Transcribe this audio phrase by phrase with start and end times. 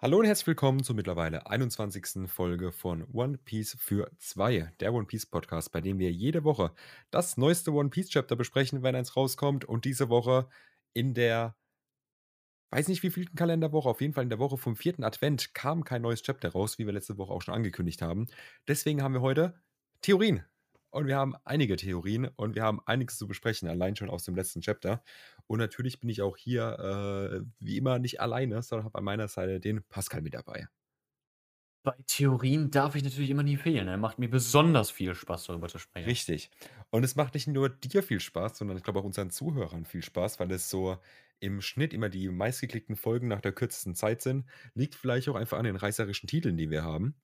[0.00, 2.30] Hallo und herzlich willkommen zur mittlerweile 21.
[2.30, 6.72] Folge von One Piece für zwei, der One Piece Podcast, bei dem wir jede Woche
[7.10, 9.64] das neueste One Piece Chapter besprechen, wenn eins rauskommt.
[9.64, 10.48] Und diese Woche
[10.92, 11.56] in der,
[12.70, 15.82] weiß nicht wie vielten Kalenderwoche, auf jeden Fall in der Woche vom vierten Advent kam
[15.82, 18.28] kein neues Chapter raus, wie wir letzte Woche auch schon angekündigt haben.
[18.68, 19.60] Deswegen haben wir heute
[20.00, 20.44] Theorien.
[20.90, 24.34] Und wir haben einige Theorien und wir haben einiges zu besprechen, allein schon aus dem
[24.34, 25.02] letzten Chapter.
[25.46, 29.28] Und natürlich bin ich auch hier, äh, wie immer, nicht alleine, sondern habe an meiner
[29.28, 30.68] Seite den Pascal mit dabei.
[31.84, 33.86] Bei Theorien darf ich natürlich immer nie fehlen.
[33.88, 33.98] Er ne?
[33.98, 36.06] macht mir besonders viel Spaß, darüber zu sprechen.
[36.06, 36.50] Richtig.
[36.90, 40.02] Und es macht nicht nur dir viel Spaß, sondern ich glaube auch unseren Zuhörern viel
[40.02, 40.98] Spaß, weil es so
[41.40, 44.44] im Schnitt immer die meistgeklickten Folgen nach der kürzesten Zeit sind.
[44.74, 47.14] Liegt vielleicht auch einfach an den reißerischen Titeln, die wir haben.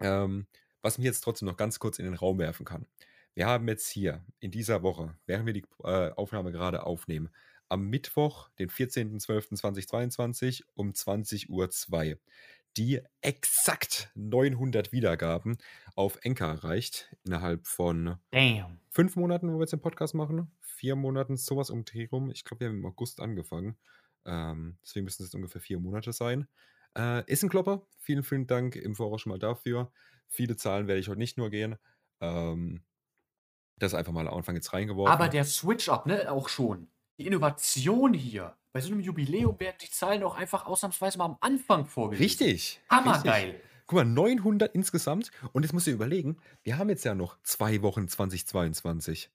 [0.00, 0.46] Ähm,
[0.84, 2.86] was mich jetzt trotzdem noch ganz kurz in den Raum werfen kann.
[3.34, 7.30] Wir haben jetzt hier in dieser Woche, während wir die äh, Aufnahme gerade aufnehmen,
[7.68, 12.18] am Mittwoch, den 14.12.2022 um 20.02 Uhr
[12.76, 15.58] die exakt 900 Wiedergaben
[15.94, 18.80] auf Enka erreicht, innerhalb von Damn.
[18.90, 20.50] fünf Monaten, wo wir jetzt den Podcast machen.
[20.60, 22.30] Vier Monaten, sowas um Dreh rum.
[22.30, 23.76] Ich glaube, wir haben im August angefangen.
[24.26, 26.48] Ähm, deswegen müssen es ungefähr vier Monate sein.
[26.96, 27.86] Äh, ist ein Klopper.
[27.98, 29.92] Vielen, vielen Dank im Voraus schon mal dafür.
[30.28, 31.76] Viele Zahlen werde ich heute nicht nur gehen.
[32.20, 32.82] Ähm,
[33.78, 35.12] das einfach mal am Anfang jetzt reingeworfen.
[35.12, 36.88] Aber der Switch-Up, ne, auch schon.
[37.18, 38.56] Die Innovation hier.
[38.72, 42.24] Bei so einem Jubiläum werden die Zahlen auch einfach ausnahmsweise mal am Anfang vorgelesen.
[42.24, 42.80] Richtig.
[42.90, 43.50] Hammergeil.
[43.50, 43.62] Richtig.
[43.86, 45.30] Guck mal, 900 insgesamt.
[45.52, 49.30] Und jetzt musst du überlegen, wir haben jetzt ja noch zwei Wochen 2022.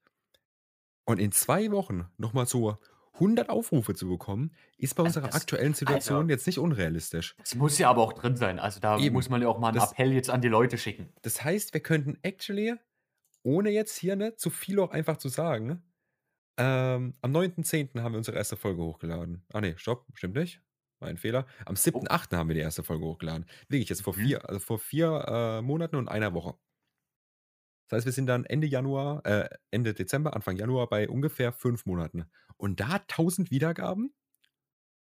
[1.05, 2.77] Und in zwei Wochen nochmal so
[3.19, 7.35] 100 Aufrufe zu bekommen, ist bei unserer das, aktuellen Situation also, jetzt nicht unrealistisch.
[7.37, 8.59] Das muss ja aber auch drin sein.
[8.59, 9.13] Also da Eben.
[9.13, 11.09] muss man ja auch mal einen das, Appell jetzt an die Leute schicken.
[11.21, 12.75] Das heißt, wir könnten actually,
[13.43, 15.81] ohne jetzt hier ne, zu viel auch einfach zu sagen,
[16.57, 18.01] ähm, am 9.10.
[18.01, 19.43] haben wir unsere erste Folge hochgeladen.
[19.53, 20.61] Ah ne, stopp, stimmt nicht.
[20.99, 21.45] Mein Fehler.
[21.65, 22.27] Am 7.8.
[22.33, 22.37] Oh.
[22.37, 23.45] haben wir die erste Folge hochgeladen.
[23.69, 24.21] Wirklich jetzt vor mhm.
[24.21, 26.55] vier, also vor vier äh, Monaten und einer Woche.
[27.89, 31.85] Das heißt, wir sind dann Ende Januar, äh, Ende Dezember, Anfang Januar bei ungefähr fünf
[31.85, 32.25] Monaten.
[32.57, 34.13] Und da 1000 Wiedergaben?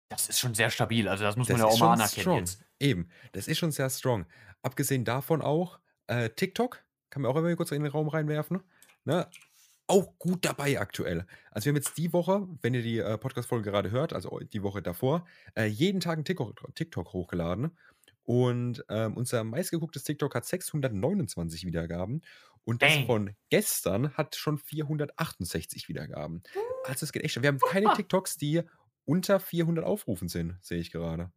[0.08, 1.08] Das ist schon sehr stabil.
[1.08, 2.38] Also, das muss das man ja auch mal anerkennen strong.
[2.38, 2.64] jetzt.
[2.80, 4.26] Eben, das ist schon sehr strong.
[4.62, 8.60] Abgesehen davon auch, äh, TikTok, kann man auch immer kurz in den Raum reinwerfen.
[9.04, 9.28] Ne?
[9.86, 11.26] Auch gut dabei aktuell.
[11.50, 14.62] Also, wir haben jetzt die Woche, wenn ihr die äh, Podcast-Folge gerade hört, also die
[14.62, 17.76] Woche davor, äh, jeden Tag ein TikTok, TikTok hochgeladen.
[18.30, 22.22] Und ähm, unser meistgegucktes TikTok hat 629 Wiedergaben.
[22.62, 23.06] Und das Dang.
[23.06, 26.44] von gestern hat schon 468 Wiedergaben.
[26.84, 27.42] Also es geht echt schon.
[27.42, 28.62] Wir haben keine TikToks, die
[29.04, 31.32] unter 400 Aufrufen sind, sehe ich gerade.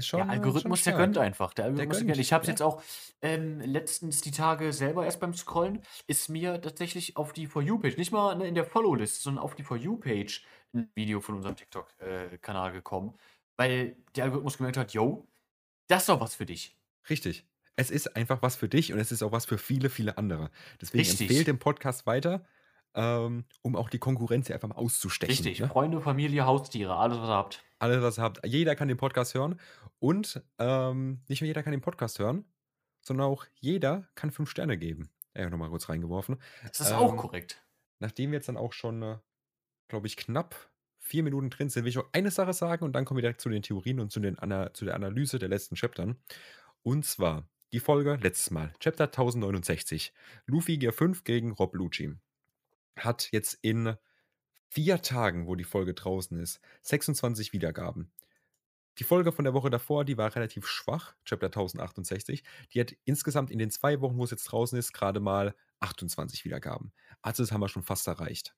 [0.00, 1.52] Schon, der Algorithmus, der gönnt einfach.
[1.52, 2.18] Der Algorithmus, der gönnt.
[2.20, 2.52] Ich habe es ja.
[2.52, 2.82] jetzt auch
[3.20, 7.98] ähm, letztens die Tage selber erst beim Scrollen, ist mir tatsächlich auf die For You-Page,
[7.98, 10.42] nicht mal ne, in der Follow-List, sondern auf die For You-Page
[10.72, 13.12] ein Video von unserem TikTok-Kanal äh, gekommen,
[13.58, 15.28] weil der Algorithmus gemerkt hat, yo,
[15.88, 16.76] das ist doch was für dich.
[17.08, 17.46] Richtig.
[17.76, 20.50] Es ist einfach was für dich und es ist auch was für viele, viele andere.
[20.80, 21.22] Deswegen Richtig.
[21.22, 22.44] empfehlt den Podcast weiter,
[22.94, 25.32] ähm, um auch die Konkurrenz einfach mal auszustechen.
[25.32, 25.60] Richtig.
[25.60, 25.68] Ne?
[25.68, 27.64] Freunde, Familie, Haustiere, alles, was ihr habt.
[27.78, 28.46] Alles, was ihr habt.
[28.46, 29.58] Jeder kann den Podcast hören.
[29.98, 32.44] Und ähm, nicht nur jeder kann den Podcast hören,
[33.00, 35.10] sondern auch jeder kann fünf Sterne geben.
[35.34, 36.36] Ja, nochmal kurz reingeworfen.
[36.68, 37.64] Das ist ähm, auch korrekt.
[38.00, 39.18] Nachdem wir jetzt dann auch schon, äh,
[39.88, 40.71] glaube ich, knapp
[41.12, 43.42] vier Minuten drin sind, will ich auch eine Sache sagen und dann kommen wir direkt
[43.42, 44.38] zu den Theorien und zu, den
[44.72, 46.16] zu der Analyse der letzten Chaptern.
[46.82, 50.14] Und zwar die Folge letztes Mal, Chapter 1069.
[50.46, 52.14] Luffy Gear 5 gegen Rob Lucci.
[52.96, 53.94] Hat jetzt in
[54.70, 58.10] vier Tagen, wo die Folge draußen ist, 26 Wiedergaben.
[58.96, 62.42] Die Folge von der Woche davor, die war relativ schwach, Chapter 1068.
[62.72, 66.46] Die hat insgesamt in den zwei Wochen, wo es jetzt draußen ist, gerade mal 28
[66.46, 66.94] Wiedergaben.
[67.20, 68.54] Also das haben wir schon fast erreicht.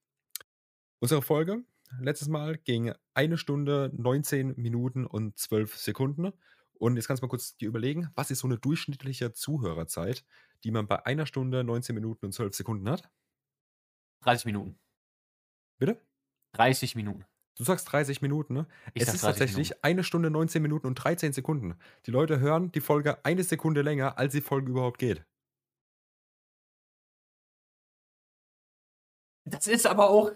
[1.00, 1.64] Unsere Folge
[2.00, 6.32] letztes Mal ging eine Stunde, 19 Minuten und 12 Sekunden.
[6.74, 10.24] Und jetzt kannst du mal kurz dir überlegen, was ist so eine durchschnittliche Zuhörerzeit,
[10.64, 13.08] die man bei einer Stunde, 19 Minuten und 12 Sekunden hat?
[14.22, 14.78] 30 Minuten.
[15.78, 16.00] Bitte?
[16.52, 17.24] 30 Minuten.
[17.56, 18.66] Du sagst 30 Minuten, ne?
[18.94, 19.84] Ich es ist tatsächlich Minuten.
[19.84, 21.74] eine Stunde, 19 Minuten und 13 Sekunden.
[22.06, 25.24] Die Leute hören die Folge eine Sekunde länger, als die Folge überhaupt geht.
[29.44, 30.32] Das ist aber auch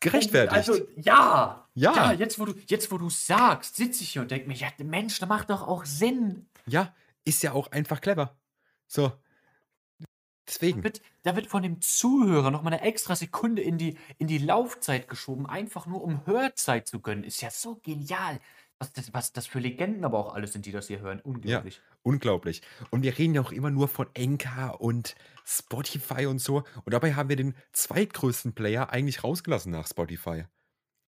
[0.00, 0.52] gerechtfertigt.
[0.52, 1.68] Also, ja.
[1.74, 1.94] Ja.
[1.94, 4.68] Ja, jetzt wo du, jetzt, wo du sagst, sitze ich hier und denke mir, ja,
[4.78, 6.48] Mensch, das macht doch auch Sinn.
[6.66, 6.94] Ja,
[7.24, 8.36] ist ja auch einfach clever.
[8.86, 9.12] So.
[10.48, 10.78] Deswegen.
[10.78, 14.26] Da wird, da wird von dem Zuhörer noch mal eine extra Sekunde in die, in
[14.26, 17.22] die Laufzeit geschoben, einfach nur um Hörzeit zu gönnen.
[17.22, 18.40] Ist ja so genial.
[18.80, 21.20] Was das, was das für Legenden aber auch alles sind, die das hier hören.
[21.20, 21.76] Unglaublich.
[21.76, 22.62] Ja, unglaublich.
[22.90, 26.58] Und wir reden ja auch immer nur von Enka und Spotify und so.
[26.84, 30.44] Und dabei haben wir den zweitgrößten Player eigentlich rausgelassen nach Spotify.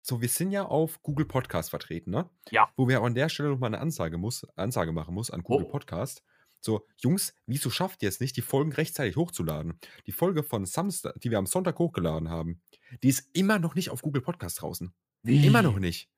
[0.02, 2.28] so, wir sind ja auf Google Podcast vertreten, ne?
[2.50, 2.70] Ja.
[2.76, 5.68] Wo wir auch an der Stelle nochmal eine Ansage, muss, Ansage machen muss an Google
[5.68, 5.72] Oh.
[5.72, 6.24] Podcast.
[6.62, 9.80] So, Jungs, wieso schafft ihr es nicht, die Folgen rechtzeitig hochzuladen?
[10.08, 12.62] Die Folge von Samstag, die wir am Sonntag hochgeladen haben,
[13.04, 14.92] die ist immer noch nicht auf Google Podcast draußen.
[15.24, 16.10] Immer noch nicht.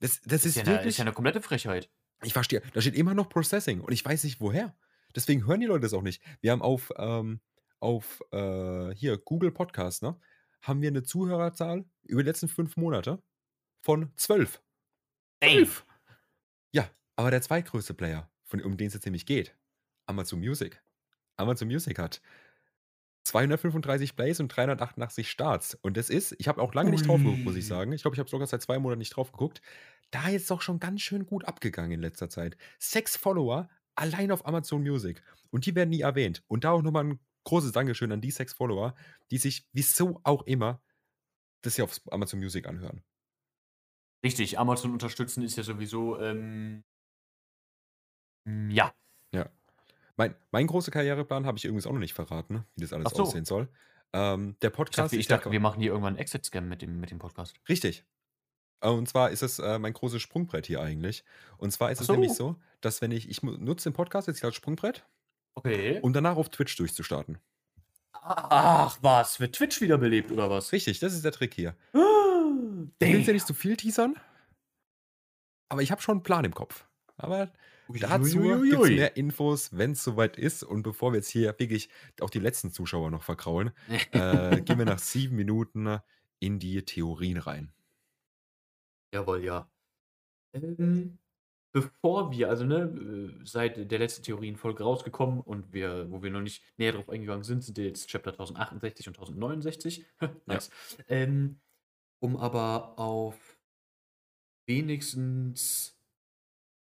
[0.00, 0.98] Das, das ist, ist, ja eine, ist wirklich.
[0.98, 1.90] ja eine komplette Frechheit.
[2.22, 4.76] Ich verstehe, da steht immer noch Processing und ich weiß nicht woher.
[5.14, 6.22] Deswegen hören die Leute das auch nicht.
[6.40, 7.40] Wir haben auf, ähm,
[7.80, 10.18] auf äh, hier Google Podcast, ne,
[10.62, 13.22] haben wir eine Zuhörerzahl über die letzten fünf Monate
[13.80, 14.60] von zwölf.
[15.42, 15.86] Zwölf!
[16.72, 19.56] Ja, aber der zweitgrößte Player, von, um den es jetzt nämlich geht,
[20.06, 20.82] Amazon Music.
[21.36, 22.20] Amazon Music hat
[23.28, 25.74] 235 Plays und 388 Starts.
[25.82, 27.92] Und das ist, ich habe auch lange nicht drauf geguckt, muss ich sagen.
[27.92, 29.60] Ich glaube, ich habe sogar seit zwei Monaten nicht drauf geguckt.
[30.10, 32.56] Da ist doch schon ganz schön gut abgegangen in letzter Zeit.
[32.78, 35.22] Sechs Follower allein auf Amazon Music.
[35.50, 36.42] Und die werden nie erwähnt.
[36.48, 38.94] Und da auch nochmal ein großes Dankeschön an die sechs Follower,
[39.30, 40.80] die sich, wieso auch immer,
[41.62, 43.02] das hier auf Amazon Music anhören.
[44.24, 46.84] richtig, Amazon unterstützen ist ja sowieso, ähm,
[48.70, 48.94] ja.
[49.32, 49.50] Ja.
[50.18, 53.22] Mein, mein großer Karriereplan habe ich übrigens auch noch nicht verraten, wie das alles so.
[53.22, 53.68] aussehen soll.
[54.12, 56.68] Ähm, der Ich Podcast dachte, ich ist ja dachte, wir machen hier irgendwann einen Exit-Scam
[56.68, 57.54] mit dem, mit dem Podcast.
[57.68, 58.04] Richtig.
[58.80, 61.24] Und zwar ist es äh, mein großes Sprungbrett hier eigentlich.
[61.56, 62.52] Und zwar ist Ach es nämlich so.
[62.52, 65.04] so, dass wenn ich, ich nutze den Podcast jetzt hier als Sprungbrett,
[65.54, 65.98] Okay.
[66.02, 67.38] um danach auf Twitch durchzustarten.
[68.12, 69.40] Ach, was?
[69.40, 70.72] Wird Twitch wiederbelebt oder was?
[70.72, 71.74] Richtig, das ist der Trick hier.
[71.92, 71.98] Ah,
[73.00, 74.14] Ich will ja nicht zu viel teasern,
[75.68, 76.86] aber ich habe schon einen Plan im Kopf.
[77.16, 77.52] Aber
[77.88, 80.62] dazu gibt es mehr Infos, wenn es soweit ist.
[80.62, 81.88] Und bevor wir jetzt hier wirklich
[82.20, 83.70] auch die letzten Zuschauer noch verkraulen,
[84.12, 85.98] äh, gehen wir nach sieben Minuten
[86.38, 87.72] in die Theorien rein.
[89.12, 89.70] Jawohl, ja.
[90.52, 91.18] Ähm,
[91.72, 96.40] bevor wir, also ne, äh, seit der letzten Theorienfolge rausgekommen und wir, wo wir noch
[96.40, 100.06] nicht näher drauf eingegangen sind, sind jetzt Chapter 1068 und 1069.
[100.46, 100.70] nice.
[101.08, 101.60] Ähm,
[102.20, 103.58] um aber auf
[104.66, 105.97] wenigstens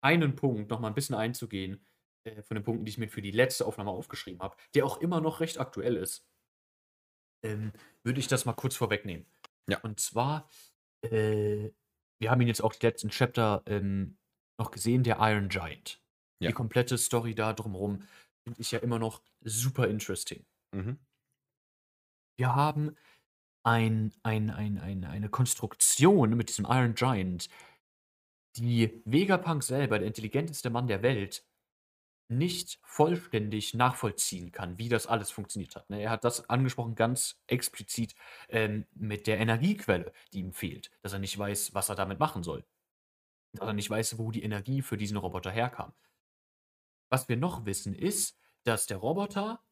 [0.06, 1.84] einen Punkt noch mal ein bisschen einzugehen,
[2.24, 4.98] äh, von den Punkten, die ich mir für die letzte Aufnahme aufgeschrieben habe, der auch
[5.00, 6.26] immer noch recht aktuell ist,
[7.44, 7.72] ähm,
[8.02, 9.26] würde ich das mal kurz vorwegnehmen.
[9.68, 9.80] Ja.
[9.80, 10.48] Und zwar,
[11.02, 11.70] äh,
[12.18, 14.16] wir haben ihn jetzt auch die letzten Chapter ähm,
[14.58, 16.00] noch gesehen, der Iron Giant.
[16.40, 16.48] Ja.
[16.48, 18.06] Die komplette Story da drumherum
[18.44, 20.44] finde ich ja immer noch super interesting.
[20.72, 20.98] Mhm.
[22.38, 22.96] Wir haben
[23.64, 27.48] ein, ein, ein, ein, eine Konstruktion mit diesem Iron Giant,
[28.58, 31.44] die Vegapunk selber, der intelligenteste Mann der Welt,
[32.28, 35.88] nicht vollständig nachvollziehen kann, wie das alles funktioniert hat.
[35.90, 36.02] ne?
[36.02, 38.14] Er hat das angesprochen ganz explizit
[38.48, 42.42] ähm, mit der Energiequelle, die ihm fehlt, dass er nicht weiß, was er damit machen
[42.42, 42.64] soll.
[43.52, 45.92] Dass er nicht weiß, wo die Energie für diesen Roboter herkam.
[47.08, 49.62] Was wir noch wissen ist, dass der Roboter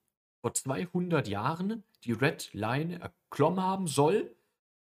[0.40, 4.36] vor 200 Jahren die Red Line erklommen haben soll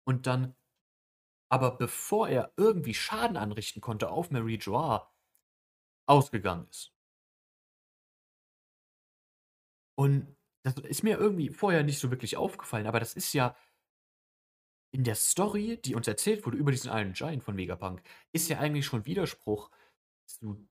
[0.05, 0.55] und dann
[1.51, 5.07] aber bevor er irgendwie Schaden anrichten konnte auf Marie Joie,
[6.07, 6.93] ausgegangen ist.
[9.97, 13.57] Und das ist mir irgendwie vorher nicht so wirklich aufgefallen, aber das ist ja
[14.91, 18.03] in der Story, die uns erzählt wurde über diesen Iron Giant von Vegapunk,
[18.33, 19.71] ist ja eigentlich schon Widerspruch
[20.27, 20.67] zu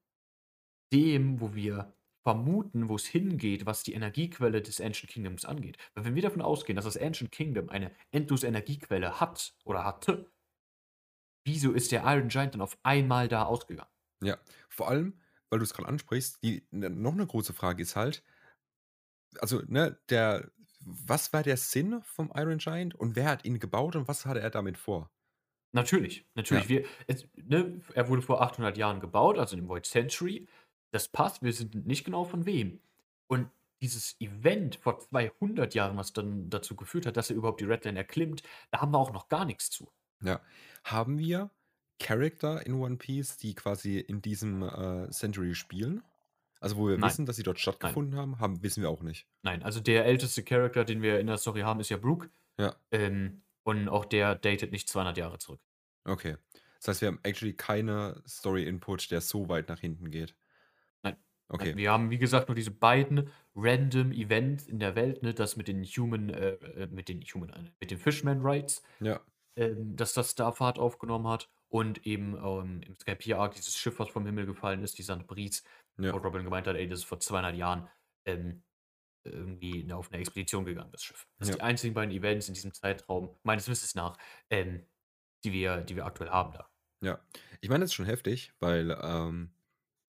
[0.93, 5.77] dem, wo wir vermuten, wo es hingeht, was die Energiequelle des Ancient Kingdoms angeht.
[5.93, 10.29] Weil wenn wir davon ausgehen, dass das Ancient Kingdom eine endlose Energiequelle hat oder hatte,
[11.47, 13.89] wieso ist der Iron Giant dann auf einmal da ausgegangen?
[14.21, 14.37] Ja,
[14.69, 18.23] vor allem, weil du es gerade ansprichst, die, ne, noch eine große Frage ist halt,
[19.39, 23.95] also, ne, der, was war der Sinn vom Iron Giant und wer hat ihn gebaut
[23.95, 25.11] und was hatte er damit vor?
[25.73, 26.63] Natürlich, natürlich.
[26.65, 26.69] Ja.
[26.69, 30.47] Wir, es, ne, er wurde vor 800 Jahren gebaut, also im Void Century.
[30.91, 32.81] Das passt, wir sind nicht genau von wem.
[33.27, 33.49] Und
[33.81, 37.99] dieses Event vor 200 Jahren, was dann dazu geführt hat, dass er überhaupt die Redline
[37.99, 39.91] erklimmt, da haben wir auch noch gar nichts zu.
[40.21, 40.41] Ja,
[40.91, 41.51] haben wir
[41.99, 46.03] Charakter in One Piece, die quasi in diesem äh, Century spielen?
[46.59, 47.09] Also, wo wir Nein.
[47.09, 49.27] wissen, dass sie dort stattgefunden haben, haben, wissen wir auch nicht.
[49.43, 52.29] Nein, also der älteste Charakter, den wir in der Story haben, ist ja Brooke.
[52.59, 55.61] Ja, Ähm, und auch der datet nicht 200 Jahre zurück.
[56.05, 56.37] okay.
[56.79, 60.35] Das heißt, wir haben actually keine Story-Input, der so weit nach hinten geht.
[61.01, 61.17] Nein.
[61.49, 61.75] Okay.
[61.75, 65.67] Wir haben, wie gesagt, nur diese beiden random Events in der Welt, ne, das mit
[65.67, 69.19] den Human, äh, äh, mit den Human, äh, mit den Fishman Rights, Ja,
[69.57, 73.99] ähm, dass das da Fahrt aufgenommen hat und eben ähm, im Skypiea Arc dieses Schiff,
[73.99, 75.25] was vom Himmel gefallen ist, die St.
[75.25, 75.63] Brice,
[75.97, 76.13] ja.
[76.13, 77.89] wo Robin gemeint hat, ey, das ist vor 200 Jahren
[78.25, 78.63] ähm,
[79.23, 81.27] irgendwie auf eine Expedition gegangen, das Schiff.
[81.39, 81.63] Das sind Ja.
[81.63, 84.17] die einzigen beiden Events in diesem Zeitraum, meines Wissens nach,
[84.49, 84.85] ähm,
[85.43, 86.69] die, wir, die wir aktuell haben da.
[87.01, 87.19] Ja,
[87.59, 89.51] ich meine, das ist schon heftig, weil ähm,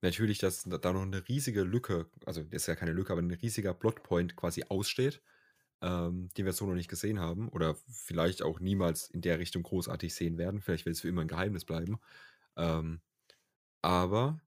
[0.03, 3.23] natürlich, dass da da noch eine riesige Lücke, also das ist ja keine Lücke, aber
[3.23, 5.21] ein riesiger Plotpoint quasi aussteht,
[5.83, 9.63] ähm, den wir so noch nicht gesehen haben oder vielleicht auch niemals in der Richtung
[9.63, 10.61] großartig sehen werden.
[10.61, 11.99] Vielleicht wird es für immer ein Geheimnis bleiben.
[12.57, 13.01] Ähm,
[13.83, 14.41] aber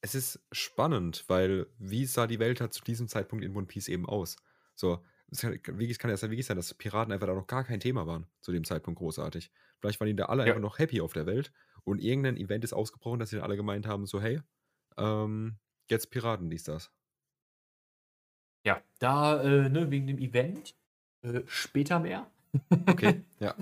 [0.00, 3.88] es ist spannend, weil wie sah die Welt halt zu diesem Zeitpunkt in One Piece
[3.88, 4.36] eben aus?
[4.74, 7.80] So, es kann, wirklich, kann ja wirklich sein, dass Piraten einfach da noch gar kein
[7.80, 9.50] Thema waren zu dem Zeitpunkt großartig.
[9.78, 10.48] Vielleicht waren die da alle ja.
[10.48, 11.52] einfach noch happy auf der Welt
[11.84, 14.40] und irgendein Event ist ausgebrochen, dass sie dann alle gemeint haben, so hey,
[14.96, 16.90] ähm, jetzt Piraten, dies, das.
[18.64, 20.74] Ja, da, äh, ne, wegen dem Event,
[21.22, 22.30] äh, später mehr.
[22.86, 23.54] Okay, ja.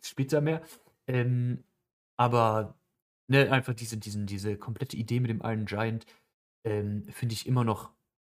[0.00, 0.62] später mehr.
[1.06, 1.64] Ähm,
[2.16, 2.74] aber
[3.28, 6.06] ne, einfach diese, diesen, diese komplette Idee mit dem Iron Giant
[6.64, 7.90] ähm, finde ich immer noch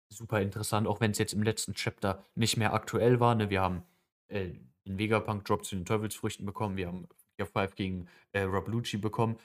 [0.10, 3.36] super interessant, auch wenn es jetzt im letzten Chapter nicht mehr aktuell war.
[3.36, 3.50] Ne?
[3.50, 3.84] Wir haben
[4.28, 4.50] äh,
[4.86, 7.08] den Vegapunk-Drop zu den Teufelsfrüchten bekommen, wir haben
[7.38, 9.38] Gear 5 gegen äh, Rob Lucci bekommen.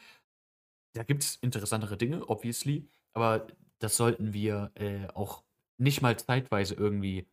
[0.94, 3.46] Da gibt es interessantere Dinge, obviously, aber
[3.78, 5.42] das sollten wir äh, auch
[5.78, 7.28] nicht mal zeitweise irgendwie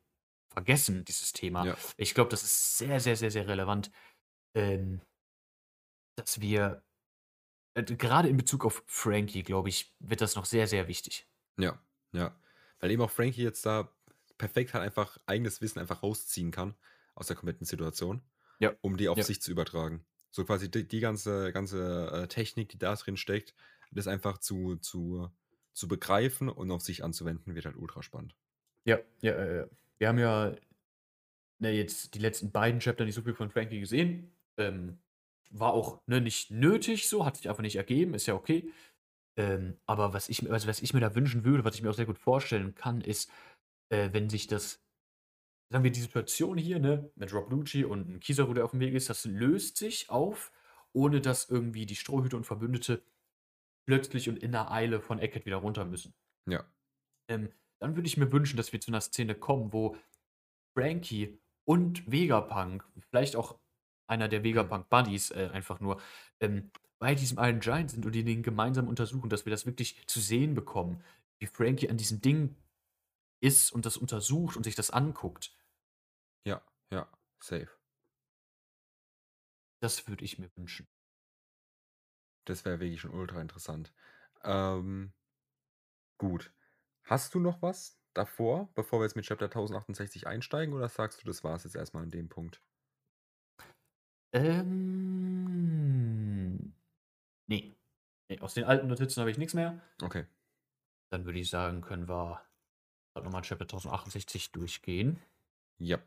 [0.49, 1.65] vergessen, dieses Thema.
[1.65, 1.77] Ja.
[1.97, 3.91] Ich glaube, das ist sehr, sehr, sehr, sehr relevant,
[4.53, 5.01] ähm,
[6.15, 6.83] dass wir,
[7.73, 11.27] äh, gerade in Bezug auf Frankie, glaube ich, wird das noch sehr, sehr wichtig.
[11.57, 11.81] Ja,
[12.11, 12.35] ja.
[12.79, 13.93] Weil eben auch Frankie jetzt da
[14.37, 16.75] perfekt halt einfach eigenes Wissen einfach rausziehen kann
[17.15, 18.21] aus der kompletten Situation,
[18.59, 18.73] ja.
[18.81, 19.23] um die auf ja.
[19.23, 20.05] sich zu übertragen.
[20.31, 23.53] So quasi die, die ganze, ganze äh, Technik, die da drin steckt,
[23.91, 25.29] das einfach zu, zu,
[25.73, 28.35] zu begreifen und auf sich anzuwenden, wird halt ultra spannend.
[28.85, 30.55] Ja, ja, äh, wir haben ja
[31.59, 34.31] ne, jetzt die letzten beiden Chapter nicht so viel von Frankie gesehen.
[34.57, 34.99] Ähm,
[35.51, 38.71] war auch ne, nicht nötig so, hat sich einfach nicht ergeben, ist ja okay.
[39.37, 41.95] Ähm, aber was ich, also was ich mir da wünschen würde, was ich mir auch
[41.95, 43.29] sehr gut vorstellen kann, ist,
[43.89, 44.83] äh, wenn sich das,
[45.69, 48.93] sagen wir, die Situation hier, ne, mit Rob Lucci und Kizaru, der auf dem Weg
[48.93, 50.51] ist, das löst sich auf,
[50.93, 53.03] ohne dass irgendwie die Strohhüte und Verbündete
[53.91, 56.13] plötzlich und in der Eile von Eckert wieder runter müssen.
[56.49, 56.63] Ja.
[57.29, 59.97] Ähm, dann würde ich mir wünschen, dass wir zu einer Szene kommen, wo
[60.73, 63.59] Frankie und Vegapunk, vielleicht auch
[64.07, 66.01] einer der Vegapunk-Buddies äh, einfach nur,
[66.39, 70.07] ähm, bei diesem Iron Giant sind und die den gemeinsam untersuchen, dass wir das wirklich
[70.07, 71.03] zu sehen bekommen,
[71.39, 72.55] wie Frankie an diesem Ding
[73.43, 75.53] ist und das untersucht und sich das anguckt.
[76.47, 77.11] Ja, ja,
[77.43, 77.67] safe.
[79.81, 80.87] Das würde ich mir wünschen.
[82.45, 83.93] Das wäre wirklich schon ultra interessant.
[84.43, 85.13] Ähm,
[86.17, 86.53] gut.
[87.03, 91.27] Hast du noch was davor, bevor wir jetzt mit Chapter 1068 einsteigen, oder sagst du,
[91.27, 92.61] das war es jetzt erstmal an dem Punkt?
[94.33, 95.51] Ähm.
[97.47, 97.75] Nee.
[98.29, 98.39] nee.
[98.39, 99.81] Aus den alten Notizen habe ich nichts mehr.
[100.01, 100.25] Okay.
[101.09, 102.41] Dann würde ich sagen, können wir
[103.15, 105.19] nochmal Chapter 1068 durchgehen.
[105.77, 105.97] Ja,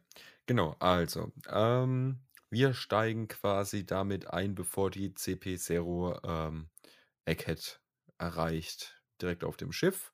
[0.46, 0.76] genau.
[0.78, 2.23] Also, ähm,
[2.54, 6.70] wir steigen quasi damit ein, bevor die CP Zero ähm,
[7.24, 7.80] Egghead
[8.16, 10.12] erreicht, direkt auf dem Schiff.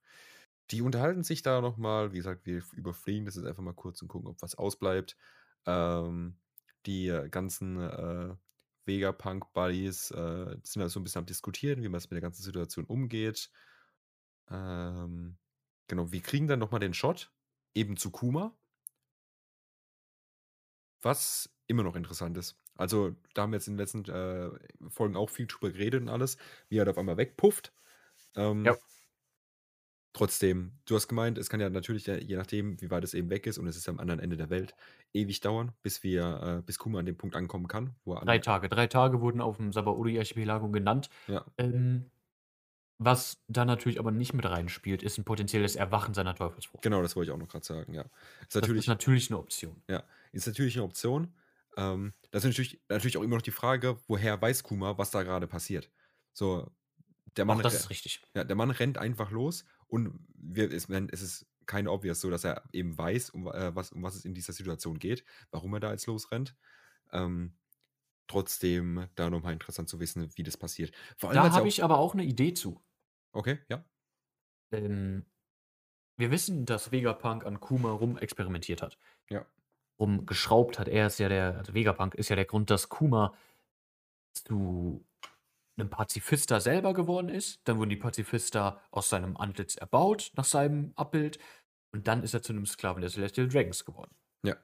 [0.71, 2.13] Die unterhalten sich da nochmal.
[2.13, 5.19] Wie gesagt, wir überfliegen das jetzt einfach mal kurz und gucken, ob was ausbleibt.
[5.67, 6.39] Ähm,
[6.87, 8.35] die ganzen äh,
[8.87, 12.87] Vegapunk-Buddies äh, sind also so ein bisschen am Diskutieren, wie man mit der ganzen Situation
[12.87, 13.51] umgeht.
[14.49, 15.37] Ähm,
[15.89, 17.31] genau, wir kriegen dann nochmal den Shot,
[17.75, 18.57] eben zu Kuma.
[21.03, 22.57] Was immer noch interessant ist.
[22.77, 24.51] Also, da haben wir jetzt in den letzten äh,
[24.89, 26.37] Folgen auch viel drüber geredet und alles,
[26.69, 27.73] wie er da auf einmal wegpufft.
[28.35, 28.75] Ähm, ja.
[30.13, 33.47] Trotzdem, du hast gemeint, es kann ja natürlich, je nachdem, wie weit es eben weg
[33.47, 34.75] ist, und es ist am anderen Ende der Welt,
[35.13, 38.39] ewig dauern, bis wir, äh, bis Kuma an dem Punkt ankommen kann, wo er Drei
[38.39, 38.69] Tage.
[38.69, 41.11] Drei Tage wurden auf dem Sabaody-Archipelago genannt.
[41.29, 41.45] Ja.
[41.59, 42.11] Ähm,
[43.03, 46.83] was da natürlich aber nicht mit reinspielt, ist ein potenzielles Erwachen seiner Teufelsfrucht.
[46.83, 48.05] Genau, das wollte ich auch noch gerade sagen, ja.
[48.43, 49.83] Ist das ist natürlich eine Option.
[49.89, 51.35] Ja, ist natürlich eine Option.
[51.79, 55.23] Ähm, das ist natürlich, natürlich auch immer noch die Frage, woher weiß Kuma, was da
[55.23, 55.91] gerade passiert.
[56.35, 56.71] So,
[57.39, 58.21] der Mann, Auch das ist richtig.
[58.35, 62.45] Ja, der Mann rennt einfach los und wir, es, es ist keine obvious so, dass
[62.45, 65.81] er eben weiß, um, äh, was, um was es in dieser Situation geht, warum er
[65.81, 66.55] da jetzt losrennt.
[67.13, 67.55] Ähm,
[68.27, 70.93] trotzdem da nochmal interessant zu wissen, wie das passiert.
[71.17, 72.81] Vor allem, da habe ich aber auch eine Idee zu.
[73.33, 73.85] Okay, ja.
[74.73, 75.25] Ähm,
[76.17, 78.99] wir wissen, dass Vegapunk an Kuma rum experimentiert hat.
[79.31, 79.47] Ja.
[79.99, 80.89] Rumgeschraubt hat.
[80.89, 83.35] Er ist ja der, also Vegapunk ist ja der Grund, dass Kuma
[84.33, 85.05] zu
[85.79, 87.61] einem Pazifista selber geworden ist.
[87.65, 91.39] Dann wurden die Pazifista aus seinem Antlitz erbaut, nach seinem Abbild.
[91.93, 94.15] Und dann ist er zu einem Sklaven der Celestial Dragons geworden.
[94.45, 94.57] Ja.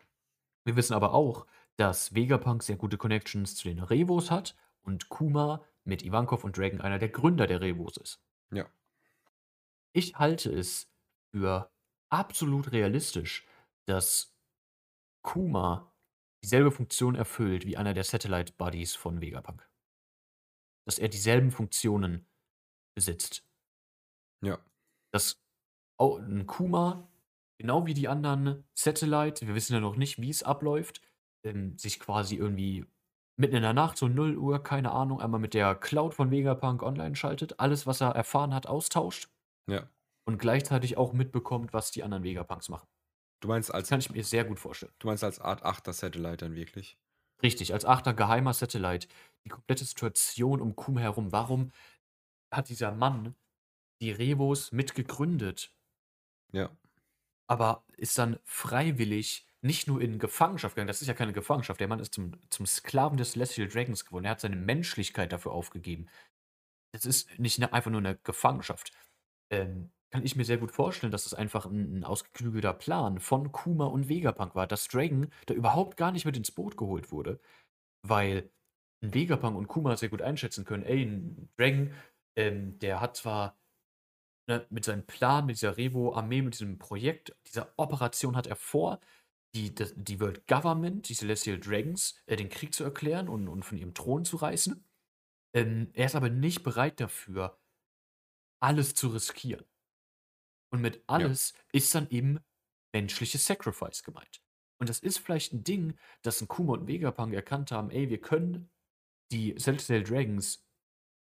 [0.64, 1.46] Wir wissen aber auch,
[1.76, 6.80] dass Vegapunk sehr gute Connections zu den Revos hat und Kuma mit Ivankov und Dragon
[6.80, 8.20] einer der Gründer der Revos ist.
[8.52, 8.66] Ja.
[9.94, 10.90] Ich halte es
[11.34, 11.70] für
[12.10, 13.46] absolut realistisch,
[13.86, 14.34] dass
[15.24, 15.92] Kuma
[16.44, 19.66] dieselbe Funktion erfüllt wie einer der Satellite Buddies von Vegapunk
[20.86, 22.26] dass er dieselben Funktionen
[22.96, 23.40] besitzt.
[24.42, 24.58] Ja.
[25.12, 25.42] Dass
[25.98, 27.08] auch 'n Kuma
[27.58, 31.00] genau wie die anderen Satellite, wir wissen ja noch nicht, wie es abläuft,
[31.44, 32.86] ähm, sich quasi irgendwie
[33.37, 36.83] mitten in der Nacht, so 0 Uhr, keine Ahnung, einmal mit der Cloud von Vegapunk
[36.83, 39.28] online schaltet, alles, was er erfahren hat, austauscht.
[39.69, 39.88] Ja.
[40.25, 42.88] Und gleichzeitig auch mitbekommt, was die anderen Vegapunks machen.
[43.40, 43.85] Du meinst als.
[43.85, 44.93] Das kann ich mir sehr gut vorstellen.
[44.99, 46.99] Du meinst als Art 8er Satellite dann wirklich?
[47.43, 49.09] Richtig, als achter geheimer Satellite.
[49.45, 51.33] Die komplette Situation um Kuma herum.
[51.33, 51.71] Warum
[52.50, 53.35] hat dieser Mann
[54.00, 55.73] die Revos mitgegründet?
[56.52, 56.71] Ja.
[57.47, 60.88] Aber ist dann freiwillig nicht nur in Gefangenschaft gegangen.
[60.88, 61.80] Das ist ja keine Gefangenschaft.
[61.80, 64.25] Der Mann ist zum, zum Sklaven des Celestial Dragons geworden.
[64.25, 66.06] Er hat seine Menschlichkeit dafür aufgegeben.
[66.92, 68.92] Das ist nicht einfach nur eine Gefangenschaft.
[69.50, 73.52] Ähm, kann ich mir sehr gut vorstellen, dass das einfach ein, ein ausgeklügelter Plan von
[73.52, 77.40] Kuma und Vegapunk war, dass Dragon da überhaupt gar nicht mit ins Boot geholt wurde,
[78.02, 78.50] weil
[79.02, 81.92] ein Vegapunk und Kuma sehr gut einschätzen können, ey, ein Dragon,
[82.37, 83.58] ähm, der hat zwar
[84.49, 89.00] ne, mit seinem Plan, mit dieser Revo-Armee, mit diesem Projekt, dieser Operation hat er vor,
[89.56, 93.78] die, die World Government, die Celestial Dragons, äh, den Krieg zu erklären und, und von
[93.78, 94.84] ihrem Thron zu reißen.
[95.54, 97.58] Ähm, er ist aber nicht bereit dafür,
[98.60, 99.64] alles zu riskieren.
[100.70, 101.60] Und mit alles ja.
[101.72, 102.40] ist dann eben
[102.92, 104.42] menschliches Sacrifice gemeint.
[104.78, 108.20] Und das ist vielleicht ein Ding, dass ein Kuma und Vegapunk erkannt haben, ey, wir
[108.20, 108.70] können
[109.30, 110.66] die Celestial Dragons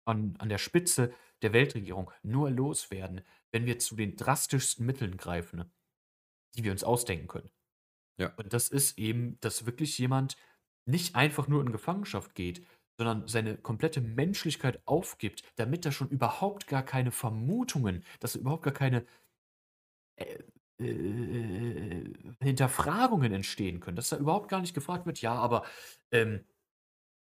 [0.05, 3.21] an, an der Spitze der Weltregierung nur loswerden,
[3.51, 5.71] wenn wir zu den drastischsten Mitteln greifen,
[6.55, 7.51] die wir uns ausdenken können.
[8.17, 8.33] Ja.
[8.37, 10.37] Und das ist eben, dass wirklich jemand
[10.85, 12.65] nicht einfach nur in Gefangenschaft geht,
[12.97, 18.73] sondern seine komplette Menschlichkeit aufgibt, damit da schon überhaupt gar keine Vermutungen, dass überhaupt gar
[18.73, 19.05] keine
[20.15, 20.39] äh,
[20.79, 25.65] äh, Hinterfragungen entstehen können, dass da überhaupt gar nicht gefragt wird, ja, aber
[26.11, 26.45] ähm,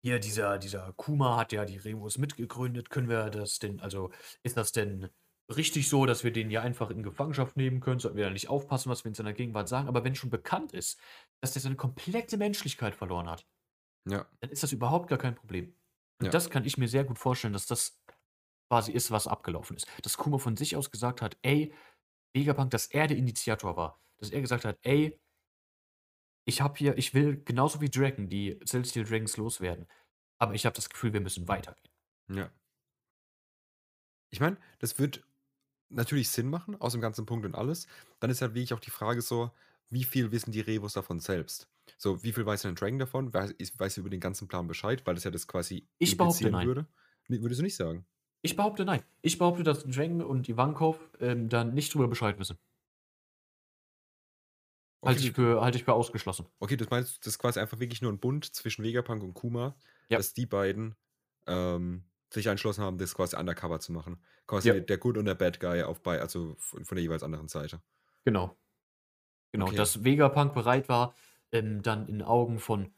[0.04, 4.12] hier dieser, dieser Kuma hat ja die Remus mitgegründet, können wir das denn, also
[4.44, 5.10] ist das denn
[5.56, 8.50] richtig so, dass wir den ja einfach in Gefangenschaft nehmen können, sollten wir da nicht
[8.50, 11.00] aufpassen, was wir in seiner Gegenwart sagen, aber wenn schon bekannt ist,
[11.42, 13.48] dass der seine komplette Menschlichkeit verloren hat,
[14.06, 14.26] ja.
[14.42, 15.74] dann ist das überhaupt gar kein Problem.
[16.20, 16.32] Und ja.
[16.32, 18.02] das kann ich mir sehr gut vorstellen, dass das
[18.70, 19.88] quasi ist, was abgelaufen ist.
[20.02, 21.74] Dass Kuma von sich aus gesagt hat, ey,
[22.34, 24.02] Vegapunk, dass er der Initiator war.
[24.18, 25.20] Dass er gesagt hat, ey,
[26.46, 29.88] ich habe hier, ich will genauso wie Dragon die Celestial Dragons loswerden.
[30.40, 31.94] Aber ich habe das Gefühl, wir müssen weitergehen.
[32.30, 32.52] Ja.
[34.30, 35.24] Ich meine, das wird
[35.90, 37.88] natürlich Sinn machen, aus dem ganzen Punkt und alles.
[38.20, 39.52] Dann ist halt wirklich auch die Frage so,
[39.90, 41.70] wie viel wissen die Revos davon selbst?
[41.98, 43.34] So, wie viel weiß ein Dragon davon?
[43.34, 46.68] Weiß, weiß über den ganzen Plan Bescheid, weil das ja das quasi ich behaupte nein.
[46.68, 46.88] würde?
[47.28, 48.06] Nee, würdest du nicht sagen?
[48.42, 49.02] Ich behaupte nein.
[49.22, 52.58] Ich behaupte, dass Dragon und Ivankov ähm, dann nicht drüber Bescheid wissen.
[55.02, 55.10] Okay.
[55.10, 56.48] Halte ich, für, halte ich für ausgeschlossen.
[56.60, 59.76] Okay, das meinst das ist quasi einfach wirklich nur ein Bund zwischen Vegapunk und Kuma,
[60.10, 60.18] ja.
[60.18, 60.96] dass die beiden
[61.46, 64.22] ähm, sich entschlossen haben, das quasi undercover zu machen.
[64.46, 64.80] Quasi ja.
[64.80, 67.82] der Good und der Bad Guy auf bei, also von, der jeweils anderen Seite.
[68.26, 68.58] Genau.
[69.52, 69.76] Genau, okay.
[69.76, 71.16] dass Vegapunk bereit war,
[71.52, 72.92] ähm, dann in Augen von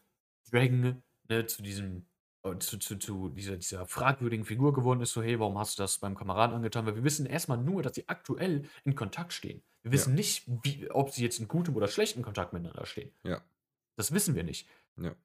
[0.52, 2.06] Dragon ne, zu diesem
[2.44, 5.84] äh, zu, zu, zu dieser, dieser fragwürdigen Figur geworden ist, so, hey, warum hast du
[5.84, 6.86] das beim Kameraden angetan?
[6.86, 9.62] Weil wir wissen erstmal nur, dass sie aktuell in Kontakt stehen.
[9.84, 10.16] Wir wissen ja.
[10.16, 13.12] nicht, wie, ob sie jetzt in gutem oder schlechten Kontakt miteinander stehen.
[13.24, 13.42] Ja.
[13.98, 14.68] Das wissen wir nicht.
[14.98, 15.16] Ja.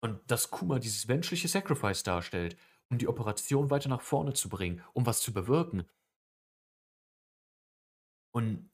[0.00, 2.56] Und dass Kuma dieses menschliche Sacrifice darstellt,
[2.90, 5.88] um die Operation weiter nach vorne zu bringen, um was zu bewirken.
[8.32, 8.70] Und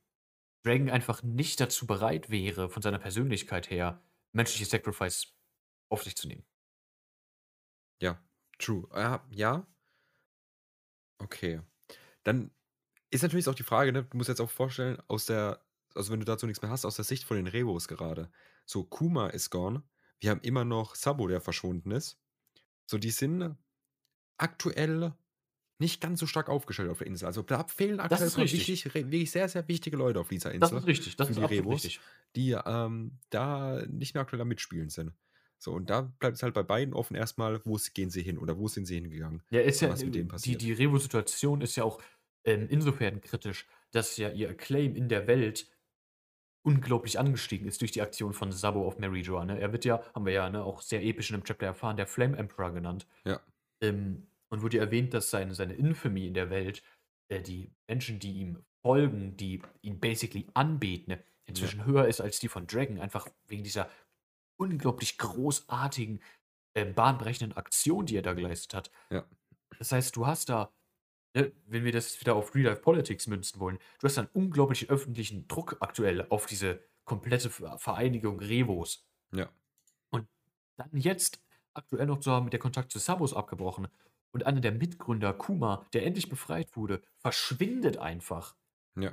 [0.65, 5.35] Dragon einfach nicht dazu bereit wäre, von seiner Persönlichkeit her, menschliche Sacrifice
[5.89, 6.45] auf sich zu nehmen.
[8.01, 8.23] Ja,
[8.59, 8.89] true.
[8.93, 9.67] Äh, ja.
[11.19, 11.63] Okay.
[12.25, 12.51] Dann
[13.11, 16.21] ist natürlich auch die Frage, ne, du musst jetzt auch vorstellen, aus der, also wenn
[16.21, 18.31] du dazu nichts mehr hast, aus der Sicht von den Revos gerade.
[18.65, 19.83] So, Kuma ist gone.
[20.21, 22.21] Wir haben immer noch Sabo, der verschwunden ist.
[22.87, 23.57] So, die sind
[24.39, 25.13] aktuell
[25.79, 27.27] nicht ganz so stark aufgestellt auf der Insel.
[27.27, 30.61] Also da fehlen aktuell wichtig, wirklich sehr, sehr wichtige Leute auf dieser Insel.
[30.61, 32.01] Das ist richtig, das ist die Rebos, richtig.
[32.37, 35.13] Die ähm, da nicht mehr aktuell am Mitspielen sind.
[35.59, 38.59] So, und da bleibt es halt bei beiden offen erstmal, wo gehen sie hin oder
[38.59, 39.43] wo sind sie hingegangen?
[39.51, 40.61] Ja, ist ja, was mit denen passiert.
[40.61, 42.01] Die, die Revo-Situation ist ja auch
[42.45, 45.69] ähm, insofern kritisch, dass ja ihr Acclaim in der Welt
[46.65, 49.45] unglaublich angestiegen ist durch die Aktion von Sabo auf Mary Joa.
[49.45, 49.61] Ne?
[49.61, 52.07] Er wird ja, haben wir ja ne, auch sehr episch in dem Chapter erfahren, der
[52.07, 53.07] Flame Emperor genannt.
[53.25, 53.41] Ja.
[53.83, 56.83] Ähm, und wurde erwähnt, dass seine, seine Infamie in der Welt,
[57.29, 61.87] äh, die Menschen, die ihm folgen, die ihn basically anbeten, ne, inzwischen ja.
[61.87, 63.89] höher ist als die von Dragon, einfach wegen dieser
[64.59, 66.23] unglaublich großartigen,
[66.75, 68.91] äh, bahnbrechenden Aktion, die er da geleistet hat.
[69.11, 69.27] Ja.
[69.79, 70.73] Das heißt, du hast da,
[71.35, 74.89] ne, wenn wir das wieder auf Real Life Politics münzen wollen, du hast einen unglaublichen
[74.89, 79.07] öffentlichen Druck aktuell auf diese komplette Vereinigung Revos.
[79.33, 79.51] Ja.
[80.11, 80.29] Und
[80.77, 81.43] dann jetzt
[81.75, 83.89] aktuell noch zu haben, mit der Kontakt zu Sabos abgebrochen
[84.33, 88.57] und einer der Mitgründer, Kuma, der endlich befreit wurde, verschwindet einfach.
[88.97, 89.13] Ja.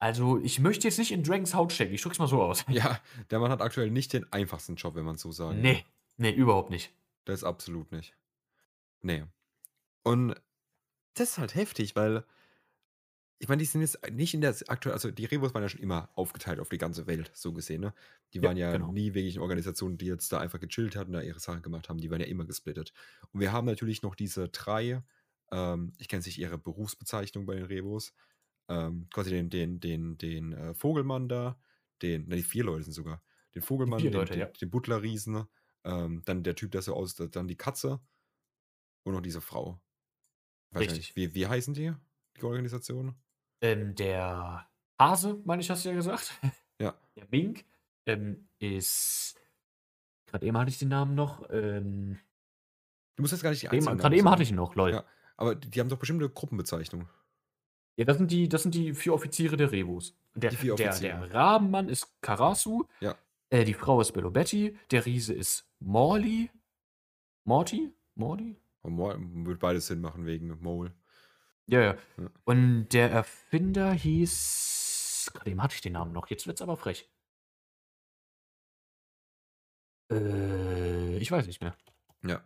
[0.00, 2.64] Also, ich möchte jetzt nicht in Dragons Haut stecken, ich drück's mal so aus.
[2.68, 3.00] Ja,
[3.30, 5.82] der Mann hat aktuell nicht den einfachsten Job, wenn man's so sagen Ne,
[6.16, 6.92] ne, überhaupt nicht.
[7.24, 8.16] Das absolut nicht.
[9.02, 9.28] Ne.
[10.04, 10.34] Und
[11.14, 12.24] das ist halt heftig, weil
[13.38, 15.80] ich meine, die sind jetzt nicht in der aktuell also, die Rebus waren ja schon
[15.80, 17.94] immer aufgeteilt auf die ganze Welt, so gesehen, ne?
[18.34, 18.88] Die waren ja genau.
[18.88, 21.88] nie wirklich 'ne Organisation, die jetzt da einfach gechillt hat und da ihre Sachen gemacht
[21.88, 21.98] haben.
[22.00, 22.92] Die waren ja immer gesplittet.
[23.32, 25.02] Und wir haben natürlich noch diese 3,
[25.52, 28.12] ähm, ich kenne nicht ihre Berufsbezeichnung bei den Rebus,
[28.68, 31.60] ähm, quasi den den den den, äh, Vogelmann da,
[32.02, 33.22] den ne, 4 Leute sind's sogar.
[33.54, 34.52] Den Die Vogelmann, 4 den Leute, den ja.
[34.60, 35.44] den Butlerriesen,
[35.84, 38.00] ähm, dann der Typ, der so aussieht dann die Katze
[39.04, 39.80] und noch diese Frau.
[40.72, 40.98] Weiß Richtig.
[40.98, 41.94] nicht, wie wie heißen die,
[42.38, 43.16] die Organisation?
[43.62, 44.66] Ähm, der
[45.00, 46.32] Hase, meine ich, hast du ja gesagt.
[46.80, 46.94] Ja.
[47.16, 47.64] Der Mink,
[48.06, 49.34] ähm, ist
[50.26, 52.18] grad eben hatte ich den Namen noch, ähm
[53.16, 54.92] Du musst jetzt gar nicht die einzelnen Namen eben hatte ich ihn noch, lol.
[54.92, 55.04] Ja,
[55.36, 57.08] aber die haben doch bestimmt 'ne Gruppenbezeichnung.
[57.96, 60.16] Ja, das sind die das sind die 4 Offiziere der Rebus.
[60.34, 61.18] Der Die 4 der Offiziere.
[61.26, 63.16] der Rabenmann ist Karasu, Ja.
[63.50, 66.50] äh, die Frau ist Belobetti, der Riese ist Morli.
[67.44, 67.92] Morty?
[68.14, 68.56] Morty?
[68.84, 70.94] Oh, Mor würde beides Sinn machen wegen Mole.
[71.70, 71.96] Ja, ja.
[72.44, 77.10] Und der Erfinder hieß grad eben hatte ich den Namen noch, jetzt wird's aber frech.
[80.10, 81.76] Äh, ich weiß nicht mehr.
[82.24, 82.42] Ja.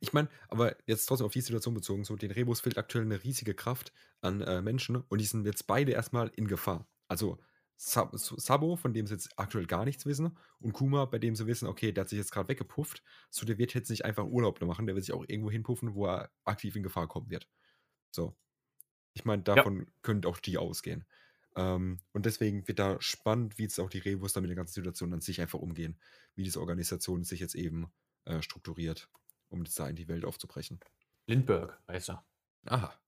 [0.00, 3.22] Ich meine, aber jetzt trotzdem auf die Situation bezogen, so den Rebus fehlt aktuell 'ne
[3.24, 6.88] riesige Kraft an, äh, Menschen und die sind jetzt beide erst mal in Gefahr.
[7.08, 7.38] Also,
[7.80, 11.46] Sab Sabo, von dem sie jetzt aktuell gar nichts wissen und Kuma, bei dem sie
[11.46, 13.04] wissen, okay, der hat sich jetzt grad weggepufft.
[13.30, 16.06] So, der wird jetzt nicht einfach Urlaub machen, der wird sich auch irgendwo hinpuffen, wo
[16.06, 17.48] er aktiv in Gefahr kommen wird.
[18.12, 18.36] So.
[19.18, 19.64] Ich meine, Ja.
[19.64, 21.04] davon könnte auch die ausgehen.
[21.56, 24.74] Ähm, und deswegen wird da spannend, wie jetzt auch die Rebus da mit der ganzen
[24.74, 25.98] Situation an sich einfach umgehen,
[26.36, 27.92] wie diese Organisation sich jetzt eben,
[28.26, 29.10] äh, strukturiert,
[29.48, 30.80] um jetzt da in die Welt aufzubrechen.
[31.28, 32.24] Lindbergh heißt er.
[32.66, 32.98] Aha.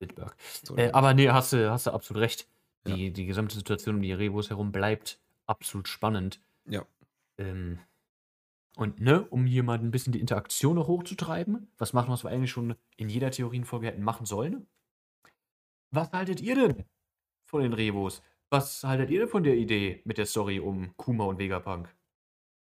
[0.00, 0.34] Lindbergh.
[0.62, 0.92] So Äh, ja.
[0.92, 2.48] aber ne, hast du hast du absolut recht.
[2.86, 2.98] Ja.
[2.98, 6.40] Die die gesamte Situation um die Rebus herum bleibt absolut spannend.
[6.66, 6.86] Ja.
[7.38, 7.80] Ähm,
[8.76, 12.30] und, ne, um hier mal 'n bisschen die Interaktion noch hochzutreiben, was machen, was wir
[12.30, 14.68] eigentlich schon in jeder Theorienfolge hätten machen sollen.
[15.94, 16.84] Was haltet ihr denn
[17.46, 18.20] von den Rebus?
[18.50, 21.88] Was haltet ihr denn von der Idee mit der Story um Kuma und Vegapunk?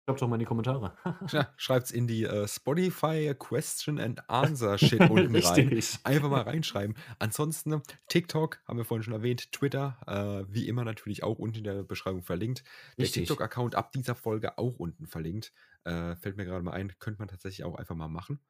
[0.04, 0.96] Schreibt's doch mal in die Kommentare.
[1.30, 5.80] Ja, schreibt's in die, äh, Spotify Question and Answer Shit unten rein.
[6.02, 6.96] Einfach mal reinschreiben.
[7.20, 11.64] Ansonsten TikTok haben wir vorhin schon erwähnt, Twitter, äh, wie immer natürlich auch unten in
[11.64, 12.64] der Beschreibung verlinkt.
[12.98, 13.28] Der Richtig.
[13.28, 15.52] TikTok-Account ab dieser Folge auch unten verlinkt.
[15.84, 18.40] Äh, fällt mir grade mal ein, könnte man tatsächlich auch einfach mal machen.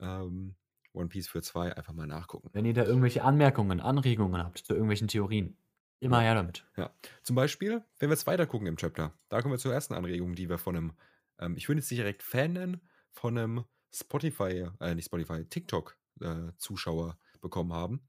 [0.00, 0.56] Ähm,
[0.96, 2.50] One Piece für 2 einfach mal nachgucken.
[2.52, 5.58] Wenn ihr da irgendwelche Anmerkungen, Anregungen habt zu irgendwelchen Theorien,
[6.00, 6.66] immer her damit.
[6.76, 6.94] Ja.
[7.22, 10.34] Zum Beispiel, wenn wir jetzt weiter gucken im Chapter, da kommen wir zur ersten Anregung,
[10.34, 10.92] die wir von 'nem,
[11.38, 12.80] ähm, ich würde jetzt nicht direkt Fan nennen,
[13.12, 18.08] von 'nem Spotify äh, nicht Spotify, TikTok, äh, Zuschauer bekommen haben.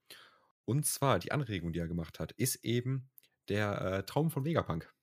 [0.66, 3.10] Und zwar die Anregung, die er gemacht hat, ist eben
[3.50, 4.94] der, äh, Traum von Vegapunk.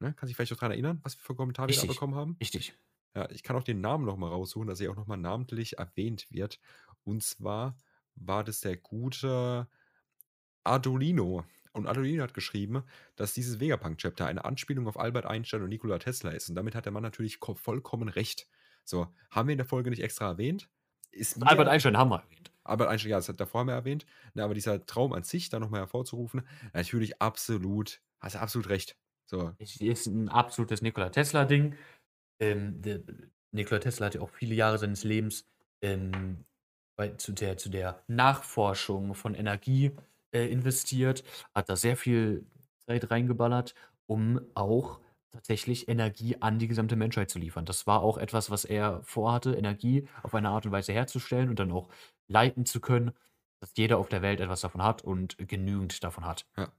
[0.00, 2.40] Ne, kannst dich vielleicht noch dran erinnern, was wir für Kommentare wir da bekommen haben?
[2.40, 2.74] Richtig.
[3.16, 5.78] Ja, ich kann auch den Namen noch mal raussuchen, dass er auch noch mal namentlich
[5.78, 6.60] erwähnt wird.
[7.04, 7.76] Und zwar
[8.14, 9.68] war das der gute
[10.64, 11.44] Adolino.
[11.72, 12.84] Und Adolino hat geschrieben,
[13.16, 16.48] dass dieses Vegapunk-Chapter eine Anspielung auf Albert Einstein und Nikola Tesla ist.
[16.48, 18.48] Und damit hat der Mann natürlich ko vollkommen recht.
[18.84, 20.68] So, haben wir in der Folge nicht extra erwähnt.
[21.12, 22.52] Ist Albert Einstein haben wir erwähnt.
[22.64, 24.06] Albert Einstein, ja, das hat davor haben wir erwähnt.
[24.34, 26.42] Ne, aber dieser Traum an sich da noch mal hervorzurufen,
[26.72, 28.96] natürlich absolut hast du absolut recht.
[29.26, 29.52] So.
[29.58, 31.74] Ist 'n absolutes Nikola Tesla-Ding.
[32.40, 33.02] Ähm, de
[33.52, 35.46] Nikola Tesla hat ja auch viele Jahre seines Lebens,
[35.82, 36.44] ähm,
[36.96, 39.92] bei zu der zu der Nachforschung von Energie,
[40.32, 41.24] äh, investiert,
[41.54, 42.46] hat da sehr viel
[42.86, 43.74] Zeit reingeballert,
[44.06, 45.00] um auch
[45.30, 47.64] tatsächlich Energie an die gesamte Menschheit zu liefern.
[47.64, 51.58] Das war auch etwas, was er vorhatte, Energie auf eine Art und Weise herzustellen und
[51.58, 51.88] dann auch
[52.26, 53.12] leiten zu können,
[53.60, 56.46] dass jeder auf der Welt etwas davon hat und genügend davon hat.
[56.56, 56.72] Ja.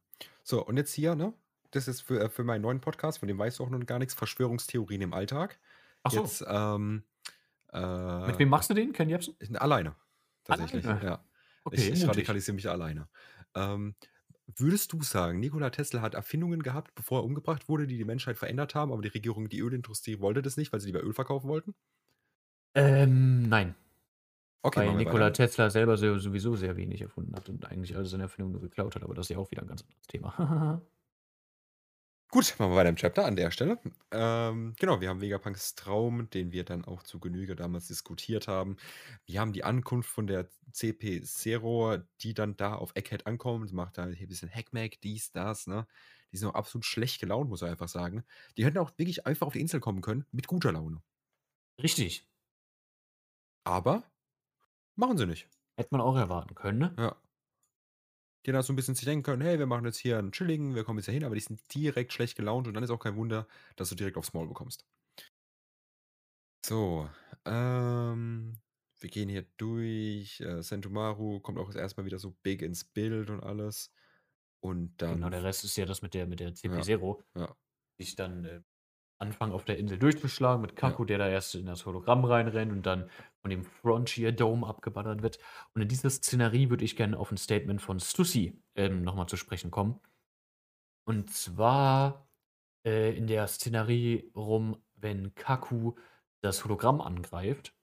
[0.44, 1.34] So, und jetzt hier, ne?
[1.72, 4.00] Das ist für, äh für meinen neuen Podcast, von dem weißt du auch noch gar
[4.00, 5.60] nix, Verschwörungstheorien im Alltag.
[6.04, 6.22] Ach so.
[6.24, 7.04] Jetzt, ähm,
[8.26, 8.94] Mit äh wem machst du den?
[8.94, 9.36] Ken Jebsen?
[9.58, 9.96] alleine,
[10.44, 11.02] tatsächlich, Alleine?
[11.02, 11.26] ja.
[11.64, 13.10] Okay, Ich ich radikalisiere mich alleine.
[13.56, 13.96] Ähm,
[14.58, 18.38] würdest du sagen, Nikola Tesla hat Erfindungen gehabt, bevor er umgebracht wurde, die die Menschheit
[18.38, 21.48] verändert haben, aber die Regierung, die Ölindustrie wollte das nicht, weil sie lieber Öl verkaufen
[21.50, 21.76] wollten?
[22.76, 23.76] Ähm, nein.
[24.64, 25.34] Okay, Weil Nikola weiter.
[25.34, 28.96] Tesla selber so sowieso sehr wenig erfunden hat und eigentlich alle seine Erfindungen nur geklaut
[28.96, 30.36] hat, aber das ist ja auch wieder 'n ganz anderes Thema.
[32.32, 33.80] Gut, machen wir weiter im Chapter an der Stelle.
[34.14, 38.76] Ähm, genau, wir haben Vegapunks Traum, den wir dann auch zu Genüge damals diskutiert haben.
[39.26, 44.08] Wir haben die Ankunft von der CP0, die dann da auf Egghead ankommt, macht da
[44.08, 45.88] hier 'n bisschen Hackmack, dies, das, ne?
[46.34, 48.24] Die sind auch absolut schlecht gelaunt, muss man einfach sagen.
[48.58, 51.02] Die hätten auch wirklich einfach auf die Insel kommen können mit guter Laune.
[51.82, 52.28] Richtig.
[53.66, 54.04] Aber
[54.96, 55.50] machen sie nicht.
[55.78, 56.98] Hätte man auch erwarten können, ne?
[56.98, 57.22] Ja.
[58.46, 60.76] Die da so ein bisschen sich denken können: „Hey, wir machen jetzt hier einen chilligen,
[60.76, 63.00] wir kommen jetzt hier hin“, aber die sind direkt schlecht gelaunt und dann ist auch
[63.00, 64.86] kein Wunder, dass du direkt aufs Maul bekommst.
[66.66, 67.10] So,
[67.46, 68.60] ähm,
[69.00, 70.40] wir gehen hier durch.
[70.42, 73.92] Äh, Sentomaru kommt auch erstmal wieder so big ins Bild und alles.
[74.60, 75.16] Und dann.
[75.16, 77.24] Genau, der Rest ist ja das mit der, mit der CP0.
[77.36, 77.42] Ja.
[77.42, 77.56] ja.
[77.98, 78.62] Ich dann äh,
[79.20, 81.08] anfangen auf der Insel durchzuschlagen mit Kaku, ja.
[81.08, 83.10] der da erst in das Hologramm reinrennt und dann
[83.42, 85.40] von dem Frontier Dome abgeballert wird.
[85.74, 89.38] Und in dieser Szenerie würde ich gerne auf ein Statement von Stussy ähm, nochmal zu
[89.38, 90.00] sprechen kommen.
[91.06, 92.28] Und zwar
[92.86, 95.94] äh, in der Szenerie rum, wenn Kaku
[96.42, 97.74] das Hologramm angreift.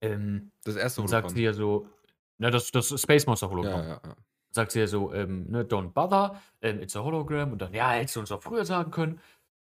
[0.00, 1.22] Ähm, das erste Hologramm.
[1.22, 1.88] Sagt sie ja so,
[2.38, 3.82] na, das, das Space Monster Hologramm.
[3.82, 4.16] Ja, ja, ja.
[4.50, 7.52] Sagt sie ja so, ähm, ne, don't bother, ähm, it's a hologram.
[7.52, 9.20] Und dann, ja, hättest du uns auch früher sagen können.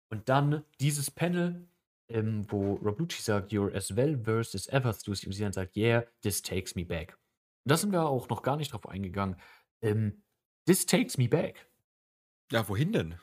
[0.09, 1.67] Und dann dieses Panel,
[2.09, 5.53] ähm, wo Rob Lucci sagt, you're as well versed as ever, Stussy, und sie dann
[5.53, 7.17] sagt, yeah, this takes me back.
[7.65, 9.35] Und da sind wir auch noch gar nicht drauf eingegangen.
[9.81, 10.23] Ähm,
[10.65, 11.69] this takes me back.
[12.51, 13.15] Ja, wohin denn?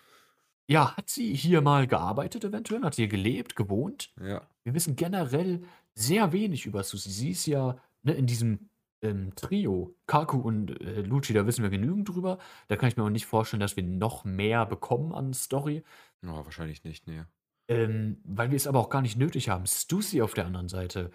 [0.67, 2.83] Ja, hat sie hier mal gearbeitet eventuell?
[2.83, 4.13] Hat sie hier gelebt, gewohnt?
[4.21, 4.47] Ja.
[4.63, 5.63] Wir wissen generell
[5.95, 7.11] sehr wenig über Susi.
[7.11, 8.71] Sie ist ja ne, in diesem
[9.03, 12.39] ähm, Trio, Kaku und äh, Lucci, da wissen wir genügend drüber.
[12.69, 15.85] Da kann ich mir auch nicht vorstellen, dass wir noch mehr bekommen an Story.
[16.23, 17.27] Ja, wahrscheinlich nicht, ne.
[17.69, 19.67] Ähm, weil wir es aber auch gar nicht nötig haben.
[19.67, 21.11] Stussy auf der anderen Seite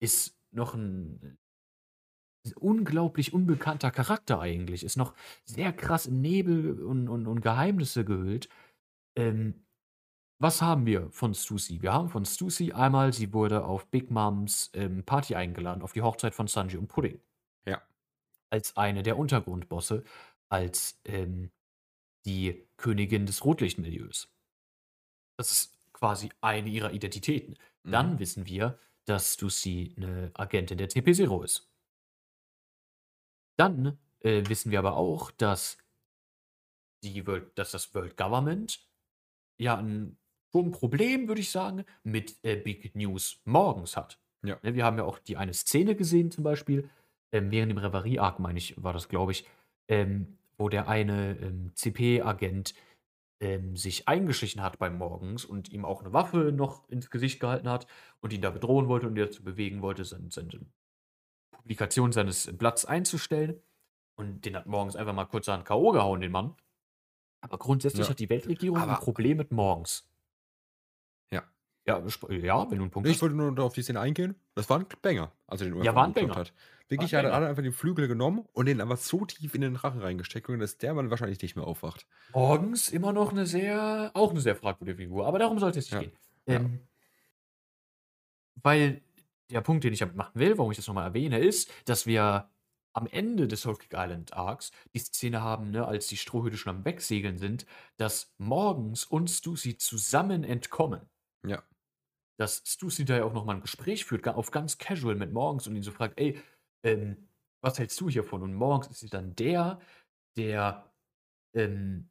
[0.00, 1.38] ist noch ein
[2.56, 4.82] unglaublich unbekannter Charakter eigentlich.
[4.82, 8.48] Ist noch sehr krass in Nebel und, und, und Geheimnisse gehüllt.
[9.16, 9.66] Ähm,
[10.40, 11.82] was haben wir von Stussy?
[11.82, 16.00] Wir haben von Stussy einmal, sie wurde auf Big Moms ähm, Party eingeladen, auf die
[16.00, 17.20] Hochzeit von Sanji und Pudding.
[17.66, 17.82] Ja.
[18.48, 20.02] Als eine der Untergrundbosse,
[20.48, 21.50] als ähm,
[22.24, 24.32] die Königin des Rotlichtmilieus.
[25.36, 27.56] Das ist quasi eine ihrer Identitäten.
[27.84, 27.90] Mhm.
[27.90, 31.70] Dann wissen wir, dass Stussy eine Agentin der CP0 ist.
[33.56, 35.76] Dann äh, wissen wir aber auch, dass,
[37.02, 38.86] die World, dass das World Government
[39.58, 40.18] ja ein,
[40.52, 44.18] schon ein Problem, würde ich sagen, mit äh, Big News morgens hat.
[44.42, 44.58] Ja.
[44.62, 46.88] Ne, wir haben ja auch die eine Szene gesehen, zum Beispiel,
[47.32, 49.46] ähm, während dem Reverie-Arc, meine ich, war das, glaube ich,
[49.88, 52.74] ähm, wo der eine ähm, CP-Agent
[53.40, 57.68] ähm, sich eingeschlichen hat beim Morgens und ihm auch eine Waffe noch ins Gesicht gehalten
[57.68, 57.86] hat
[58.20, 60.60] und ihn da bedrohen wollte und ihn dazu bewegen wollte, seine, seine
[61.50, 63.60] Publikation seines Blatts einzustellen.
[64.16, 65.92] Und den hat morgens einfach mal kurz an K.O.
[65.92, 66.54] gehauen, den Mann.
[67.40, 68.10] Aber grundsätzlich ja.
[68.10, 70.09] hat die Weltregierung Aber ein Problem mit morgens.
[71.98, 72.36] Ja.
[72.36, 73.22] Ja, wenn du einen Punkt Ich hast.
[73.22, 74.34] wollte nur auf die Szene eingehen.
[74.54, 76.36] Das war ein Banger, also den Ja, war ein Banger.
[76.36, 76.52] Hat.
[76.88, 80.00] Wirklich, er hat einfach den Flügel genommen und den einfach so tief in den Rachen
[80.00, 82.04] reingesteckt, dass der Mann wahrscheinlich nicht mehr aufwacht.
[82.32, 85.92] Morgens immer noch eine sehr, auch eine sehr fragwürdige Figur, aber darum sollte es nicht
[85.92, 86.00] ja.
[86.00, 86.12] gehen.
[86.46, 86.78] Ähm, ja.
[88.62, 89.02] Weil
[89.50, 92.50] der Punkt, den ich damit machen will, warum ich das nochmal erwähne, ist, dass wir
[92.92, 96.74] am Ende des Soul Creek Island Arcs die Szene haben, ne, als die Strohhüte schon
[96.74, 97.66] am Wegsegeln sind,
[97.98, 101.02] dass morgens und Stussy zusammen entkommen.
[101.46, 101.62] Ja.
[102.40, 105.76] Dass Stussy da ja auch nochmal ein Gespräch führt, auf ganz casual mit morgens und
[105.76, 106.40] ihn so fragt, ey,
[106.82, 107.28] ähm,
[107.60, 108.42] was hältst du hiervon?
[108.42, 109.78] Und morgens ist sie dann der,
[110.38, 110.90] der
[111.54, 112.08] ähm,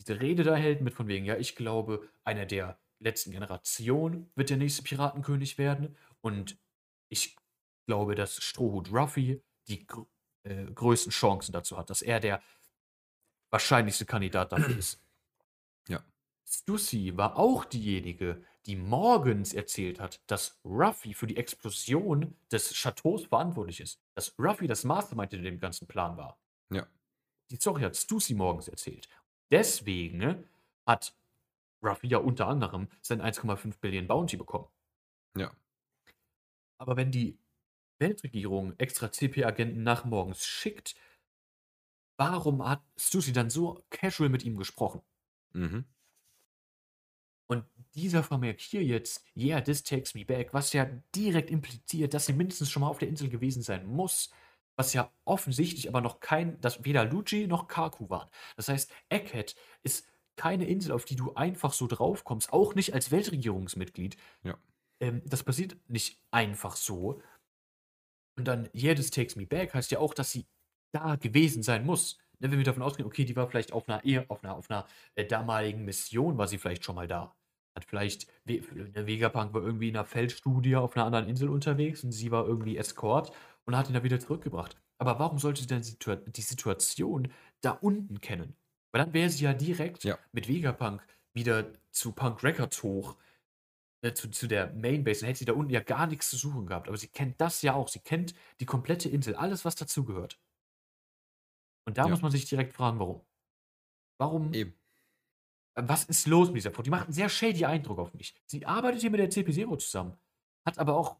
[0.00, 4.48] diese Rede da hält mit von wegen, ja, ich glaube, einer der letzten Generation wird
[4.48, 6.58] der nächste Piratenkönig werden und
[7.10, 7.36] ich
[7.86, 10.06] glaube, dass Strohhut Ruffy die gr
[10.44, 12.42] äh, größten Chancen dazu hat, dass er der
[13.50, 15.00] wahrscheinlichste Kandidat dafür ist.
[15.88, 16.02] Ja.
[16.46, 23.26] Stussy war auch diejenige, die morgens erzählt hat, dass Ruffy für die Explosion des Chateaus
[23.26, 24.00] verantwortlich ist.
[24.14, 26.38] Dass Ruffy das Mastermind in dem ganzen Plan war.
[26.70, 26.86] Ja.
[27.50, 29.08] Die Story hat Stussy morgens erzählt.
[29.50, 30.44] Deswegen
[30.86, 31.14] hat
[31.82, 34.68] Ruffy ja unter anderem sein 1,5 Billion Bounty bekommen.
[35.36, 35.52] Ja.
[36.78, 37.38] Aber wenn die
[37.98, 40.94] Weltregierung extra CP-Agenten nach morgens schickt,
[42.18, 45.02] warum hat Stussy dann so casual mit ihm gesprochen?
[45.52, 45.84] Mhm.
[47.48, 52.26] Und dieser Vermerk hier jetzt, yeah, this takes me back, was ja direkt impliziert, dass
[52.26, 54.30] sie mindestens schon mal auf der Insel gewesen sein muss,
[54.76, 58.28] was ja offensichtlich aber noch kein, dass weder Luigi noch Kaku waren.
[58.56, 60.06] Das heißt, Egghead ist
[60.36, 64.16] keine Insel, auf die du einfach so draufkommst, auch nicht als Weltregierungsmitglied.
[64.44, 64.56] Ja.
[65.00, 67.20] Ähm, das passiert nicht einfach so.
[68.36, 70.46] Und dann, yeah, this takes me back, heißt ja auch, dass sie
[70.92, 72.18] da gewesen sein muss.
[72.38, 74.86] Ne, wenn wir davon ausgehen, okay, die war vielleicht auf einer, auf einer, auf einer
[75.16, 77.34] äh, damaligen Mission, war sie vielleicht schon mal da.
[77.78, 82.10] Hat vielleicht, der Vegapunk war irgendwie in einer Feldstudie auf einer anderen Insel unterwegs und
[82.10, 83.32] sie war irgendwie Escort
[83.66, 84.76] und hat ihn da wieder zurückgebracht.
[84.98, 88.56] Aber warum sollte sie denn die Situation da unten kennen?
[88.90, 90.18] Weil dann wäre sie ja direkt ja.
[90.32, 93.16] mit Vegapunk wieder zu Punk Records hoch,
[94.02, 96.66] äh, zu, zu der Mainbase, dann hätte sie da unten ja gar nichts zu suchen
[96.66, 96.88] gehabt.
[96.88, 97.86] Aber sie kennt das ja auch.
[97.86, 100.40] Sie kennt die komplette Insel, alles, was dazugehört.
[101.86, 102.08] Und da ja.
[102.08, 103.20] muss man sich direkt fragen, warum.
[104.18, 104.52] Warum?
[104.52, 104.74] Eben.
[105.80, 106.82] Was ist los mit dieser Frau?
[106.82, 108.34] Die macht einen sehr shady Eindruck auf mich.
[108.46, 110.16] Sie arbeitet hier mit der CP0 zusammen,
[110.64, 111.16] hat aber auch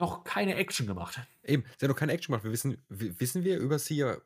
[0.00, 1.20] noch keine Action gemacht.
[1.42, 2.44] Eben, sie hat noch keine Action gemacht.
[2.44, 4.16] Wir wissen, wissen wir über sie ja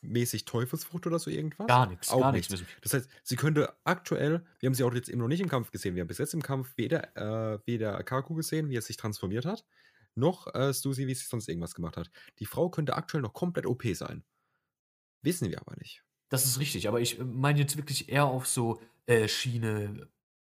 [0.00, 1.66] mäßig Teufelsfrucht oder so irgendwas?
[1.66, 2.10] Gar nichts.
[2.10, 2.54] Auch gar nichts.
[2.80, 5.70] Das heißt, sie könnte aktuell, wir haben sie auch jetzt eben noch nicht im Kampf
[5.70, 8.96] gesehen, wir haben bis jetzt im Kampf weder, äh, weder Akaku gesehen, wie er sich
[8.96, 9.66] transformiert hat,
[10.14, 12.10] noch äh, Stussy, wie sie sonst irgendwas gemacht hat.
[12.38, 14.24] Die Frau könnte aktuell noch komplett OP sein.
[15.22, 16.02] Wissen wir aber nicht.
[16.28, 20.08] Das ist richtig, aber ich meine jetzt wirklich eher auf so äh, Schiene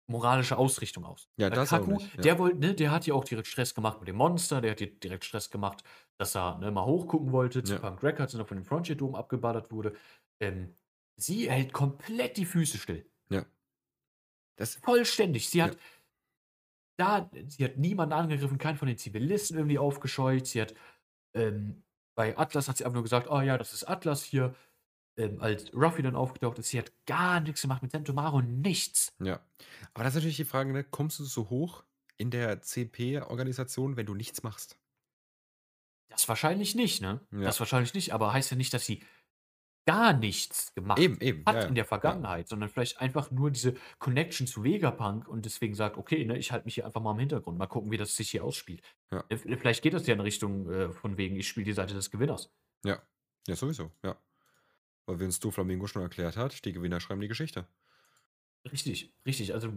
[0.08, 1.30] moralische Ausrichtung aus.
[1.38, 2.22] Ja, das Kaku, nicht, ja.
[2.22, 4.80] der wollte, ne, der hat ja auch direkt Stress gemacht mit dem Monster, der hat
[4.80, 5.84] direkt Stress gemacht,
[6.18, 7.80] dass er ne, mal hochgucken wollte zu ja.
[7.80, 9.96] Punk Records und auch von dem Frontier Dome abgeballert wurde.
[10.42, 10.76] Ähm,
[11.16, 13.06] sie hält komplett die Füße still.
[13.30, 13.46] Ja.
[14.58, 15.48] Das Vollständig.
[15.50, 17.30] Sie hat ja.
[17.30, 20.48] da, sie hat niemanden angegriffen, keinen von den Zivilisten irgendwie aufgescheucht.
[20.48, 20.74] Sie hat
[21.36, 21.84] ähm,
[22.16, 24.54] bei Atlas hat sie einfach nur gesagt, oh ja, das ist Atlas hier
[25.18, 29.14] ähm, als Ruffy dann aufgetaucht ist, sie hat gar nichts gemacht mit Sentomaro, nichts.
[29.20, 29.40] Ja.
[29.94, 30.84] Aber das ist natürlich die Frage, ne?
[30.84, 31.84] kommst du so hoch
[32.18, 34.78] in der CP-Organisation, wenn du nichts machst?
[36.10, 37.22] Das wahrscheinlich nicht, ne?
[37.32, 37.42] Ja.
[37.42, 39.04] Das wahrscheinlich nicht, aber heißt ja nicht, dass sie
[39.90, 42.48] gar nichts gemacht eben, eben, hat ja, in der Vergangenheit, ja.
[42.50, 46.66] sondern vielleicht einfach nur diese Connection zu Vegapunk und deswegen sagt, okay, ne, ich halte
[46.66, 48.84] mich hier einfach mal im Hintergrund, mal gucken, wie das sich hier ausspielt.
[49.12, 49.24] Ja.
[49.30, 52.12] Äh, vielleicht geht das ja in Richtung äh, von wegen, ich spiele die Seite des
[52.12, 52.52] Gewinners.
[52.86, 53.02] Ja,
[53.48, 54.16] ja, sowieso, ja.
[55.10, 57.68] Weil, wenn es Du Flamingo schon erklärt hat, die Gewinner schreiben die Geschichte.
[58.72, 59.56] Richtig, richtig.
[59.56, 59.74] Also,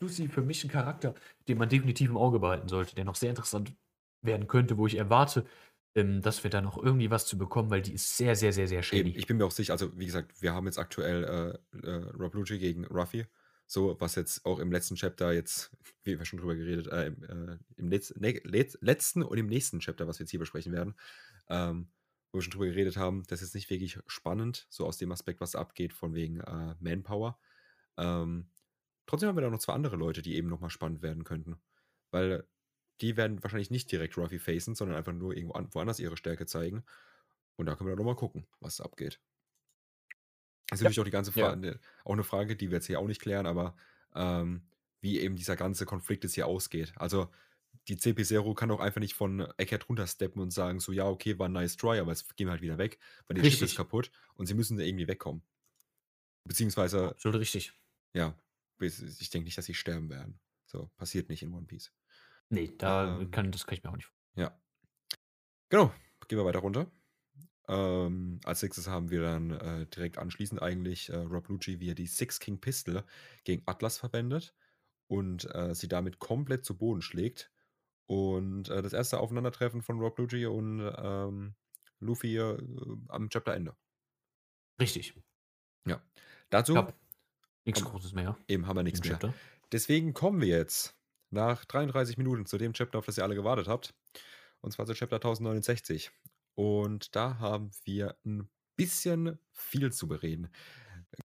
[0.00, 1.14] Lucy für mich ein Charakter,
[1.48, 3.74] den man definitiv im Auge behalten sollte, der noch sehr interessant
[4.20, 5.46] werden könnte, wo ich erwarte,
[5.94, 8.68] ähm, dass wir da noch irgendwie was zu bekommen, weil die ist sehr, sehr, sehr,
[8.68, 9.16] sehr shady.
[9.16, 12.34] Ich bin mir auch sicher, also wie gesagt, wir haben jetzt aktuell äh, äh, Rob
[12.34, 13.24] Lucci gegen Ruffy.
[13.66, 17.22] So, was jetzt auch im letzten Chapter jetzt, wie wir schon drüber geredet, äh, im,
[17.22, 20.94] äh, im Letz-, ne, letzten und im nächsten Chapter, was wir jetzt hier besprechen werden,
[21.48, 21.88] ähm,
[22.36, 25.40] wo wir schon drüber geredet haben, das ist nicht wirklich spannend, so aus dem Aspekt,
[25.40, 27.38] was abgeht, von wegen äh, Manpower.
[27.96, 28.50] Ähm,
[29.06, 31.58] trotzdem haben wir da noch zwei andere Leute, die eben nochmal spannend werden könnten.
[32.10, 32.46] Weil
[33.00, 36.44] die werden wahrscheinlich nicht direkt Ruffy facen, sondern einfach nur irgendwo an, woanders ihre Stärke
[36.44, 36.84] zeigen.
[37.56, 39.18] Und da können wir dann nochmal gucken, was abgeht.
[40.68, 40.84] Das ist ja.
[40.84, 41.72] natürlich auch die ganze Frage, ja.
[41.72, 43.76] Ne, auch eine Frage, die wir jetzt hier auch nicht klären, aber
[44.14, 44.68] ähm,
[45.00, 46.92] wie eben dieser ganze Konflikt jetzt hier ausgeht.
[46.96, 47.30] Also
[47.88, 51.48] die CP0 kann auch einfach nicht von Eckert runtersteppen und sagen, so, ja, okay, war
[51.48, 54.10] ein nice try, aber jetzt gehen wir halt wieder weg, weil die Schiff ist kaputt
[54.34, 55.42] und sie müssen da irgendwie wegkommen.
[56.44, 57.10] Beziehungsweise.
[57.10, 57.72] Absolut richtig.
[58.14, 58.34] Ja,
[58.80, 60.38] ich denke nicht, dass sie sterben werden.
[60.66, 61.92] So, passiert nicht in One Piece.
[62.48, 64.50] Nee, da ähm, kann, das kann ich mir auch nicht vorstellen.
[64.50, 64.60] Ja.
[65.68, 65.92] Genau,
[66.28, 66.90] gehen wir weiter runter.
[67.68, 71.94] Ähm, als nächstes haben wir dann äh, direkt anschließend eigentlich äh, Rob Lucci, wie er
[71.94, 73.04] die Six King Pistol
[73.42, 74.54] gegen Atlas verwendet
[75.08, 77.50] und äh, sie damit komplett zu Boden schlägt.
[78.06, 81.54] Und äh, das erste Aufeinandertreffen von Rob Lucci und ähm,
[82.00, 82.56] Luffy äh,
[83.08, 83.74] am Chapterende.
[84.80, 85.14] Richtig.
[85.86, 86.02] Ja.
[86.50, 86.86] Dazu.
[87.64, 88.38] Nichts Großes mehr.
[88.46, 89.12] Eben haben wir nichts mehr.
[89.12, 89.34] Chapter.
[89.72, 90.94] Deswegen kommen wir jetzt
[91.30, 93.94] nach 33 Minuten zu dem Chapter, auf das ihr alle gewartet habt.
[94.60, 96.12] Und zwar zu Chapter 1069.
[96.54, 100.48] Und da haben wir ein bisschen viel zu bereden.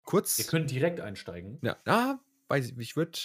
[0.04, 0.38] Kurz.
[0.38, 1.60] Wir können direkt einsteigen.
[1.62, 3.20] Ja, ah, weiß ich, ich würde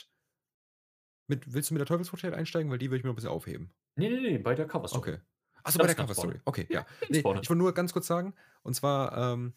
[1.29, 2.71] mit, willst du mit der Teufelsfrucht einsteigen?
[2.71, 3.73] Weil die würde ich mir noch ein bisschen aufheben.
[3.97, 5.13] Nee, nee, nee, bei der Cover Story.
[5.13, 5.21] Okay.
[5.63, 6.41] Achso, bei der Cover Story.
[6.45, 6.87] Okay, ja.
[7.09, 9.55] Nee, ich wollte nur ganz kurz sagen, und zwar, ähm,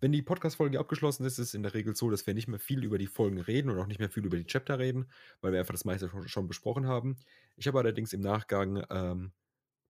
[0.00, 2.58] wenn die Podcast-Folge abgeschlossen ist, ist es in der Regel so, dass wir nicht mehr
[2.58, 5.52] viel über die Folgen reden und auch nicht mehr viel über die Chapter reden, weil
[5.52, 7.16] wir einfach das meiste schon besprochen haben.
[7.56, 9.32] Ich habe allerdings im Nachgang, ähm,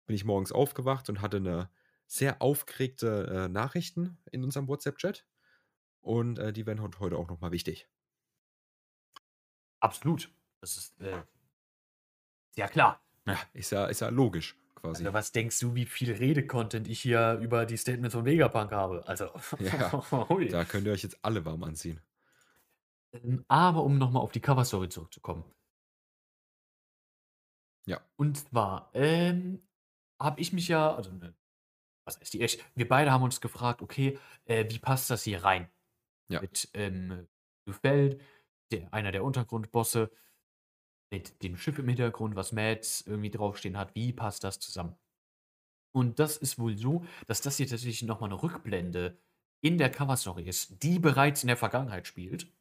[0.07, 1.71] bin ich morgens aufgewacht und hatte eine
[2.07, 5.27] sehr aufgeregte äh, Nachrichten in unserem WhatsApp-Chat.
[6.01, 7.89] Und äh, die werden heute auch nochmal wichtig.
[9.81, 10.31] Absolut.
[10.61, 11.23] Das ist äh,
[12.57, 13.01] ja klar.
[13.27, 15.03] Ja, ist ja, ist ja logisch quasi.
[15.03, 19.07] Also was denkst du, wie viel Rede-Content ich hier über die Statements von Vegapunk habe?
[19.07, 20.03] Also, ja,
[20.51, 22.01] da könnt ihr euch jetzt alle warm anziehen.
[23.13, 25.45] Ähm, aber um nochmal auf die Cover-Story zurückzukommen.
[27.87, 28.01] Ja.
[28.17, 29.63] Und zwar ähm,
[30.21, 31.35] habe ich mich ja, also ne,
[32.05, 32.65] was heißt die echt?
[32.75, 35.69] Wir beide haben uns gefragt, okay, äh, wie passt das hier rein?
[36.29, 36.41] Ja.
[36.41, 37.29] Mit ähm,
[37.69, 38.21] Feld,
[38.73, 40.11] der, einer der Untergrundbosse,
[41.11, 44.97] mit dem Schiff im Hintergrund, was Mads irgendwie draufstehen hat, wie passt das zusammen?
[45.93, 49.19] Und das ist wohl so, dass das hier tatsächlich nochmal eine Rückblende
[49.63, 52.53] in der Coverstory ist, die bereits in der Vergangenheit spielt.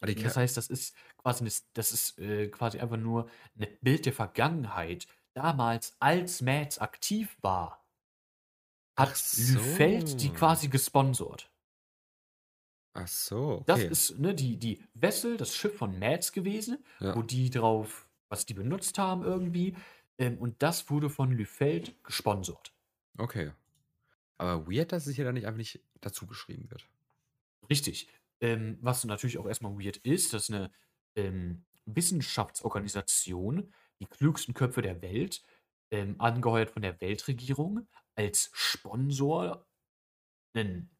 [0.00, 4.12] Das heißt, das ist quasi, eine, das ist äh, quasi einfach nur ein Bild der
[4.12, 5.06] Vergangenheit.
[5.32, 7.86] Damals, als Mads aktiv war,
[8.96, 9.54] hat so.
[9.54, 11.50] Lüfeld die quasi gesponsert.
[12.96, 17.50] Ach so, Das ist, ne, die die Vessel, das Schiff von Mads gewesen, wo die
[17.50, 19.76] drauf was die benutzt haben irgendwie,
[20.18, 22.72] ähm, und das wurde von Lüfeld gesponsert.
[23.18, 23.52] Okay.
[24.38, 26.88] Aber weird, dass es hier dann nicht einfach nicht dazu geschrieben wird.
[27.70, 28.08] Richtig.
[28.40, 30.70] Ähm, was natürlich auch erstmal weird ist, dass eine
[31.14, 35.42] ähm, Wissenschaftsorganisation, die klügsten Köpfe der Welt,
[35.90, 39.64] ähm, angeheuert von der Weltregierung, als Sponsor
[40.52, 40.90] einen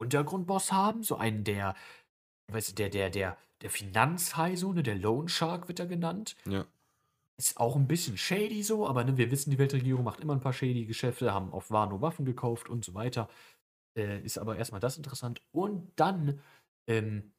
[0.00, 1.74] Untergrundboss haben, so einen der,
[2.48, 6.36] weißt du, der, der, der, der Finanzhai, so, ne, der Loan Shark wird er genannt.
[6.46, 6.66] Ja.
[7.38, 10.40] Ist auch ein bisschen shady so, aber ne, wir wissen, die Weltregierung macht immer ein
[10.40, 13.28] paar shady Geschäfte, haben auf Wano Waffen gekauft und so weiter.
[13.96, 15.42] Äh, ist aber erstmal das interessant.
[15.52, 16.40] Und dann,
[16.86, 17.32] ähm,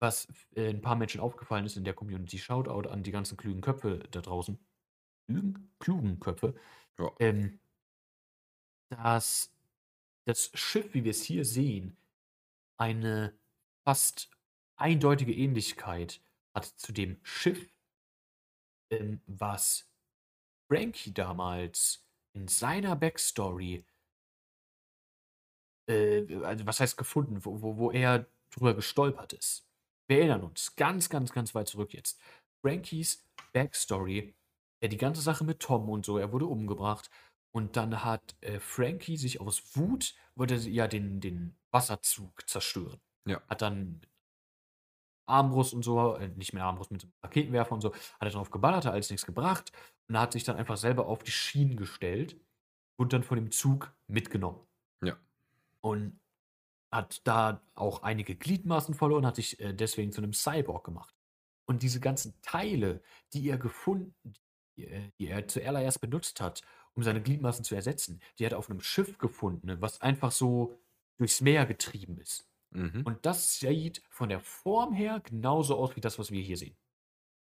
[0.00, 3.60] was äh, ein paar Menschen aufgefallen ist in der Community, Shoutout an die ganzen klugen
[3.60, 4.58] Köpfe da draußen.
[5.26, 6.54] Klugen, klugen Köpfe.
[6.98, 7.10] Ja.
[7.18, 7.60] Ähm,
[8.90, 9.51] dass
[10.24, 11.96] das Schiff, wie wir es hier sehen,
[12.78, 13.38] eine
[13.84, 14.30] fast
[14.76, 16.20] eindeutige Ähnlichkeit
[16.54, 17.72] hat zu dem Schiff,
[18.90, 19.90] ähm, was
[20.68, 22.04] Frankie damals
[22.34, 23.84] in seiner Backstory,
[25.88, 29.66] äh, also was heißt gefunden, wo, wo, wo er drüber gestolpert ist.
[30.08, 32.20] Wir erinnern uns ganz, ganz, ganz weit zurück jetzt.
[32.60, 34.34] Frankies Backstory,
[34.82, 37.10] ja, die ganze Sache mit Tom und so, er wurde umgebracht
[37.52, 43.00] und dann hat äh, Frankie sich aus Wut, wollte ja den, den Wasserzug zerstören.
[43.26, 43.40] Ja.
[43.48, 44.00] Hat dann
[45.26, 48.86] Armbrust und so, äh, nicht mehr Armbrust, mit Raketenwerfer und so, hat er drauf geballert,
[48.86, 49.70] hat alles nichts gebracht
[50.08, 52.40] und hat sich dann einfach selber auf die Schienen gestellt
[52.96, 54.60] und dann von dem Zug mitgenommen.
[55.02, 55.16] Ja.
[55.80, 56.18] Und
[56.90, 61.14] hat da auch einige Gliedmaßen verloren, hat sich äh, deswegen zu einem Cyborg gemacht.
[61.64, 64.34] Und diese ganzen Teile, die er gefunden,
[64.76, 66.62] die, äh, die er zuallererst benutzt hat,
[66.94, 68.20] um seine Gliedmaßen zu ersetzen.
[68.38, 70.78] Die hat er auf einem Schiff gefunden, was einfach so
[71.18, 72.46] durchs Meer getrieben ist.
[72.70, 73.02] Mhm.
[73.04, 76.76] Und das sieht von der Form her genauso aus wie das, was wir hier sehen.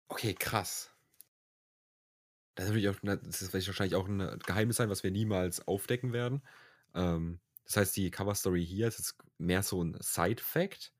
[0.09, 0.91] Okay, krass.
[2.55, 6.43] Das, ist auch, das wird wahrscheinlich auch ein Geheimnis sein, was wir niemals aufdecken werden.
[6.93, 10.93] Ähm, das heißt, die Cover-Story hier ist jetzt mehr so ein Side-Fact,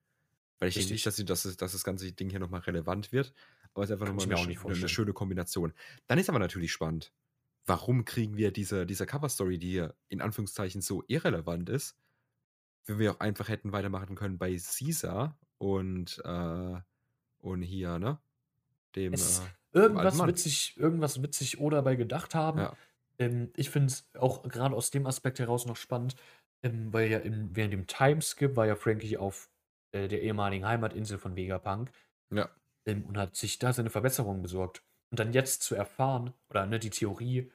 [0.59, 3.33] weil ich denke nicht, dass, dass, dass, das ganze Ding hier nochmal relevant wird,
[3.73, 5.73] aber es ist einfach nochmal eine, eine, schöne Kombination.
[6.07, 7.11] Dann ist aber natürlich spannend,
[7.65, 11.97] warum kriegen wir diese, diese Cover-Story, die hier in Anführungszeichen so irrelevant ist,
[12.85, 16.75] wenn wir auch einfach hätten weitermachen können bei Caesar und, äh,
[17.39, 18.19] und hier, ne?
[18.95, 19.17] Dem, äh,
[19.71, 22.59] irgendwas, wird sich, irgendwas wird sich Oda dabei gedacht haben.
[22.59, 22.77] Ja.
[23.17, 26.15] Ähm, ich finde es auch gerade aus dem Aspekt heraus noch spannend,
[26.61, 29.49] ähm, weil ja in, während dem Timeskip war ja Frankie auf
[29.91, 31.91] äh, der ehemaligen Heimatinsel von Vegapunk.
[32.31, 32.49] Ja.
[32.85, 34.83] Ähm, und hat sich da seine Verbesserungen besorgt.
[35.13, 37.51] Und dann jetzt zu erfahren, oder ne, die Theorie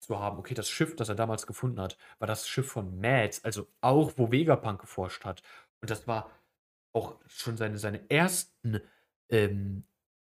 [0.00, 3.44] zu haben, okay, das Schiff, das er damals gefunden hat, war das Schiff von Mads,
[3.44, 5.42] also auch, wo Vegapunk geforscht hat.
[5.82, 6.30] Und das war
[6.94, 8.80] auch schon seine, seine ersten
[9.28, 9.84] ähm,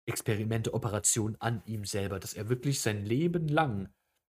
[0.05, 3.87] Experimente, Operationen an ihm selber, dass er wirklich sein Leben lang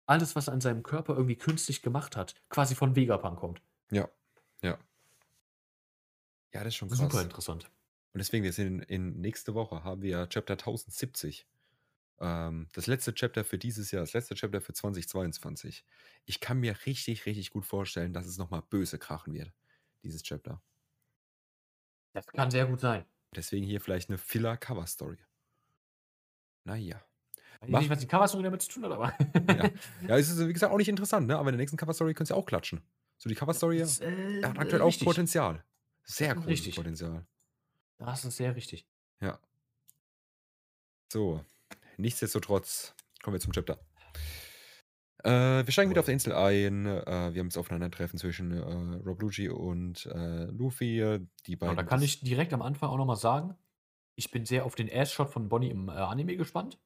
[0.06, 3.62] alles, was er an seinem Körper irgendwie künstlich gemacht hat, quasi von Vegapunk kommt.
[3.90, 4.08] Ja,
[4.62, 4.78] ja.
[6.54, 6.98] Ja, das ist schon krass.
[6.98, 7.68] Super interessant.
[8.12, 11.44] Und deswegen, wir sind in, in nächste Woche, haben wir Chapter 1070.
[12.20, 15.84] Ähm, das letzte Chapter für dieses Jahr, das letzte Chapter für 2022.
[16.24, 19.52] Ich kann mir richtig, richtig gut vorstellen, dass es nochmal böse krachen wird,
[20.02, 20.60] dieses Chapter.
[22.12, 23.04] Das kann sehr gut sein.
[23.34, 25.18] Deswegen hier vielleicht eine Filler-Cover-Story.
[26.64, 27.00] Naja.
[27.60, 29.14] Ich weiß nicht, was die Cover-Story damit zu tun hat, aber.
[29.54, 29.70] ja.
[30.08, 31.36] ja, es ist wie gesagt auch nicht interessant, ne?
[31.36, 32.80] aber in der nächsten Cover-Story könnt ihr auch klatschen.
[33.18, 35.64] So, die Cover-Story äh, hat aktuell auch Potenzial.
[36.04, 36.76] Sehr großes richtig.
[36.76, 37.26] Potenzial.
[37.98, 38.86] Das ist sehr richtig.
[39.20, 39.38] Ja.
[41.12, 41.44] So,
[41.98, 43.78] nichtsdestotrotz kommen wir zum Chapter.
[45.24, 46.86] Äh, wir steigen wieder auf der Insel ein.
[46.86, 51.18] Äh, wir haben das Aufeinandertreffen zwischen äh, Rob Lucci und äh, Luffy.
[51.46, 51.76] Die beiden.
[51.76, 53.56] Ja, da kann ich direkt am Anfang auch nochmal sagen,
[54.14, 56.78] ich bin sehr auf den Ass-Shot von Bonnie im äh, Anime gespannt.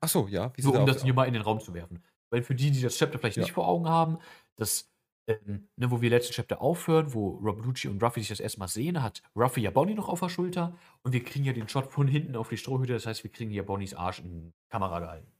[0.00, 0.52] Ach so, ja.
[0.56, 2.02] Wie so, um das hier mal in den Raum zu werfen.
[2.30, 3.42] Weil für die, die das Chapter vielleicht ja.
[3.42, 4.18] nicht vor Augen haben,
[4.56, 4.91] das
[5.26, 8.68] ähm, ne, wo wir letzten Chapter aufhören, wo Rob Lucci und Ruffy sich das erstmal
[8.68, 11.86] sehen, hat Ruffy ja Bonnie noch auf der Schulter und wir kriegen ja den Shot
[11.86, 15.00] von hinten auf die Strohhüte, das heißt, wir kriegen ja Bonnies Arsch in die Kamera
[15.00, 15.30] gehalten.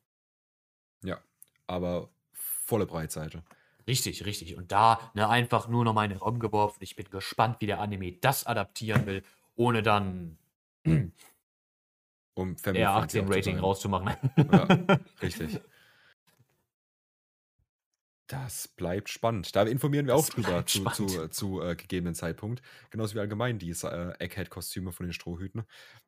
[1.04, 1.18] Ja,
[1.66, 3.42] aber volle Breitseite.
[3.86, 4.56] Richtig, richtig.
[4.56, 6.78] Und da ne, einfach nur noch mal in den Raum geworfen.
[6.80, 9.24] Ich bin gespannt, wie der Anime das adaptieren will,
[9.56, 10.38] ohne dann
[12.34, 14.14] um R18-Rating rauszumachen.
[14.36, 14.66] Ja,
[15.22, 15.60] richtig.
[18.32, 19.54] Das bleibt spannend.
[19.54, 22.62] Da informieren wir das auch drüber zu, zu, zu äh, gegebenen Zeitpunkt.
[22.88, 25.64] Genauso wie allgemein die äh, Egghead-Kostüme von den Strohhüten.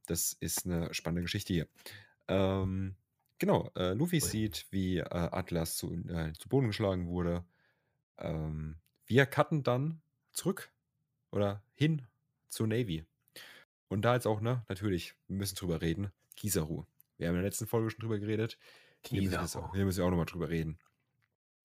[0.06, 1.68] Das ist eine spannende Geschichte hier.
[2.26, 2.96] Ähm,
[3.38, 4.20] genau, äh, Luffy Ui.
[4.20, 7.44] sieht, wie äh, Atlas zu, äh, zu Boden geschlagen wurde.
[8.16, 10.00] Ähm, wir cutten dann
[10.32, 10.72] zurück
[11.30, 12.06] oder hin
[12.48, 13.04] zur Navy.
[13.88, 16.10] Und da jetzt auch, ne, natürlich, wir müssen drüber reden.
[16.36, 16.86] Kizaru.
[17.18, 18.56] Wir haben in der letzten Folge schon drüber geredet.
[19.06, 20.78] Hier müssen, wir, hier müssen wir auch nochmal drüber reden.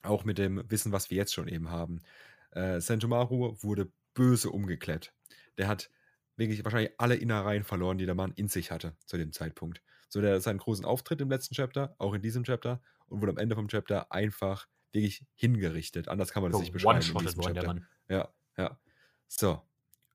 [0.01, 2.01] Auch mit dem Wissen, was wir jetzt schon eben haben.
[2.51, 5.13] Äh, Sentomaru wurde böse umgeklärt.
[5.57, 5.89] Der hat
[6.37, 9.81] wirklich wahrscheinlich alle Innereien verloren, die der Mann in sich hatte zu dem Zeitpunkt.
[10.07, 13.31] So, der hat seinen großen Auftritt im letzten Chapter, auch in diesem Chapter, und wurde
[13.33, 16.07] am Ende vom Chapter einfach wirklich hingerichtet.
[16.07, 17.15] Anders kann man das so nicht beschreiben.
[17.15, 17.87] One-shotted der Mann.
[18.07, 18.79] Ja, ja.
[19.27, 19.61] So.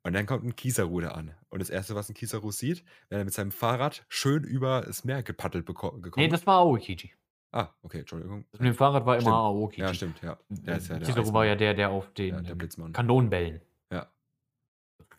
[0.02, 1.34] Und dann kommt ein Kizaru da an.
[1.48, 5.04] Und das Erste, was ein Kizaru sieht, wenn er mit seinem Fahrrad schön über das
[5.04, 7.12] Meer gepaddelt gekommen Nee, das war Aokiji.
[7.56, 8.44] Ah, okay, Entschuldigung.
[8.50, 9.82] Das mit dem Fahrrad war immer Aokiji.
[9.82, 10.36] Ja, stimmt, ja.
[10.48, 13.60] Der ist ja der Kizaru war ja der, der auf den ja, der Kanonenbällen
[13.92, 14.10] ja.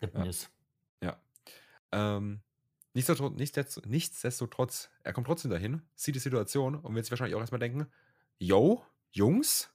[0.01, 0.23] ja.
[0.25, 0.51] ist.
[1.01, 1.17] Ja.
[1.93, 2.41] Ähm,
[2.93, 7.59] nichtsdestotrotz, nichtsdestotrotz, er kommt trotzdem dahin, sieht die Situation und wird sich wahrscheinlich auch erstmal
[7.59, 7.87] denken:
[8.37, 8.83] Yo,
[9.13, 9.73] Jungs,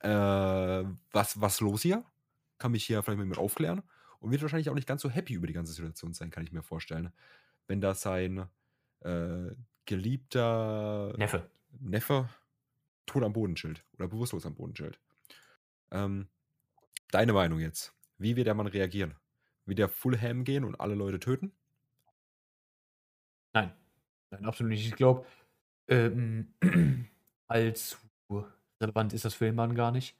[0.00, 2.04] äh, was, was los hier?
[2.58, 3.82] kann mich hier vielleicht mal mit aufklären
[4.18, 6.52] und wird wahrscheinlich auch nicht ganz so happy über die ganze Situation sein, kann ich
[6.52, 7.12] mir vorstellen.
[7.66, 8.48] Wenn da sein
[9.00, 9.50] äh,
[9.88, 11.50] geliebter Neffe.
[11.80, 12.28] Neffe
[13.06, 15.00] tot am Boden chillt oder bewusstlos am Boden chillt.
[15.90, 16.28] Ähm,
[17.10, 17.94] deine Meinung jetzt.
[18.18, 19.14] Wie wird der Mann reagieren?
[19.64, 21.52] Wird der Full Ham gehen und alle Leute töten?
[23.52, 23.72] Nein.
[24.30, 24.86] Nein, absolut nicht.
[24.86, 25.26] Ich glaube,
[25.88, 26.52] ähm,
[27.48, 27.96] allzu
[28.80, 30.16] relevant ist das für den Mann gar nicht.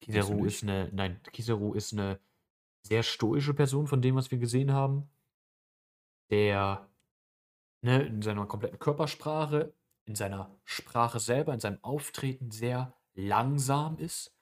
[0.00, 2.20] Kizaru ist eine, nein, Kizaru ist eine
[2.82, 5.08] sehr stoische Person von dem, was wir gesehen haben.
[6.30, 6.86] Der,
[7.86, 9.72] ne, in seiner kompletten Körpersprache,
[10.06, 14.34] in seiner Sprache selber, in seinem Auftreten sehr langsam ist.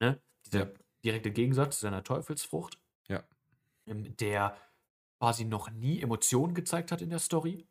[0.00, 0.20] Ne?
[0.46, 0.74] Dieser Ja.
[1.04, 2.78] direkte Gegensatz zu seiner Teufelsfrucht.
[3.08, 3.22] Ja.
[3.86, 4.56] Ähm, der
[5.20, 7.66] quasi noch nie Emotionen gezeigt hat in der Story.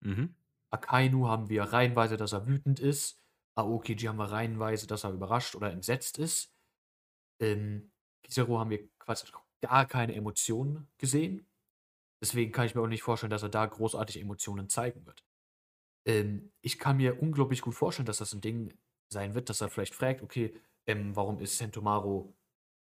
[0.00, 0.34] Mhm.
[0.70, 3.20] Akainu haben wir reihenweise, dass er wütend ist.
[3.54, 6.52] Aokiji haben wir reihenweise, dass er überrascht oder entsetzt ist.
[7.38, 7.92] In
[8.22, 9.26] Kizaru haben wir quasi
[9.60, 11.46] gar keine Emotionen gesehen.
[12.24, 15.24] Deswegen kann ich mir auch nicht vorstellen, dass er da großartig Emotionen zeigen wird.
[16.06, 18.74] Ähm, ich kann mir unglaublich gut vorstellen, dass das ein Ding
[19.12, 20.56] sein wird, dass er vielleicht fragt, okay,
[20.86, 22.36] ähm, warum ist Sentomaro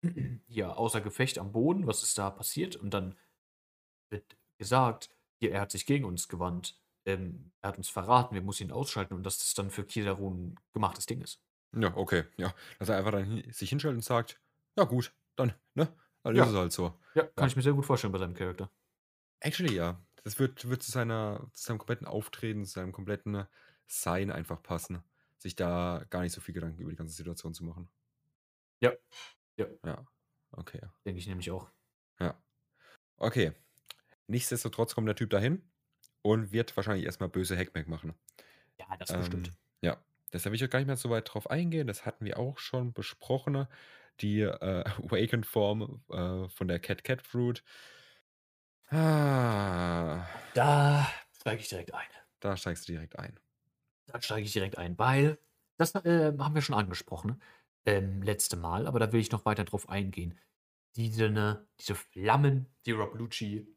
[0.48, 1.88] hier außer Gefecht am Boden?
[1.88, 2.76] Was ist da passiert?
[2.78, 3.18] Und dann
[4.12, 5.10] wird gesagt,
[5.40, 6.82] hier, er hat sich gegen uns gewandt.
[7.08, 10.30] Ähm, er hat uns verraten, wir müssen ihn ausschalten und dass das dann für Kizaru
[10.32, 11.42] ein gemachtes Ding ist.
[11.74, 12.54] Ja, okay, ja.
[12.80, 14.42] Dass er einfach dann sich hinstellt und sagt:
[14.78, 15.94] „Ja gut, dann, ne?
[16.24, 17.50] Dann ist es halt so.“ Ja, kann Ja.
[17.50, 18.70] ich mir sehr gut vorstellen bei seinem Charakter.
[19.40, 20.02] Actually, ja.
[20.24, 23.46] Das wird wird zu seiner zu seinem kompletten Auftreten, zu seinem kompletten
[23.88, 25.04] Sein einfach passen,
[25.38, 27.90] sich da gar nicht so viel Gedanken über die ganze Situation zu machen.
[28.82, 28.94] Ja.
[29.58, 29.68] Ja.
[29.86, 30.06] Ja,
[30.52, 30.82] okay.
[31.06, 31.70] Denke ich nämlich auch.
[32.20, 32.42] Ja.
[33.18, 33.54] Okay.
[34.28, 35.62] Nichtsdestotrotz kommt der Typ dahin
[36.22, 38.16] und wird wahrscheinlich erstmal böse Hackback machen.
[38.80, 39.50] Ja, das bestimmt.
[39.50, 40.04] Ähm, ja.
[40.34, 41.88] Deshalb will ich auch gar nicht mehr so weit drauf eingehen.
[41.88, 43.68] Das hatten wir auch schon besprochen.
[44.22, 47.64] Die äh, Awakened-Form äh, von der Cat Cat Fruit.
[48.90, 51.08] Ah, Da
[51.40, 52.08] steige ich direkt ein.
[52.40, 53.40] da steigst du direkt ein.
[54.08, 55.40] Da steige ich direkt ein, weil
[55.78, 57.42] das äh, haben wir schon angesprochen,
[57.86, 60.38] ähm, letzte Mal, aber da will ich noch weiter drauf eingehen.
[60.96, 63.68] Diese, ne, diese Flammen, die Rob Lucci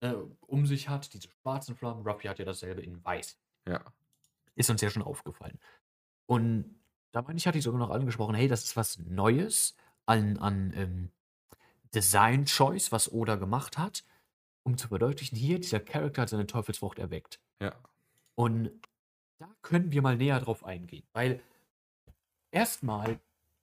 [0.00, 0.12] äh,
[0.46, 3.38] um sich hat, diese schwarzen Flammen, Ruffy hat ja dasselbe in weiß.
[3.66, 3.82] Ja.
[4.54, 5.58] Ist uns ja schon aufgefallen.
[6.26, 6.78] Und
[7.12, 9.74] da meine ich, hatte ich sogar noch angesprochen, hey, das ist was Neues
[10.06, 11.10] an, an ähm,
[11.94, 14.04] Design Choice, was Oda gemacht hat,
[14.64, 17.40] um zu verdeutlichen, hier, dieser Charakter hat seine Teufelsfrucht erweckt.
[17.60, 17.74] Ja.
[18.34, 18.70] Und
[19.38, 21.40] da können wir mal näher drauf eingehen, weil
[22.50, 23.18] erstmal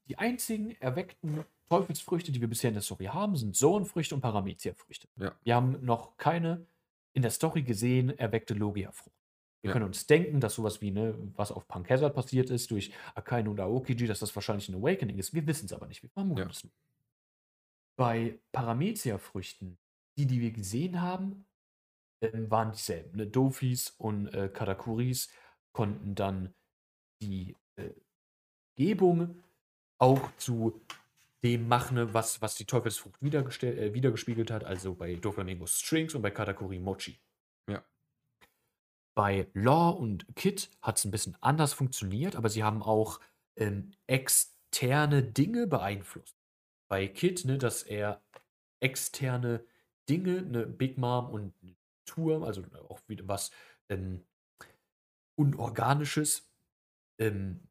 [0.08, 5.08] die einzigen erweckten Teufelsfrüchte, die wir bisher in der Story haben, sind Sohnfrüchte und Paramezia-Früchte.
[5.18, 5.36] Ja.
[5.44, 6.66] Wir haben noch keine
[7.14, 9.16] in der Story gesehen erweckte Logia-Frucht.
[9.62, 9.74] Wir ja.
[9.74, 13.52] können uns denken, dass sowas wie, ne, was auf Punk Hazard passiert ist, durch Akainu
[13.52, 15.34] und Aokiji, dass das wahrscheinlich ein Awakening ist.
[15.34, 16.02] Wir wissen es aber nicht.
[16.02, 16.48] Wir vermuten ja.
[16.48, 16.72] es nur.
[17.98, 19.78] Bei Paramezia-Früchten,
[20.20, 21.46] die, die wir gesehen haben,
[22.22, 23.18] ähm, waren dieselben.
[23.18, 23.28] Ne?
[23.28, 25.30] Dofis und äh, Katakuris
[25.72, 26.54] konnten dann
[27.22, 27.92] die äh,
[28.76, 29.42] Gebung
[29.98, 30.82] auch zu
[31.44, 36.32] dem machen, was, was die Teufelsfrucht äh, wiedergespiegelt hat, also bei Doflamingo Strings und bei
[36.32, 37.18] Katakuri Mochi.
[37.70, 37.84] Ja.
[39.16, 43.22] Bei Law und Kit hat es ein bisschen anders funktioniert, aber sie haben auch
[43.56, 46.36] ähm, externe Dinge beeinflusst.
[46.90, 48.22] Bei Kit, ne, dass er
[48.82, 49.64] externe
[50.10, 53.52] Dinge, eine Big Mom und eine Tour, also auch wieder was
[53.90, 54.26] ähm,
[55.38, 56.50] Unorganisches,
[57.20, 57.62] ähm,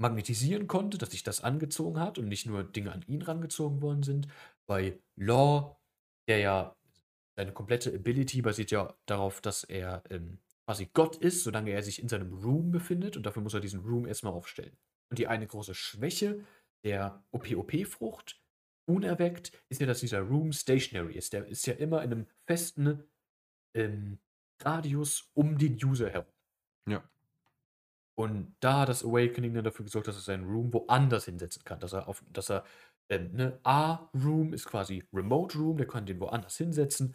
[0.00, 4.02] magnetisieren konnte, dass sich das angezogen hat und nicht nur Dinge an ihn rangezogen worden
[4.02, 4.28] sind.
[4.66, 5.76] Bei Law,
[6.28, 6.76] der ja
[7.36, 12.00] seine komplette Ability basiert ja darauf, dass er ähm, quasi Gott ist, solange er sich
[12.00, 14.76] in seinem Room befindet und dafür muss er diesen Room erstmal aufstellen.
[15.10, 16.44] Und die eine große Schwäche
[16.84, 18.40] der OP-OP-Frucht,
[18.88, 21.32] unerweckt, ist ja, dass dieser Room stationary ist.
[21.32, 23.04] Der ist ja immer in einem festen
[23.74, 24.18] ähm,
[24.60, 26.32] Radius um den User herum.
[26.88, 27.08] Ja.
[28.16, 31.78] Und da hat das Awakening dann dafür gesorgt, dass er seinen Room woanders hinsetzen kann,
[31.80, 32.64] dass er, auf, dass er
[33.10, 37.14] ähm, ne, A-Room ist quasi Remote Room, der kann den woanders hinsetzen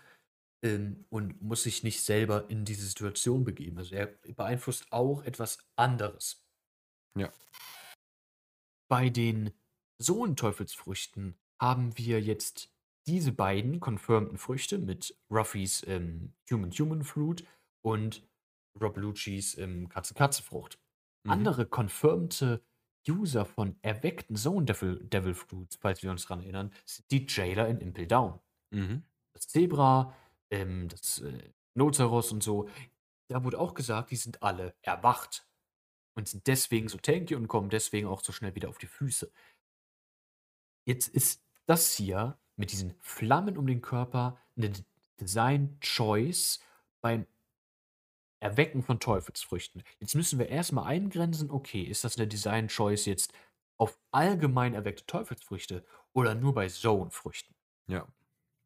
[0.63, 3.77] ähm, und muss sich nicht selber in diese Situation begeben.
[3.77, 6.45] Also er beeinflusst auch etwas anderes.
[7.17, 7.31] Ja.
[8.89, 9.51] Bei den
[9.99, 12.69] Sohn-Teufelsfrüchten haben wir jetzt
[13.07, 17.47] diese beiden confirmten Früchte mit Ruffys ähm, Human-Human Fruit
[17.81, 18.27] und
[18.81, 20.77] Rob Lucci's ähm, Katze-Katze-Frucht.
[21.23, 21.31] Mhm.
[21.31, 22.61] Andere confirmte
[23.07, 27.69] User von erweckten Zone Devil, Devil Fruits, falls wir uns daran erinnern, sind die Jailer
[27.69, 28.41] in Impel Down.
[28.71, 29.03] Mhm.
[29.31, 30.13] Das Zebra,
[30.49, 32.67] ähm, das äh, Nozeros und so.
[33.29, 35.47] Da wurde auch gesagt, die sind alle erwacht
[36.15, 39.31] und sind deswegen so tanky und kommen deswegen auch so schnell wieder auf die Füße.
[40.85, 44.71] Jetzt ist das hier mit diesen Flammen um den Körper eine
[45.19, 46.59] Design-Choice
[47.01, 47.25] beim
[48.39, 49.83] Erwecken von Teufelsfrüchten.
[49.99, 53.33] Jetzt müssen wir erstmal eingrenzen, okay, ist das eine Design-Choice jetzt
[53.77, 57.55] auf allgemein erweckte Teufelsfrüchte oder nur bei Zone-Früchten?
[57.87, 58.07] Ja.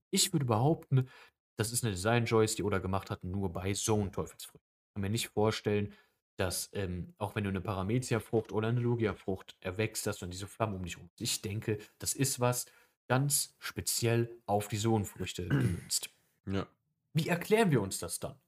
[0.09, 1.09] Ich würde behaupten,
[1.57, 4.67] das ist eine Design-Choice, die Oda gemacht hat, nur bei Zone-Teufelsfrüchten.
[4.67, 5.93] Ich kann mir nicht vorstellen,
[6.37, 10.47] dass, ähm, auch wenn du eine Paramecia-Frucht oder eine Logia-Frucht erwächst, dass du dann diese
[10.47, 12.65] Flammen um dich herum Ich denke, das ist was
[13.07, 16.09] ganz speziell auf die Sohnfrüchte gemünzt.
[16.45, 16.67] Ja.
[17.13, 18.39] Wie erklären wir uns das dann?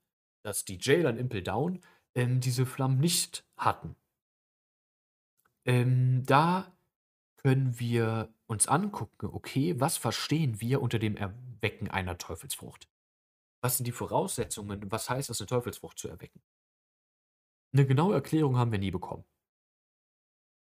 [0.43, 1.82] Dass die Jailer in Impel Down
[2.16, 3.95] ähm, diese Flammen nicht hatten.
[5.66, 6.72] Ähm, da
[7.38, 12.89] können wir uns angucken, okay, was verstehen wir unter dem Erwecken einer Teufelsfrucht?
[13.62, 14.91] Was sind die Voraussetzungen?
[14.91, 16.41] Was heißt es, eine Teufelsfrucht zu erwecken?
[17.74, 19.26] Eine genaue Erklärung haben wir nie bekommen.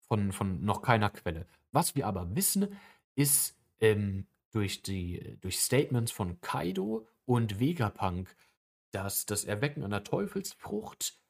[0.08, 1.46] Von, von noch keiner Quelle.
[1.72, 2.76] Was wir aber wissen,
[3.14, 8.36] ist ähm, durch, die, durch Statements von Kaido und Vegapunk,
[8.92, 11.20] dass das Erwecken einer Teufelsfrucht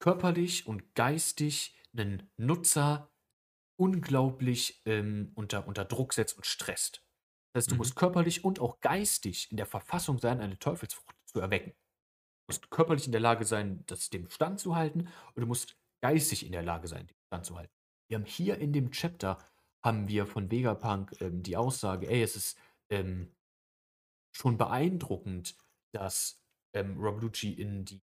[0.00, 3.10] körperlich und geistig einen Nutzer
[3.76, 7.04] unglaublich ähm, unter, unter Druck setzt und stresst.
[7.52, 7.78] Das heißt, du mhm.
[7.78, 11.74] musst körperlich und auch geistig in der Verfassung sein, eine Teufelsfrucht zu erwecken
[12.48, 16.44] musst körperlich in der Lage sein, das dem Stand zu halten, und du musst geistig
[16.44, 17.72] in der Lage sein, dem Stand zu halten.
[18.08, 19.38] Wir haben hier in dem Chapter
[19.84, 22.58] haben wir von Vegapunk ähm, die Aussage, ey, es ist
[22.90, 23.34] ähm,
[24.32, 25.56] schon beeindruckend,
[25.92, 26.42] dass
[26.74, 28.02] ähm, Rob Lucci in die,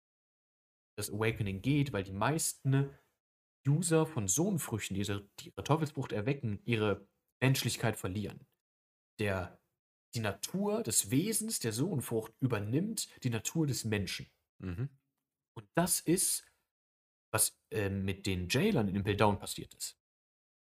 [0.97, 2.91] das Awakening geht, weil die meisten
[3.67, 7.07] User von Sohnfrüchten, die ihre, die ihre Teufelsfrucht erwecken, ihre
[7.41, 8.47] Menschlichkeit verlieren.
[9.19, 9.59] Der
[10.15, 14.31] die Natur des Wesens der Sohnfrucht übernimmt die Natur des Menschen.
[14.59, 14.91] Mhm.
[15.57, 16.45] Und das ist,
[17.33, 19.99] was äh, mit den Jailern in Impel Down passiert ist.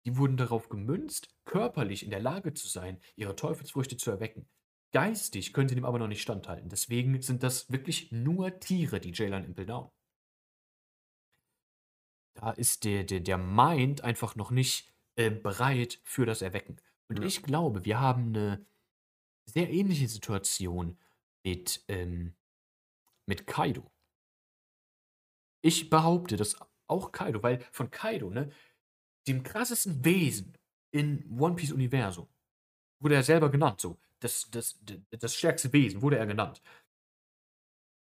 [0.08, 4.48] Die wurden darauf gemünzt, körperlich in der Lage zu sein, ihre Teufelsfrüchte zu erwecken.
[4.90, 6.70] Geistig können sie dem aber noch nicht standhalten.
[6.70, 9.90] Deswegen sind das wirklich nur Tiere, die Jailer in Impel Down.
[12.32, 16.80] Da ist der, der, der Mind einfach noch nicht äh, bereit für das Erwecken.
[17.08, 17.26] Und ja.
[17.26, 18.64] ich glaube, wir haben eine
[19.44, 20.98] sehr ähnliche Situation
[21.44, 22.34] mit, ähm,
[23.26, 23.92] mit Kaido.
[25.60, 26.56] Ich behaupte, dass
[26.86, 28.50] auch Kaido, weil von Kaido, ne,
[29.28, 30.56] dem krassesten Wesen
[30.90, 32.28] in One Piece Universum,
[33.00, 33.98] wurde er selber genannt, so.
[34.20, 36.60] Das, das, das stärkste Wesen wurde er genannt.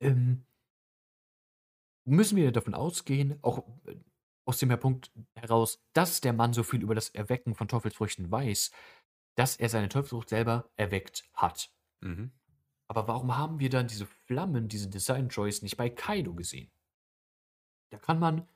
[0.00, 0.44] Ähm,
[2.04, 3.96] müssen wir davon ausgehen, auch äh,
[4.44, 8.72] aus dem Punkt heraus, dass der Mann so viel über das Erwecken von Teufelsfrüchten weiß,
[9.36, 11.72] dass er seine Teufelsfrucht selber erweckt hat.
[12.00, 12.32] Mhm.
[12.88, 16.70] Aber warum haben wir dann diese Flammen, diese Design Choice nicht bei Kaido gesehen?
[17.90, 18.46] Da kann man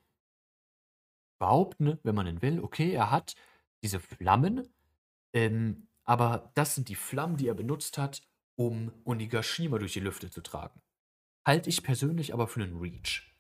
[1.39, 3.35] behaupten, wenn man ihn will, okay, er hat
[3.83, 4.69] diese Flammen,
[5.33, 8.23] ähm, aber das sind die Flammen, die er benutzt hat,
[8.57, 10.81] um Onigashima durch die Lüfte zu tragen.
[11.47, 13.35] Halte ich persönlich aber für einen Reach.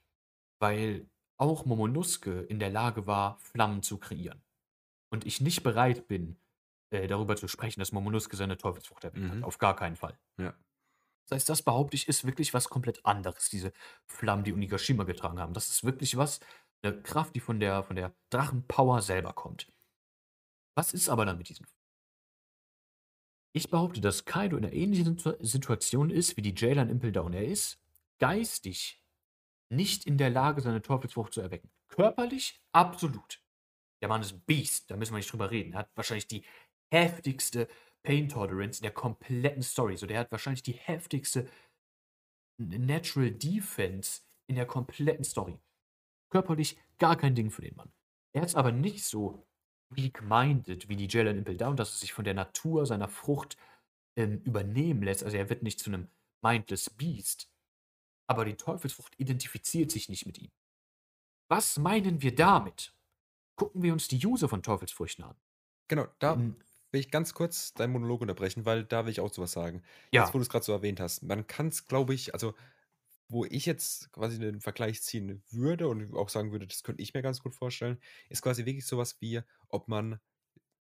[0.58, 4.42] Weil auch Momonosuke in der Lage war, Flammen zu kreieren.
[5.10, 6.36] Und ich nicht bereit bin,
[6.90, 9.38] äh, darüber zu sprechen, dass Momonosuke seine Teufelsfrucht erwähnt hat.
[9.38, 9.44] Mhm.
[9.44, 10.18] Auf gar keinen Fall.
[10.38, 10.54] Ja.
[11.28, 13.72] Das heißt, das behaupte ich, ist wirklich was komplett anderes, diese
[14.06, 15.54] Flammen, die Unigashima getragen haben.
[15.54, 16.40] Das ist wirklich was,
[16.82, 19.72] eine Kraft, die von der, von der Drachenpower selber kommt.
[20.76, 21.66] Was ist aber dann mit diesen
[23.52, 27.32] Ich behaupte, dass Kaido in einer ähnlichen Situation ist, wie die Jailer in Impel Down.
[27.32, 27.80] Er ist
[28.18, 29.02] geistig
[29.70, 31.70] nicht in der Lage, seine Teufelsfrucht zu erwecken.
[31.88, 33.42] Körperlich absolut.
[34.02, 35.72] Der Mann ist ein Beast, da müssen wir nicht drüber reden.
[35.72, 36.44] Er hat wahrscheinlich die
[36.92, 37.68] heftigste
[38.02, 39.96] Pain Tolerance in der kompletten Story.
[39.96, 41.48] So, der hat wahrscheinlich die heftigste
[42.58, 45.58] Natural Defense in der kompletten Story.
[46.36, 47.90] Körperlich gar kein Ding für den Mann.
[48.34, 49.46] Er ist aber nicht so
[49.88, 53.56] weak-minded wie die Jailer in Impel Down, dass er sich von der Natur seiner Frucht
[54.16, 55.24] ähm, übernehmen lässt.
[55.24, 56.08] Also er wird nicht zu einem
[56.42, 57.50] mindless Beast.
[58.28, 60.50] Aber die Teufelsfrucht identifiziert sich nicht mit ihm.
[61.48, 62.92] Was meinen wir damit?
[63.56, 65.36] Gucken wir uns die User von Teufelsfrüchten an.
[65.88, 66.54] Genau, da will
[67.00, 69.82] ich ganz kurz deinen Monolog unterbrechen, weil da will ich auch so was sagen.
[70.10, 70.34] Jetzt, Ja.
[70.34, 71.22] wo du es gerade so erwähnt hast.
[71.22, 72.54] Man kann es, glaube ich also,
[73.28, 77.14] wo ich jetzt quasi den Vergleich ziehen würde und auch sagen würde, das könnte ich
[77.14, 77.98] mir ganz gut vorstellen,
[78.30, 80.20] ist quasi wirklich so was wie, ob man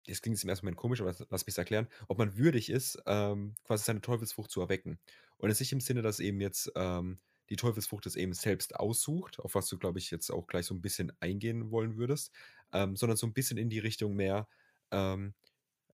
[0.07, 3.01] das klingt jetzt im ersten Moment komisch, aber lass mich's erklären, ob man würdig ist,
[3.07, 4.99] ähm, quasi seine Teufelsfrucht zu erwecken.
[5.37, 7.19] Und jetzt nicht im Sinne, dass eben jetzt, ähm,
[7.49, 10.73] die Teufelsfrucht es eben selbst aussucht, auf was du, glaube ich, jetzt auch gleich so
[10.75, 12.31] 'n bisschen eingehen wollen würdest,
[12.73, 14.47] ähm, sondern so 'n bisschen in die Richtung mehr,
[14.91, 15.35] ähm,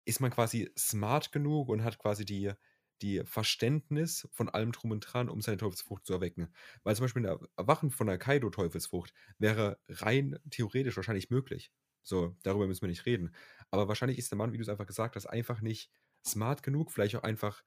[0.06, 2.54] ist man quasi smart genug und hat quasi die
[3.02, 6.54] die Verständnis von allem Drum und Dran, um seine Teufelsfrucht zu erwecken.
[6.84, 11.72] Weil zum Beispiel 'n Er Erwachen von 'ner Kaido-Teufelsfrucht wäre rein theoretisch wahrscheinlich möglich.
[12.04, 13.34] So, darüber müssen wir nicht reden.
[13.72, 15.92] Aber wahrscheinlich ist der Mann, wie du's einfach gesagt hast, einfach nicht
[16.26, 17.64] smart genug, vielleicht auch einfach,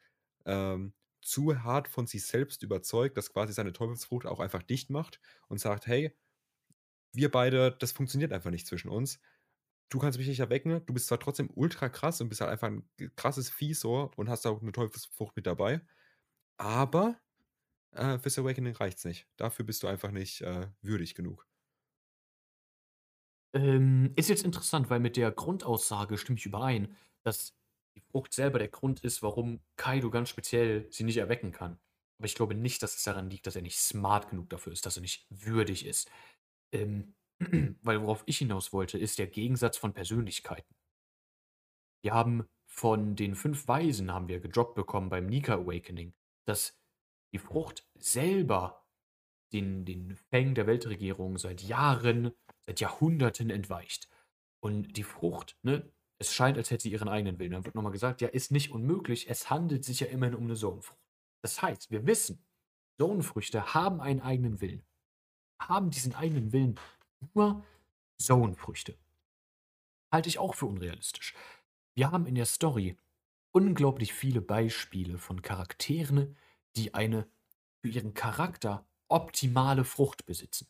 [0.46, 5.20] ähm, zu hart von sich selbst überzeugt, dass quasi seine Teufelsfrucht auch einfach dicht macht
[5.48, 6.16] und sagt: „Hey,
[7.12, 9.20] wir beide das funktioniert einfach nicht zwischen uns.
[9.92, 10.84] Du kannst mich nicht erwecken.
[10.86, 14.10] Du bist zwar trotzdem ultra krass und bist halt einfach 'n g krasses Vieh so
[14.16, 15.80] und hast auch 'ne Teufelsfrucht mit dabei,
[16.58, 17.20] aber,
[17.92, 19.28] äh, fürs Awakening reicht's nicht.
[19.36, 21.46] Dafür bist du einfach nicht, äh, würdig genug.“
[23.54, 27.56] Ähm, ist jetzt interessant, weil mit der Grundaussage stimme ich überein, dass
[27.96, 31.78] die Frucht selber der Grund ist, warum Kaido ganz speziell sie nicht erwecken kann.
[32.18, 34.86] Aber ich glaube nicht, dass es daran liegt, dass er nicht smart genug dafür ist,
[34.86, 36.10] dass er nicht würdig ist.
[36.72, 37.14] Ähm,
[37.82, 40.74] weil worauf ich hinaus wollte, ist der Gegensatz von Persönlichkeiten.
[42.04, 46.12] Wir haben von den 5 Weisen haben wir gedroppt bekommen beim Nika Awakening,
[46.46, 46.78] dass
[47.32, 48.84] die Frucht selber
[49.52, 52.32] den den Fängen der Weltregierung seit Jahren,
[52.66, 54.08] seit Jahrhunderten entweicht.
[54.62, 57.52] Und die Frucht, ne, es scheint, als hätte sie ihren eigenen Willen.
[57.52, 60.46] Dann wird noch mal gesagt: „Ja, ist nicht unmöglich, es handelt sich ja immerhin um
[60.46, 61.00] 'ne Zoanfrucht.“
[61.42, 62.44] Das heißt, wir wissen,
[63.00, 64.84] Zoanfrüchte haben einen eigenen Willen.
[65.62, 66.76] Haben diesen eigenen Willen
[67.34, 67.64] nur
[68.18, 68.96] Zoanfrüchte.
[70.12, 71.34] Halte ich auch für unrealistisch.
[71.94, 72.96] Wir haben in der Story
[73.52, 76.36] unglaublich viele Beispiele von Charakteren,
[76.76, 77.28] die eine
[77.82, 80.68] für ihren Charakter optimale Frucht besitzen.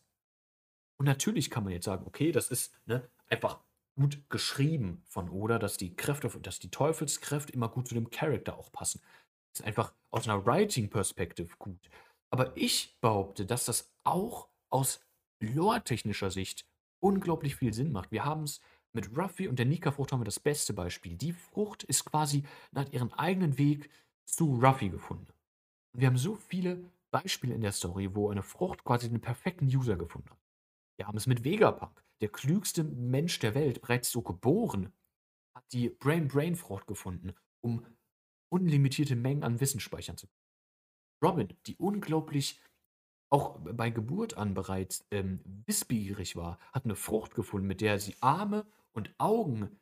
[0.99, 3.59] Und natürlich kann man jetzt sagen: „Okay, das ist, ne, einfach
[3.95, 8.57] gut geschrieben von Oda, dass die Kräfte dass die Teufelskräfte immer gut zu dem Charakter
[8.57, 9.01] auch passen.“
[9.53, 11.89] Ist einfach aus 'ner Writing Perspective gut.
[12.29, 15.01] Aber ich behaupte, dass das auch aus
[15.39, 16.65] lore-technischer Sicht
[16.99, 18.11] unglaublich viel Sinn macht.
[18.11, 18.59] Wir haben's
[18.93, 21.15] mit Ruffy und der Nika-Frucht haben wir das beste Beispiel.
[21.15, 23.89] Die Frucht ist quasi hat ihren eigenen Weg
[24.25, 25.27] zu Ruffy gefunden.
[25.93, 29.95] Wir haben so viele Beispiele in der Story, wo eine Frucht quasi den perfekten User
[29.95, 30.39] gefunden hat.
[30.97, 32.03] Wir haben es mit Vegapunk.
[32.21, 34.93] Der klügste Mensch der Welt, bereits so geboren,
[35.53, 37.85] hat die Brain-Brain-Frucht gefunden, um
[38.49, 40.45] unlimitierte Mengen an Wissen speichern zu können.
[41.23, 42.59] Robin, die unglaublich
[43.29, 48.15] auch bei Geburt an bereits, ähm, wissbegierig war, hat 'ne Frucht gefunden, mit der sie
[48.21, 49.79] Arme und Augen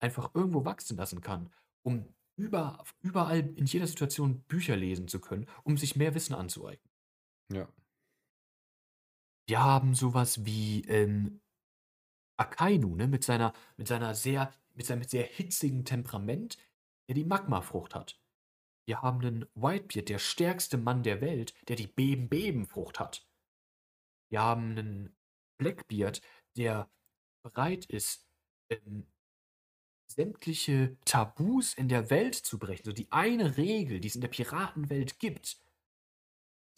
[0.00, 1.50] einfach irgendwo wachsen lassen kann,
[1.84, 6.92] um über überall in jeder Situation Bücher lesen zu können, um sich mehr Wissen anzueignen.
[7.50, 7.68] Ja.
[9.48, 11.40] Wir haben so was wie, ähm,
[12.38, 16.58] Akainu, ne, mit seiner mit seiner sehr mit seinem sehr hitzigen Temperament,
[17.08, 18.18] der die Magmafrucht hat.
[18.88, 23.22] Wir haben 'nen Whitebeard, der stärkste Mann der Welt, der die Beben-Beben-Frucht hat.
[24.32, 25.16] Wir haben 'nen
[25.58, 26.20] Blackbeard,
[26.56, 26.90] der
[27.44, 28.26] bereit ist,
[28.70, 29.06] ähm,
[30.08, 32.84] sämtliche Tabus in der Welt zu brechen.
[32.84, 35.58] So die eine Regel, die es in der Piratenwelt gibt,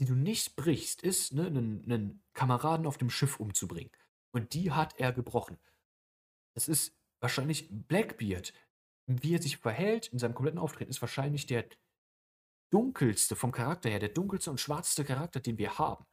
[0.00, 3.90] die du nicht brichst, ist, ne, 'nen 'nen Kameraden auf dem Schiff umzubringen.
[4.32, 5.59] Und die hat er gebrochen.
[6.56, 8.52] Das ist wahrscheinlich Blackbeard,
[9.06, 11.66] wie er sich verhält in seinem kompletten Auftreten, ist wahrscheinlich der
[12.70, 16.06] dunkelste vom Charakter her, der dunkelste und schwarzeste Charakter, den wir haben.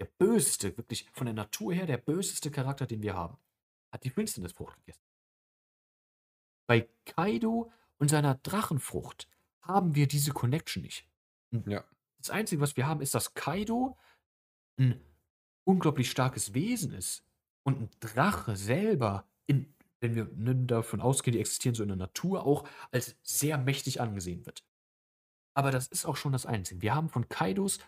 [0.00, 3.38] Der böseste, wirklich von der Natur her der böseste Charakter, den wir haben.
[3.92, 4.98] Hat die Finsternisfrucht gegessen.
[6.68, 9.28] Bei Kaido und seiner Drachenfrucht
[9.62, 11.08] haben wir diese Connection nicht.
[11.52, 11.84] Hm, Ja.
[12.18, 13.96] das Einzige, was wir haben, ist, dass Kaido
[14.78, 15.00] 'n
[15.64, 17.24] unglaublich starkes Wesen ist
[17.64, 21.96] und 'n Drache selber in wenn wir, ne, davon ausgehen, die existieren so in der
[21.96, 24.64] Natur auch, als sehr mächtig angesehen wird.
[25.54, 26.82] Aber das ist auch schon das Einzige.
[26.82, 27.78] Wir haben von Kaidos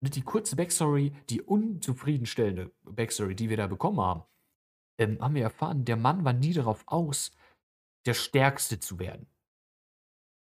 [0.00, 4.24] die kurze Backstory, die unzufriedenstellende Backstory, die wir da bekommen haben,
[4.98, 7.30] ähm, haben wir erfahren, der Mann war nie darauf aus,
[8.06, 9.26] der Stärkste zu werden.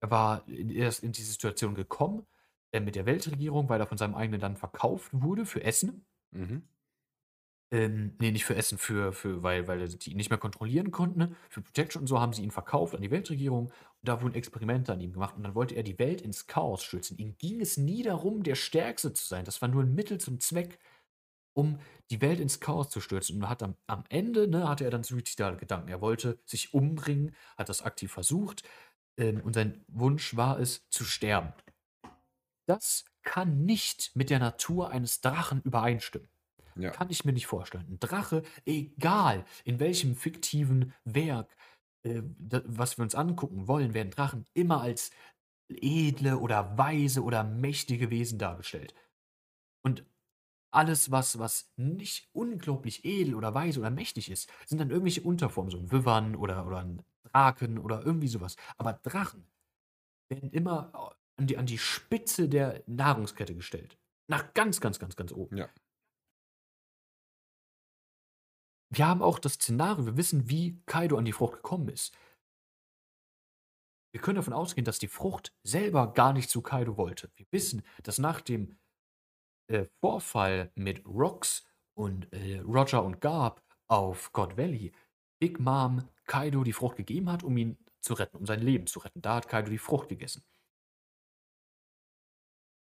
[0.00, 2.26] Er war erst in diese Situation gekommen,
[2.72, 6.06] äh, mit der Weltregierung, weil er von seinem eigenen Land verkauft wurde für Essen.
[6.30, 6.66] Mhm.
[7.72, 11.18] Ähm, ne, nicht für Essen, für für weil weil sie ihn nicht mehr kontrollieren konnten,
[11.20, 11.36] ne?
[11.48, 14.92] Für Protection und so haben sie ihn verkauft an die Weltregierung und da wurden Experimente
[14.92, 17.16] an ihm gemacht und dann wollte er die Welt ins Chaos stürzen.
[17.18, 19.46] Ihm ging es nie darum, der Stärkste zu sein.
[19.46, 20.78] Das war nur 'n Mittel zum Zweck.
[21.54, 21.78] um
[22.10, 23.36] die Welt ins Chaos zu stürzen.
[23.42, 25.88] Und hat am, am Ende, ne, hatte er dann suizidale Gedanken.
[25.88, 28.62] Er wollte sich umbringen, hat das aktiv versucht.
[29.18, 31.52] Ähm, und sein Wunsch war es, zu sterben.
[32.66, 36.28] Das kann nicht mit der Natur eines Drachen übereinstimmen.
[36.76, 36.90] Ja.
[36.90, 37.86] Kann ich mir nicht vorstellen.
[37.88, 41.54] Ein Drache, egal in welchem fiktiven Werk,
[42.04, 42.22] äh,
[42.64, 45.10] was wir uns angucken wollen, werden Drachen immer als
[45.68, 48.94] edle oder weise oder mächtige Wesen dargestellt.
[49.84, 50.04] Und
[50.72, 55.70] alles, was, was nicht unglaublich edel oder weise oder mächtig ist, sind dann irgendwelche Unterformen,
[55.70, 58.56] so ein Wivern oder, oder ein Draken oder irgendwie sowas.
[58.78, 59.46] Aber Drachen
[60.30, 63.98] werden immer an die, an die Spitze der Nahrungskette gestellt.
[64.28, 65.56] Nach ganz, ganz, ganz, ganz oben.
[65.56, 65.68] Ja.
[68.94, 72.14] Wir haben auch das Szenario, wir wissen, wie Kaido an die Frucht gekommen ist.
[74.12, 77.32] Wir können davon ausgehen, dass die Frucht selber gar nicht zu Kaido wollte.
[77.36, 78.76] Wir wissen, dass nach dem
[79.68, 81.64] äh, Vorfall mit Rox
[81.94, 84.92] und äh, Roger und Garb auf God Valley
[85.40, 88.98] Big Mom Kaido die Frucht gegeben hat, um ihn zu retten, um sein Leben zu
[88.98, 89.22] retten.
[89.22, 90.44] Da hat Kaido die Frucht gegessen.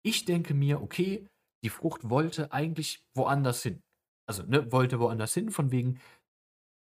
[0.04, 1.30] Ich denke mir, okay,
[1.64, 3.84] die Frucht wollte eigentlich woanders hin.
[4.32, 6.00] Also, ne, wollte woanders hin, von wegen,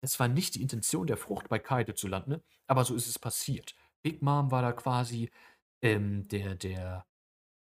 [0.00, 2.42] es war nicht die Intention der Frucht, bei Kaido zu landen, ne?
[2.66, 3.76] aber so ist es passiert.
[4.02, 5.30] Big Mom war da quasi
[5.80, 7.06] ähm, der, der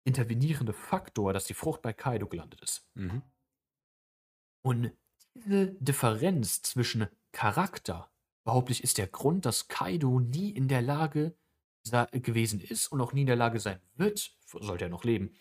[0.04, 2.84] intervenierende Faktor, dass die Frucht bei Kaido gelandet ist.
[2.94, 3.22] Mhm.
[4.62, 4.90] Und
[5.34, 8.10] diese Differenz zwischen Charakter,
[8.42, 11.36] behaupte ich, ist der Grund, dass Kaido nie in der Lage
[12.10, 15.32] gewesen ist und auch nie in der Lage sein wird, sollte er noch leben,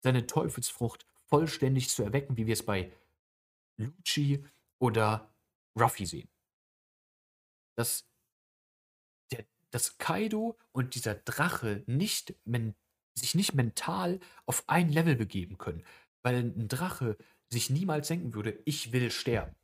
[0.00, 2.90] seine Teufelsfrucht vollständig zu erwecken, wie wir es bei
[3.76, 4.44] Lucci
[4.78, 5.34] oder
[5.78, 6.28] Ruffy sehen.
[7.76, 8.08] Dass,
[9.32, 12.34] der, dass Kaido und dieser Drache nicht
[13.18, 15.84] sich nicht mental auf ein Level begeben können,
[16.22, 17.16] weil ein Drache
[17.50, 19.54] sich niemals denken würde, ich will sterben.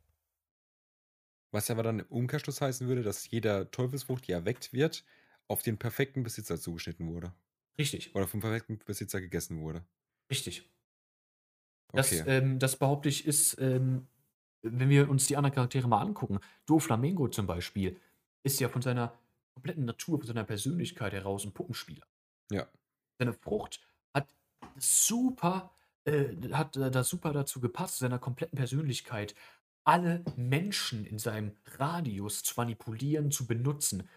[1.51, 5.05] Was aber dann im Umkehrschluss heißen würde, dass jeder Teufelsfrucht, die erweckt wird,
[5.47, 7.31] auf den perfekten Besitzer zugeschnitten wurde.
[7.77, 8.15] Richtig.
[8.15, 9.85] Oder vom perfekten Besitzer gegessen wurde.
[10.31, 10.72] Richtig.
[11.93, 14.07] Das, ähm, das behaupte ich, ist, ähm,
[14.63, 17.99] wenn wir uns die anderen Charaktere mal angucken, Do Flamingo zum Beispiel,
[18.43, 19.13] ist ja von seiner
[19.53, 22.05] kompletten Natur, von seiner Persönlichkeit heraus ein Puppenspieler.
[22.51, 22.67] Ja.
[23.19, 23.79] Seine Frucht
[24.13, 24.33] hat
[24.77, 25.71] super,
[26.05, 29.35] äh, hat äh, da super dazu gepasst, seiner kompletten Persönlichkeit,
[29.83, 34.09] alle Menschen in seinem Radius zu manipulieren, zu benutzen,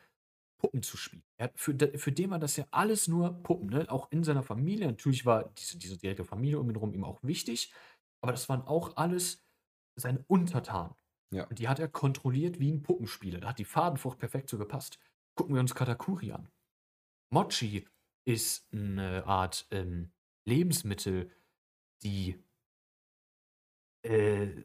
[0.67, 1.23] Puppen zu spielen.
[1.37, 3.89] Er für, für den war das ja alles nur Puppen, ne?
[3.89, 4.87] Auch in seiner Familie.
[4.87, 7.73] Natürlich war diese, diese direkte Familie um ihn herum ihm auch wichtig,
[8.21, 9.47] aber das waren auch alles
[9.95, 10.97] seine Untertanen.
[11.33, 11.45] Ja.
[11.45, 13.39] Und die hat er kontrolliert wie ein Puppenspieler.
[13.39, 14.99] Da hat die Fadenfrucht perfekt so gepasst.
[15.37, 16.51] Gucken wir uns Katakuri an.
[17.31, 17.87] Mochi
[18.25, 20.11] ist eine Art ähm,
[20.47, 21.31] Lebensmittel,
[22.03, 22.43] die
[24.03, 24.65] äh,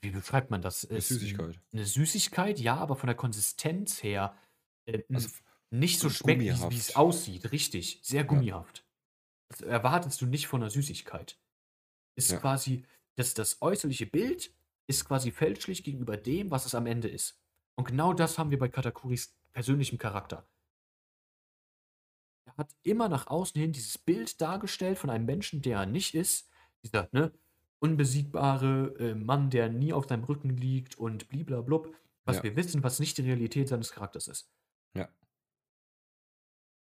[0.00, 0.84] wie beschreibt man das?
[0.90, 1.60] Eine Süßigkeit.
[1.72, 4.36] Eine Süßigkeit, ja, aber von der Konsistenz her
[4.88, 5.28] äh, also
[5.70, 7.52] nicht so schmeckt, wie es aussieht.
[7.52, 8.78] Richtig, sehr gummihaft.
[8.78, 8.84] Ja.
[9.48, 11.38] Das erwartest du nicht von einer Süßigkeit.
[12.14, 12.38] Ist ja.
[12.38, 12.84] quasi,
[13.16, 14.52] das, das äußerliche Bild
[14.86, 17.38] ist quasi fälschlich gegenüber dem, was es am Ende ist.
[17.76, 20.48] Und genau das haben wir bei Katakuris persönlichem Charakter.
[22.46, 26.14] Er hat immer nach außen hin dieses Bild dargestellt von einem Menschen, der er nicht
[26.14, 26.48] ist.
[26.82, 27.32] Dieser, ne,
[27.80, 31.94] unbesiegbare äh, Mann, der nie auf seinem Rücken liegt und bliblablub.
[32.24, 32.42] Was ja.
[32.44, 34.50] wir wissen, was nicht die Realität seines Charakters ist.
[34.94, 35.08] Ja.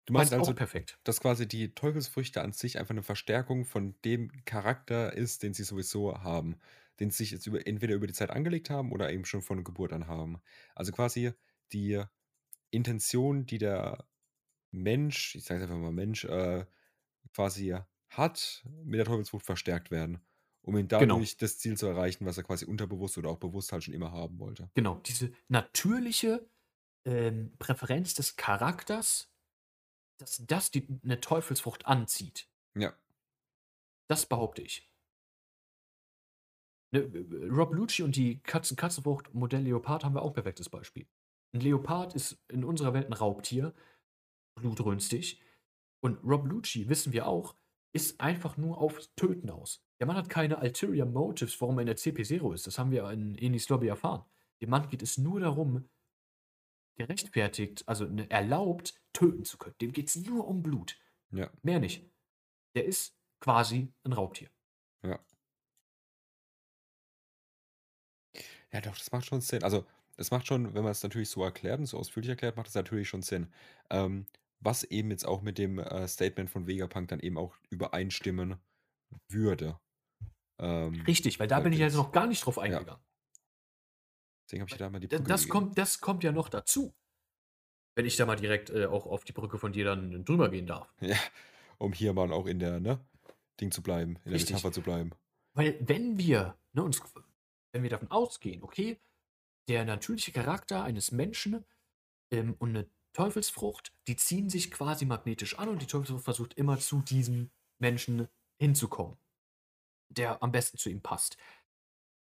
[0.05, 0.99] Du meinst also, auch perfekt.
[1.03, 5.63] dass quasi die Teufelsfrüchte an sich einfach eine Verstärkung von dem Charakter ist, den sie
[5.63, 6.57] sowieso haben,
[6.99, 9.63] den sie sich jetzt über, entweder über die Zeit angelegt haben oder eben schon von
[9.63, 10.41] Geburt an haben.
[10.75, 11.33] Also quasi
[11.73, 12.03] die
[12.71, 14.07] Intention, die der
[14.71, 16.65] Mensch, ich sage einfach mal Mensch, äh,
[17.35, 17.77] quasi
[18.09, 20.25] hat, mit der Teufelsfrucht verstärkt werden,
[20.63, 21.21] um ihn Genau.
[21.21, 24.11] dadurch das Ziel zu erreichen, was er quasi unterbewusst oder auch bewusst halt schon immer
[24.13, 24.71] haben wollte.
[24.73, 26.49] Genau, diese natürliche
[27.05, 29.31] ähm, Präferenz des Charakters,
[30.17, 32.47] dass das die, eine Teufelsfrucht anzieht.
[32.75, 32.93] Ja.
[34.07, 34.89] Das behaupte ich.
[36.91, 37.09] Ne,
[37.51, 41.07] Rob Lucci und die Katzen Katzenfrucht Modell Leopard haben wir auch ein perfektes Beispiel.
[41.53, 43.73] Ein Leopard ist in unserer Welt ein Raubtier,
[44.55, 45.41] blutrünstig.
[46.01, 47.55] Und Rob Lucci, wissen wir auch,
[47.93, 49.83] ist einfach nur auf Töten aus.
[49.99, 52.67] Der Mann hat keine ulterior motives, warum er in der CP0 ist.
[52.67, 54.23] Das haben wir in Enis Lobby erfahren.
[54.61, 55.87] Dem Mann geht es nur darum,
[56.95, 59.75] gerechtfertigt, also ne, erlaubt, töten zu können.
[59.81, 60.97] Dem geht es nur um Blut.
[61.31, 61.49] Ja.
[61.61, 62.09] Mehr nicht.
[62.75, 64.49] Der ist quasi ein Raubtier.
[65.03, 65.19] Ja.
[68.71, 69.63] Ja, doch, das macht schon Sinn.
[69.63, 69.85] Also,
[70.17, 72.75] das macht schon, wenn man es natürlich so erklärt und so ausführlich erklärt, macht das
[72.75, 73.51] natürlich schon Sinn.
[73.89, 74.25] Ähm,
[74.59, 78.57] was eben jetzt auch mit dem äh, Statement von Vegapunk dann eben auch übereinstimmen
[79.29, 79.79] würde.
[80.59, 82.87] Ähm, Richtig, weil da bin ich also noch gar nicht drauf eingegangen.
[82.87, 82.99] Ja.
[84.45, 86.93] Deswegen habe ich da mal die Brücke das kommt, das kommt ja noch dazu.
[87.95, 90.67] Wenn ich da mal direkt äh, auch auf die Brücke von dir dann drüber gehen
[90.67, 90.93] darf.
[91.01, 91.17] Ja,
[91.77, 92.99] um hier mal auch in der, ne,
[93.59, 94.47] Ding zu bleiben, in Richtig.
[94.47, 95.11] der Metapher zu bleiben.
[95.53, 97.01] Weil wenn wir, ne, uns,
[97.71, 98.99] wenn wir davon ausgehen, okay,
[99.67, 101.65] der natürliche Charakter eines Menschen
[102.31, 106.79] ähm, und eine Teufelsfrucht, die ziehen sich quasi magnetisch an und die Teufelsfrucht versucht immer
[106.79, 108.27] zu diesem Menschen
[108.57, 109.17] hinzukommen,
[110.09, 111.37] der am besten zu ihm passt.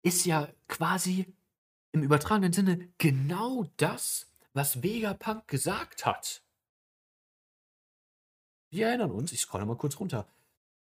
[0.04, 1.36] Ist ja quasi
[1.98, 6.44] im übertragenen Sinne genau das, was Vegapunk gesagt hat.
[8.70, 10.28] Wir erinnern uns, ich scrolle mal kurz runter.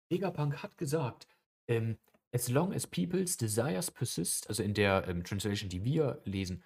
[0.10, 1.28] Vegapunk hat gesagt,
[1.68, 1.98] ähm,
[2.34, 6.64] as long as people's desires persist, also in der ähm, Translation, die wir lesen,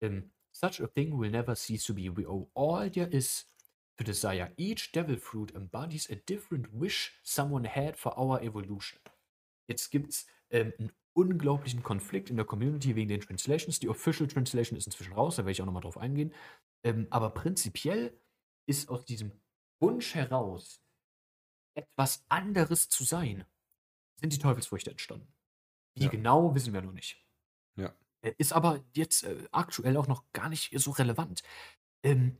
[0.00, 2.10] ähm, such a thing will never cease to be.
[2.16, 3.46] We owe all there is
[3.98, 4.52] to desire.
[4.56, 8.98] Each devil fruit embodies a different wish someone had for our evolution.
[9.68, 13.78] Jetzt gibt es ähm, einen unglaublichen Konflikt in der Community wegen den Translations.
[13.78, 16.32] Die Official Translation ist inzwischen raus, da werde ich auch nochmal drauf eingehen.
[16.84, 18.18] Ähm, aber prinzipiell
[18.68, 19.32] ist aus diesem
[19.80, 20.82] Wunsch heraus,
[21.74, 23.44] etwas anderes zu sein,
[24.20, 25.32] sind die Teufelsfrüchte entstanden.
[25.94, 26.10] Wie ja.
[26.10, 27.24] genau, wissen wir noch nicht.
[27.76, 27.94] Ja.
[28.20, 31.42] Äh, ist aber jetzt äh, aktuell auch noch gar nicht so relevant.
[32.02, 32.36] Ähm,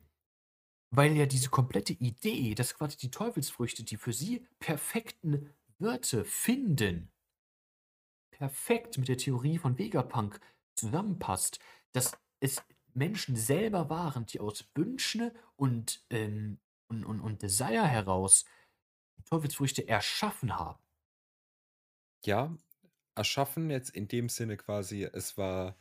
[0.90, 7.10] weil ja diese komplette Idee, dass quasi die Teufelsfrüchte die für sie perfekten Wörter finden,
[8.38, 10.40] perfekt mit der Theorie von Vegapunk
[10.74, 11.58] zusammenpasst,
[11.92, 12.62] dass es
[12.94, 16.58] Menschen selber waren, die aus Wünschen und, ähm,
[16.88, 18.44] und, und, und Desire heraus
[19.24, 20.78] Teufelsfrüchte erschaffen haben.
[22.24, 22.56] Ja,
[23.14, 25.76] erschaffen jetzt in dem Sinne quasi, es war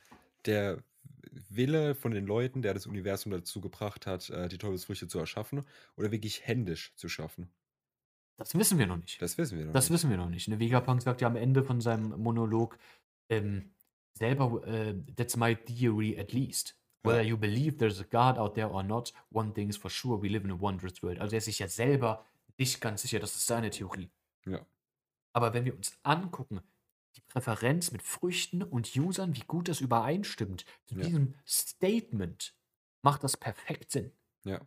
[0.46, 0.84] der
[1.50, 5.66] Wille von den Leuten, der das Universum dazu gebracht hat, äh, die Teufelsfrüchte zu erschaffen
[5.98, 7.50] oder wirklich händisch zu schaffen?
[8.38, 9.22] Das wissen wir noch nicht.
[9.22, 9.94] Das wissen wir noch Das nicht.
[9.94, 10.48] wissen wir noch nicht.
[10.48, 12.78] Ne, Vegapunk sagt ja am Ende von seinem Monolog
[13.30, 13.72] ähm,
[14.14, 16.76] selber, äh, that's my theory at least.
[17.04, 20.22] Whether you believe there's a God out there or not, one thing is for sure,
[20.22, 21.20] we live in a wondrous world.
[21.20, 22.26] Also er ist sich ja selber
[22.58, 24.10] nicht ganz sicher, das ist seine Theorie.
[24.46, 24.66] Ja.
[25.34, 26.62] Aber wenn wir uns angucken,
[27.16, 31.04] die Präferenz mit Früchten und Usern, wie gut das übereinstimmt, zu ja.
[31.06, 32.56] diesem Statement,
[33.04, 34.12] macht das perfekt Sinn.
[34.44, 34.62] Ja.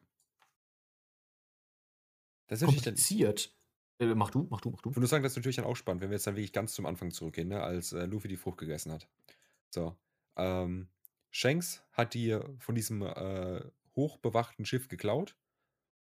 [2.47, 3.53] Das ist kompliziert.
[3.99, 4.91] Äh, mach du, mach du, mach du.
[4.91, 6.73] Ich würde sagen, das ist natürlich dann auch spannend, wenn wir jetzt dann wirklich ganz
[6.75, 9.09] zum Anfang zurückgehen, ne, als äh, Luffy die Frucht gegessen hat.
[9.71, 9.97] So.
[10.37, 10.89] Ähm,
[11.31, 13.61] Shanks hat die von diesem äh,
[13.97, 15.37] hochbewachten Schiff geklaut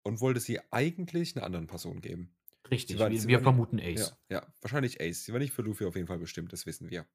[0.04, 2.36] und wollte sie eigentlich einer anderen Person geben.
[2.70, 4.16] Richtig, war, wir, wir vermuten Ace.
[4.30, 5.26] Ja, ja, wahrscheinlich Ace.
[5.26, 7.06] Sie war nicht für Luffy auf jeden Fall bestimmt, das wissen wir.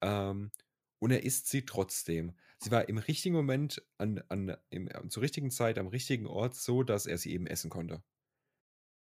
[0.00, 0.50] Ähm,
[0.98, 2.32] und er isst sie trotzdem.
[2.58, 6.84] Sie war im richtigen Moment, an, an, im, zur richtigen Zeit, am richtigen Ort, so
[6.84, 8.02] dass er sie eben essen konnte.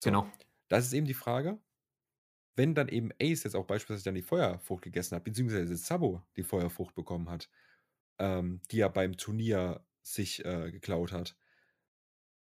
[0.04, 0.32] So, genau.
[0.72, 1.60] Das ist eben die Frage,
[2.56, 6.44] wenn dann eben Ace jetzt auch beispielsweise dann die Feuerfrucht gegessen hat, beziehungsweise Sabo die
[6.44, 7.50] Feuerfrucht bekommen hat,
[8.20, 11.38] ähm, die er beim Turnier sich äh, geklaut hat,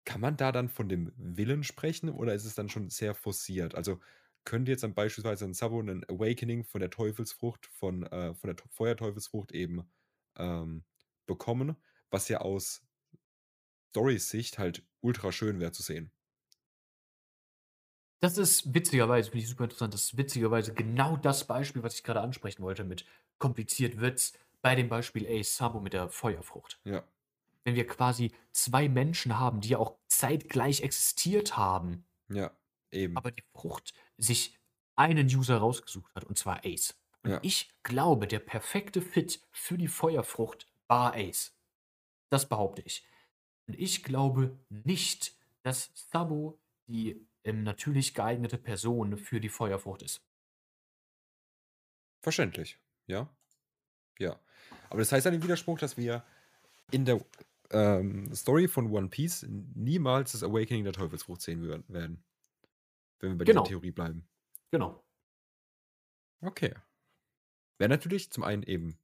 [0.05, 3.75] kann man da dann von dem Willen sprechen oder ist es dann schon sehr forciert?
[3.75, 4.01] Also
[4.45, 8.57] könnte jetzt dann beispielsweise ein Sabo ein Awakening von der Teufelsfrucht, von, äh, von der
[8.69, 9.89] Feuerteufelsfrucht eben
[10.37, 10.83] ähm,
[11.25, 11.77] bekommen,
[12.09, 12.85] was ja aus
[13.91, 16.11] Storys Sicht halt ultra schön wäre zu sehen.
[18.23, 22.03] Das ist witzigerweise, finde ich super interessant, das ist witzigerweise genau das Beispiel, was ich
[22.03, 23.05] gerade ansprechen wollte mit
[23.37, 26.79] kompliziert wird's bei dem Beispiel Ace Sabo mit der Feuerfrucht.
[26.85, 27.03] Ja
[27.63, 32.05] wenn wir quasi zwei Menschen haben, die ja auch zeitgleich existiert haben.
[32.29, 32.51] Ja,
[32.91, 33.15] eben.
[33.17, 34.57] Aber die Frucht sich
[34.95, 36.95] einen User rausgesucht hat, und zwar Ace.
[37.23, 37.39] Und ja.
[37.41, 41.55] ich glaube, der perfekte Fit für die Feuerfrucht war Ace.
[42.29, 43.05] Das behaupte ich.
[43.67, 50.21] Und ich glaube nicht, dass Sabo die ähm, natürlich geeignete Person für die Feuerfrucht ist.
[52.21, 53.29] Verständlich, ja.
[54.19, 54.39] Ja.
[54.89, 56.23] Aber das heißt dann im Widerspruch, dass wir
[56.91, 57.23] in der
[57.71, 62.23] ähm, Story von One Piece niemals das Awakening der Teufelsfrucht sehen werden.
[63.19, 63.63] Wenn wir bei genau.
[63.63, 64.27] dieser Theorie bleiben.
[64.71, 65.03] Genau.
[66.41, 66.73] Okay.
[67.77, 68.97] Wäre natürlich zum einen eben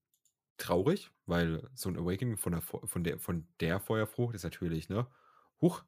[0.58, 5.08] traurig, weil so ein Awakening von der, von der, von der Feuerfrucht ist natürlich, ne?
[5.62, 5.84] Huch.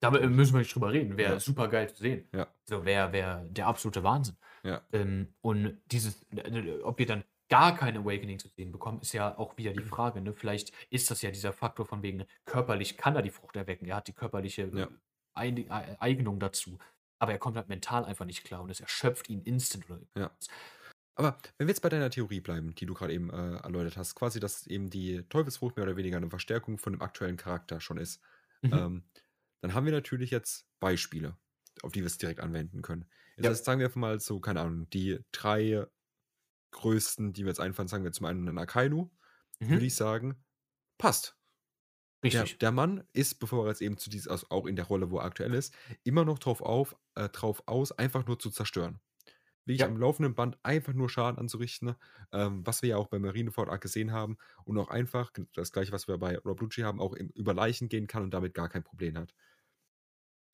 [0.00, 1.16] Da müssen wir nicht drüber reden.
[1.16, 1.40] Wäre ja.
[1.40, 2.28] super geil zu sehen.
[2.32, 2.46] Ja.
[2.64, 4.36] So wäre wär der absolute Wahnsinn.
[4.62, 4.82] Ja.
[4.92, 6.24] Ähm, und dieses,
[6.82, 9.88] ob wir dann gar kein Awakening zu sehen bekommen, ist ja auch wieder die mhm.
[9.88, 10.20] Frage.
[10.20, 10.32] Ne?
[10.32, 13.86] Vielleicht ist das ja dieser Faktor von wegen, körperlich kann er die Frucht erwecken.
[13.86, 14.88] Er hat die körperliche ja.
[15.34, 16.78] Eignung dazu.
[17.18, 19.90] Aber er kommt halt mental einfach nicht klar und es erschöpft ihn instant.
[19.90, 20.30] Oder ja.
[21.16, 24.14] Aber wenn wir jetzt bei deiner Theorie bleiben, die du gerade eben äh, erläutert hast,
[24.14, 27.98] quasi, dass eben die Teufelsfrucht mehr oder weniger eine Verstärkung von dem aktuellen Charakter schon
[27.98, 28.22] ist,
[28.62, 28.72] mhm.
[28.72, 29.02] ähm,
[29.60, 31.36] dann haben wir natürlich jetzt Beispiele,
[31.82, 33.06] auf die wir es direkt anwenden können.
[33.36, 33.54] Jetzt ja.
[33.54, 35.86] sagen wir einfach mal so, keine Ahnung, die drei
[36.72, 39.10] größten, die wir jetzt einfallen, sagen wir zum einen einen Akainu,
[39.60, 39.70] mhm.
[39.70, 40.42] würde ich sagen,
[40.98, 41.36] passt.
[42.22, 42.50] Richtig.
[42.50, 45.10] Der, der, Mann ist, bevor er jetzt eben zu diesem, also auch in der Rolle,
[45.10, 49.00] wo er aktuell ist, immer noch drauf, auf, äh, drauf aus, einfach nur zu zerstören.
[49.68, 49.86] Wie ich ja.
[49.86, 51.94] am laufenden Band einfach nur Schaden anzurichten,
[52.32, 55.92] ähm, was wir ja auch bei Marineford Arc gesehen haben und auch einfach, das gleiche,
[55.92, 58.70] was wir bei Rob Lucci haben, auch im, über Leichen gehen kann und damit gar
[58.70, 59.34] kein Problem hat.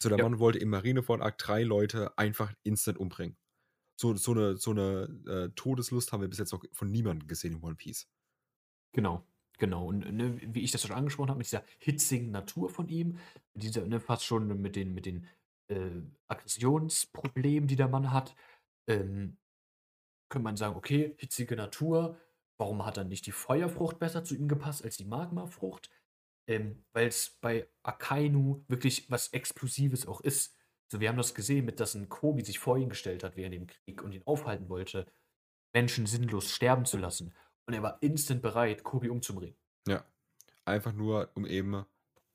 [0.02, 0.24] So, der ja.
[0.24, 3.36] Mann wollte im Marineford Arc drei Leute einfach instant umbringen.
[3.94, 7.52] So, so eine, so eine äh, Todeslust haben wir bis jetzt noch von niemandem gesehen
[7.52, 8.08] in One Piece.
[8.92, 9.24] Genau.
[9.58, 13.18] Genau, und ne, wie ich das schon angesprochen habe, mit dieser hitzigen Natur von ihm,
[13.54, 15.28] dieser, ne, fast schon mit den, mit den
[15.68, 18.34] äh, Aggressionsproblemen, die der Mann hat,
[18.88, 19.38] ähm,
[20.28, 22.18] könnte man sagen, okay, hitzige Natur,
[22.58, 25.90] warum hat dann nicht die Feuerfrucht besser zu ihm gepasst als die Magmafrucht?
[26.46, 30.54] Ähm, Weil es bei Akainu wirklich was Explosives auch ist.
[30.90, 33.54] So, wir haben das gesehen, mit dass ein Kobi sich vor ihn gestellt hat während
[33.54, 35.06] dem Krieg und ihn aufhalten wollte,
[35.72, 37.34] Menschen sinnlos sterben zu lassen.
[37.66, 39.56] Und er war instant bereit, Kobi umzubringen.
[39.88, 40.04] Ja.
[40.66, 41.84] Einfach nur, um eben,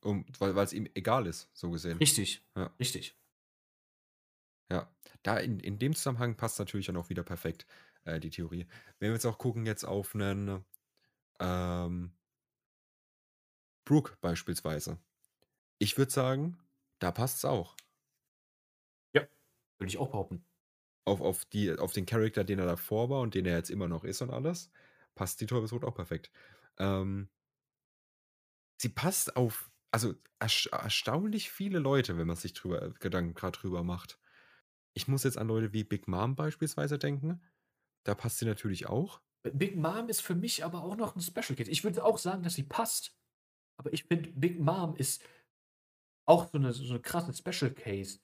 [0.01, 1.97] um, weil es ihm egal ist, so gesehen.
[1.97, 2.43] Richtig.
[2.55, 2.73] Ja.
[2.79, 3.15] Richtig.
[4.71, 4.93] Ja.
[5.23, 7.65] Da in, in dem Zusammenhang passt natürlich dann auch wieder perfekt,
[8.05, 8.67] äh, die Theorie.
[8.99, 10.63] Wenn wir jetzt auch gucken, jetzt auf einen
[11.39, 12.13] ähm,
[13.85, 14.99] Brooke beispielsweise.
[15.79, 16.59] Ich würde sagen,
[16.99, 17.75] da passt es auch.
[19.13, 19.27] Ja,
[19.77, 20.45] würde ich auch behaupten.
[21.05, 23.87] Auf, auf, die, auf den Charakter, den er davor war und den er jetzt immer
[23.87, 24.71] noch ist und alles
[25.15, 26.31] passt die Teufelsrot auch perfekt.
[26.77, 27.29] Ähm,
[28.77, 33.59] sie passt auf, also ersta erstaunlich viele Leute, wenn man sich drüber, äh, Gedanken gerade
[33.59, 34.19] drüber macht.
[34.93, 37.41] Ich muss jetzt an Leute wie Big Mom beispielsweise denken.
[38.03, 39.21] Da passt sie natürlich auch.
[39.43, 41.71] Big Mom ist für mich aber auch noch ein Special Case.
[41.71, 43.15] Ich würde auch sagen, dass sie passt.
[43.77, 45.23] Aber ich finde, Big Mom ist
[46.25, 48.19] auch so eine, so eine krasse Special Case.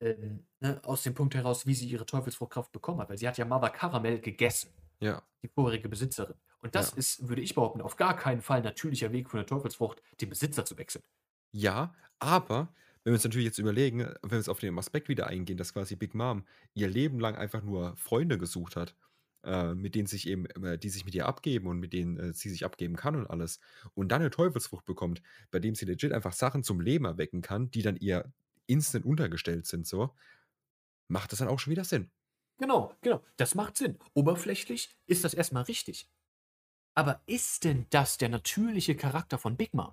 [0.00, 3.08] Ähm, ne, aus dem Punkt heraus, wie sie ihre Teufelsfruchtkraft bekommen hat.
[3.08, 4.72] Weil sie hat ja Mava Karamell gegessen.
[5.00, 5.22] Ja.
[5.42, 6.36] Die vorherige Besitzerin.
[6.60, 6.96] Und das ja.
[6.98, 10.28] ist, würde ich behaupten, auf gar keinen Fall ein natürlicher Weg von der Teufelsfrucht, den
[10.28, 11.04] Besitzer zu wechseln.
[11.52, 12.74] Ja, aber
[13.06, 15.72] wenn wir uns natürlich jetzt überlegen, wenn wir jetzt auf den Aspekt wieder eingehen, dass
[15.72, 16.44] quasi Big Mom
[16.74, 18.96] ihr Leben lang einfach nur Freunde gesucht hat,
[19.44, 22.32] äh, mit denen sich eben, äh, die sich mit ihr abgeben und mit denen äh,
[22.32, 23.60] sie sich abgeben kann und alles,
[23.94, 27.70] und dann eine Teufelsfrucht bekommt, bei dem sie legit einfach Sachen zum Leben erwecken kann,
[27.70, 28.32] die dann ihr
[28.66, 30.12] instant untergestellt sind, so,
[31.06, 32.10] macht das dann auch schon wieder Sinn.
[32.58, 33.22] Genau, genau.
[33.36, 34.00] Das macht Sinn.
[34.14, 36.10] Oberflächlich ist das erstmal richtig.
[36.96, 39.92] Aber ist denn das der natürliche Charakter von Big Mom?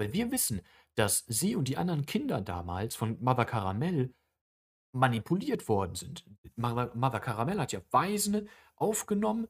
[0.00, 0.62] Weil wir wissen,
[0.94, 4.14] dass sie und die anderen Kinder damals von Mother Caramel
[4.92, 6.24] manipuliert worden sind.
[6.56, 9.46] Mother Caramel hat ja Waisen aufgenommen,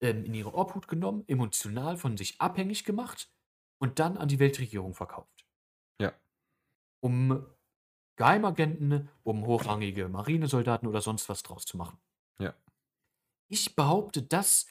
[0.00, 3.30] ähm, in ihre Obhut genommen, emotional von sich abhängig gemacht
[3.78, 5.46] und dann an die Weltregierung verkauft.
[6.00, 6.12] Ja.
[7.00, 7.46] Um
[8.16, 11.98] Geheimagenten, um hochrangige Marinesoldaten oder sonst was draus zu machen.
[12.40, 12.54] Ja.
[13.46, 14.66] Ich behaupte, dass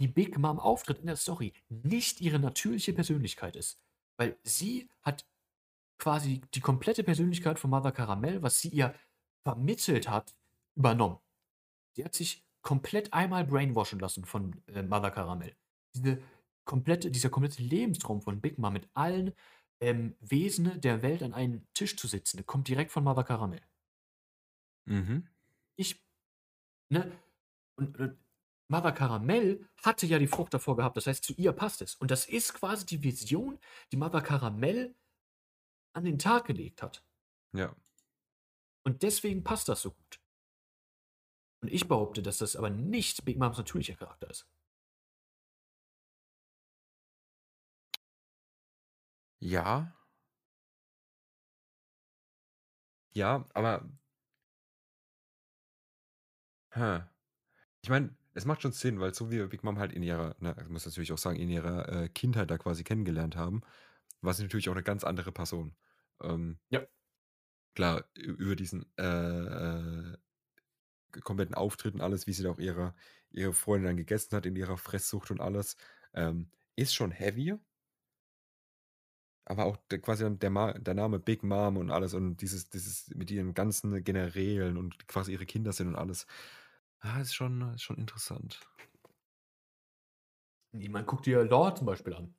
[0.00, 3.80] die Big Mom auftritt in der Story, nicht ihre natürliche Persönlichkeit ist.
[4.16, 5.26] Weil sie hat
[5.98, 8.94] quasi die komplette Persönlichkeit von Mother Caramel, was sie ihr
[9.42, 10.34] vermittelt hat,
[10.74, 11.18] übernommen.
[11.92, 15.54] Sie hat sich komplett einmal brainwashen lassen von äh, Mother Caramel.
[15.94, 16.22] Diese
[16.64, 19.32] komplette, dieser komplette Lebenstraum von Big Mom mit allen
[19.80, 23.60] ähm, Wesen der Welt an einen Tisch zu sitzen, kommt direkt von Mother Caramel.
[24.84, 25.26] Mhm.
[25.76, 26.04] Ich,
[26.88, 27.10] ne,
[27.76, 28.16] und, und
[28.72, 31.94] Mother Caramel hatte ja die Frucht davor gehabt, das heißt, zu ihr passt es.
[31.96, 33.60] Und das ist quasi die Vision,
[33.92, 34.96] die Mother Caramel
[35.94, 37.04] an den Tag gelegt hat.
[37.52, 37.76] Ja.
[38.84, 40.20] Und deswegen passt das so gut.
[41.60, 44.48] Und ich behaupte, dass das aber nicht Big Moms natürlicher Charakter ist.
[49.40, 49.94] Ja.
[53.14, 53.88] Ja, aber
[56.74, 57.02] Hä.
[57.82, 60.36] Ich meine, es macht schon Sinn, weil so wie wir Big Mom halt in ihrer,
[60.40, 63.62] ne, ich muss natürlich auch sagen, in ihrer äh, Kindheit da quasi kennengelernt haben,
[64.22, 65.76] war sie natürlich auch eine ganz andere Person.
[66.22, 66.88] Ähm, Ja.
[67.74, 70.16] klar, über diesen äh, äh,
[71.22, 72.94] kompletten Auftritt und alles, wie sie da auch ihre,
[73.30, 75.76] ihre Freundin dann gegessen hat in ihrer Fresssucht und alles,
[76.14, 77.54] ähm, ist schon heavy.
[79.44, 83.30] Aber auch der, quasi der, der Name Big Mom und alles und dieses, dieses mit
[83.30, 86.26] ihren ganzen Generälen und quasi ihre Kinder sind und alles.
[87.02, 88.60] Ah, ist schon, ist schon interessant.
[90.72, 92.34] Man guckt dir Law zum Beispiel an.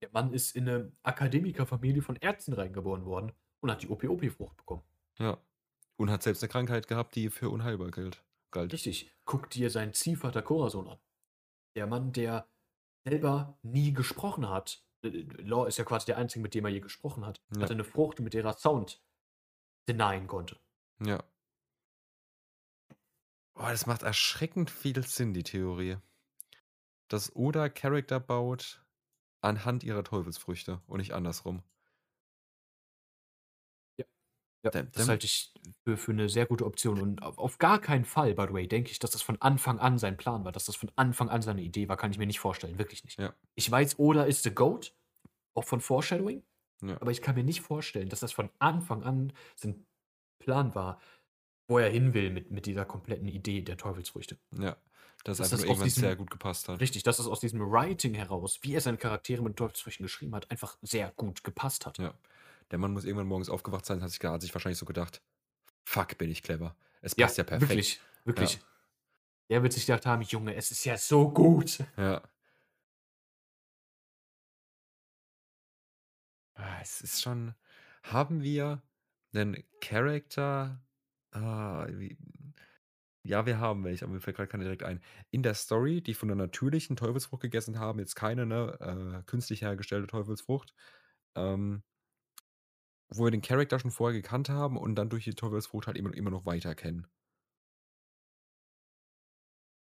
[0.00, 4.82] Der Mann ist in eine Akademikerfamilie von Ärzten reingeboren worden und hat die OP-OP-Frucht bekommen.
[5.18, 5.38] Ja.
[5.96, 8.22] Und hat selbst eine Krankheit gehabt, die für unheilbar gilt.
[8.50, 8.72] Galt.
[8.72, 9.12] Richtig.
[9.24, 10.98] Guck dir seinen Ziehvater Corazon an.
[11.74, 12.48] Der Mann, der
[13.04, 17.24] selber nie gesprochen hat, Law ist ja quasi der Einzige, mit dem er je gesprochen
[17.26, 17.42] hat.
[17.54, 17.62] Ja.
[17.62, 19.02] Hatte eine Frucht, mit der er Sound
[19.88, 20.58] denyen konnte.
[21.04, 21.22] Ja.
[23.56, 25.96] Oh, das macht erschreckend viel Sinn, die Theorie.
[27.08, 28.84] Dass Oda Charakter baut
[29.40, 31.62] anhand ihrer Teufelsfrüchte und nicht andersrum.
[33.98, 34.04] Ja.
[34.64, 35.52] Ja, Dem- das halte ich
[35.84, 37.00] für, für eine sehr gute Option.
[37.00, 39.78] Und auf, auf gar keinen Fall, by the way, denke ich, dass das von Anfang
[39.78, 42.26] an sein Plan war, dass das von Anfang an seine Idee war, kann ich mir
[42.26, 42.78] nicht vorstellen.
[42.78, 43.18] Wirklich nicht.
[43.18, 43.34] Ja.
[43.54, 44.94] Ich weiß, Oda ist the GOAT,
[45.54, 46.44] auch von Foreshadowing,
[46.82, 47.00] Ja.
[47.00, 49.86] aber ich kann mir nicht vorstellen, dass das von Anfang an sein
[50.40, 51.00] Plan war,
[51.68, 54.38] wo er hin will mit, mit dieser kompletten Idee der Teufelsfrüchte.
[54.52, 54.76] Ja.
[55.24, 56.80] Dass Dass einfach das irgendwann diesem- sehr gut gepasst hat.
[56.80, 60.50] Richtig, dass es aus diesem Writing heraus, wie er seine Charaktere mit Teufelsfrüchten geschrieben hat,
[60.50, 61.98] einfach sehr gut gepasst hat.
[61.98, 62.14] Ja.
[62.70, 65.22] Der Mann muss irgendwann morgens aufgewacht sein, hat sich, hat sich wahrscheinlich so gedacht,
[65.84, 66.76] fuck, bin ich clever.
[67.00, 67.70] Es passt ja, perfekt.
[67.70, 68.60] Wirklich, wirklich.
[69.48, 71.78] Der wird sich gedacht haben, Junge, es ist ja so gut.
[71.96, 72.22] Ja.
[76.54, 77.54] Ah, Es ist schon.
[78.04, 78.82] Haben wir
[79.34, 80.80] einen Charakter?
[81.36, 82.16] Ah, wie,
[83.24, 85.00] ja, wir haben welche, aber mir fällt gerade keiner direkt ein.
[85.30, 89.62] In der Story, die von einer natürlichen Teufelsfrucht gegessen haben, jetzt keine ne, äh, künstlich
[89.62, 90.74] hergestellte Teufelsfrucht,
[91.36, 91.82] ähm,
[93.08, 96.14] wo wir den Charakter schon vorher gekannt haben und dann durch die Teufelsfrucht halt immer,
[96.14, 97.08] immer noch weiter kennen.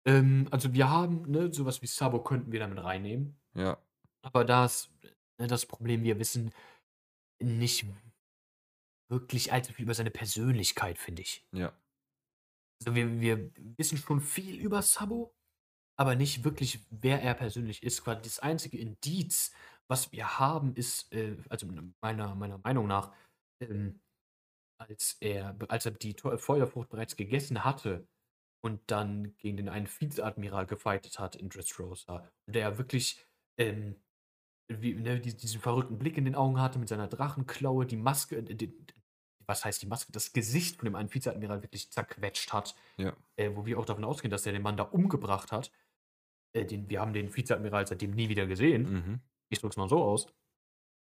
[0.06, 3.40] Ähm, also wir haben, ne, sowas wie Sabo könnten wir damit reinnehmen.
[3.54, 3.82] Ja,
[4.24, 4.92] Aber da ist
[5.40, 6.52] ne, das Problem, wir wissen
[7.42, 7.86] nicht
[9.10, 11.46] wirklich allzu viel über seine Persönlichkeit, finde ich.
[11.54, 11.74] ja,
[12.82, 15.34] Also wir, wir wissen schon viel über Sabo,
[15.98, 18.04] aber nicht wirklich, wer er persönlich ist.
[18.04, 19.54] Quasi das einzige Indiz,
[19.88, 21.68] was wir haben, ist, äh, also
[22.02, 23.14] meiner, meiner Meinung nach,
[23.62, 24.02] ähm,
[24.78, 28.08] als er, als er die Feuerfrucht bereits gegessen hatte
[28.64, 33.26] und dann gegen den einen Vizeadmiral gefightet hat in Dressrosa, und der wirklich
[33.58, 34.04] ähm,
[34.68, 38.38] wie, ne, die- diesen verrückten Blick in den Augen hatte mit seiner Drachenklaue, die Maske,
[38.38, 38.74] äh, die,
[39.48, 43.52] was heißt die Maske, das Gesicht von dem einen Vizeadmiral wirklich zerquetscht hat, ja, äh,
[43.56, 45.72] wo wir auch davon ausgehen, dass er den Mann da umgebracht hat.
[46.54, 48.92] Äh, den, wir haben den Vizeadmiral seitdem nie wieder gesehen.
[48.92, 49.20] mhm.
[49.50, 50.28] Ich drück's mal so aus.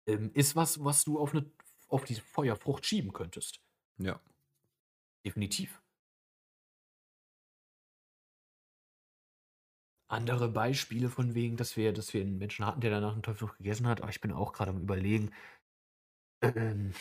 [0.08, 1.46] Ähm, ist was, was du auf, eine,
[1.90, 3.62] auf diese Feuerfrucht schieben könntest.
[4.00, 4.20] ja.
[5.26, 5.82] Definitiv.
[10.14, 13.58] Andere Beispiele von wegen, dass wir, dass wir einen Menschen hatten, der danach einen Teufelsfrucht
[13.58, 15.32] gegessen hat, aber ich bin auch gerade am überlegen.
[16.42, 16.94] Ähm,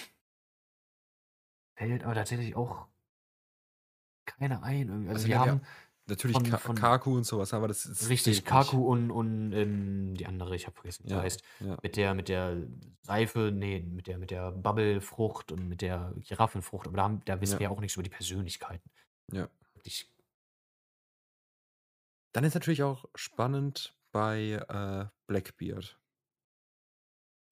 [1.76, 2.86] fällt aber tatsächlich auch
[4.26, 4.90] keiner ein.
[4.90, 5.60] Also, Also, wir ja, haben
[6.08, 8.08] Natürlich von- von- Kaku und sowas, aber das ist.
[8.08, 8.44] richtig.
[8.44, 11.42] Kaku und, und ähm, die andere, ich habe vergessen, wie Ja, heißt.
[11.60, 12.56] ja, Mit der, mit der
[13.02, 17.40] Seife, nee, mit der, mit der Bubblefrucht und mit der Giraffenfrucht, aber da, haben, da
[17.40, 17.58] wissen Ja.
[17.60, 18.90] wir ja auch nichts über die Persönlichkeiten.
[19.32, 19.48] ja.
[19.74, 20.11] Wirklich
[22.32, 25.98] Dann ist natürlich auch spannend bei äh, Blackbeard.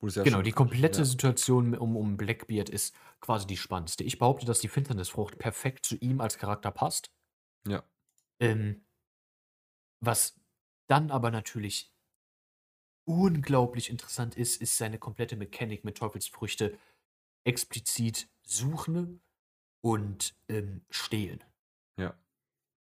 [0.02, 4.02] Ja Genau, die komplette ja, Situation um, um Blackbeard ist quasi die spannendste.
[4.04, 7.10] Ich behaupte, dass die Finsternisfrucht perfekt zu ihm als Charakter passt.
[7.68, 7.84] Ja,
[8.40, 8.84] Ähm,
[10.00, 10.38] was
[10.88, 11.94] dann aber natürlich
[13.04, 16.78] unglaublich interessant ist, ist seine komplette Mechanik mit Teufelsfrüchte
[17.44, 19.22] explizit suchen
[19.82, 21.44] und ähm, stehlen.
[21.96, 22.16] ja,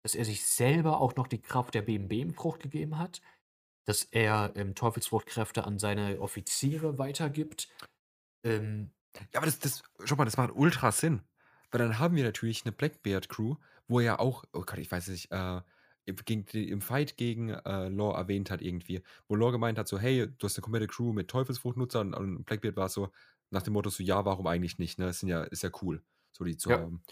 [0.04, 3.22] Dass er sich selber auch noch die Kraft der BMB-Frucht gegeben hat,
[3.86, 7.70] dass er ähm, Teufelsfruchtkräfte an seine Offiziere weitergibt.
[8.44, 8.92] Ähm,
[9.34, 11.22] Ja, aber das, das, schau mal, das macht ultra Sinn.
[11.72, 13.56] Weil dann haben wir natürlich eine Blackbeard-Crew,
[13.88, 15.62] wo er auch, oh Gott, ich weiß nicht, äh,
[16.06, 20.00] im, gegen, im Fight gegen äh, Law erwähnt hat irgendwie, wo Law gemeint hat, so,
[20.00, 23.12] hey, du hast eine komplette Crew mit Teufelsfruchtnutzern und Blackbeard war so,
[23.52, 25.06] nach dem Motto so, ja, warum eigentlich nicht, ne?
[25.06, 26.78] Das sind ja, ist ja cool, so die zu Ja.
[26.78, 27.04] haben.